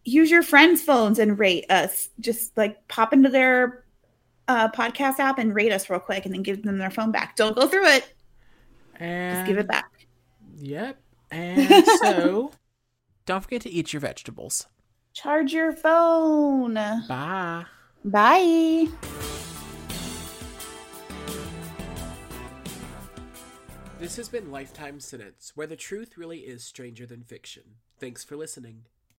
use 0.03 0.31
your 0.31 0.41
friends 0.41 0.81
phones 0.81 1.19
and 1.19 1.37
rate 1.37 1.63
us 1.69 2.09
just 2.19 2.57
like 2.57 2.87
pop 2.87 3.13
into 3.13 3.29
their 3.29 3.85
uh, 4.47 4.67
podcast 4.71 5.19
app 5.19 5.37
and 5.37 5.53
rate 5.53 5.71
us 5.71 5.89
real 5.89 5.99
quick 5.99 6.25
and 6.25 6.33
then 6.33 6.41
give 6.41 6.63
them 6.63 6.79
their 6.79 6.89
phone 6.89 7.11
back 7.11 7.35
don't 7.35 7.55
go 7.55 7.67
through 7.67 7.85
it 7.85 8.11
And 8.95 9.37
just 9.37 9.47
give 9.47 9.57
it 9.59 9.67
back 9.67 9.89
Yep. 10.57 10.97
And 11.31 11.85
so 12.03 12.51
don't 13.25 13.41
forget 13.41 13.61
to 13.61 13.69
eat 13.69 13.93
your 13.93 13.99
vegetables. 13.99 14.67
charge 15.13 15.53
your 15.53 15.71
phone 15.71 16.73
Bye. 17.07 17.65
bye 18.03 18.87
This 24.01 24.15
has 24.15 24.29
been 24.29 24.49
Lifetime 24.49 24.99
Sentence, 24.99 25.51
where 25.53 25.67
the 25.67 25.75
truth 25.75 26.17
really 26.17 26.39
is 26.39 26.63
stranger 26.63 27.05
than 27.05 27.21
fiction. 27.21 27.61
Thanks 27.99 28.23
for 28.23 28.35
listening. 28.35 28.85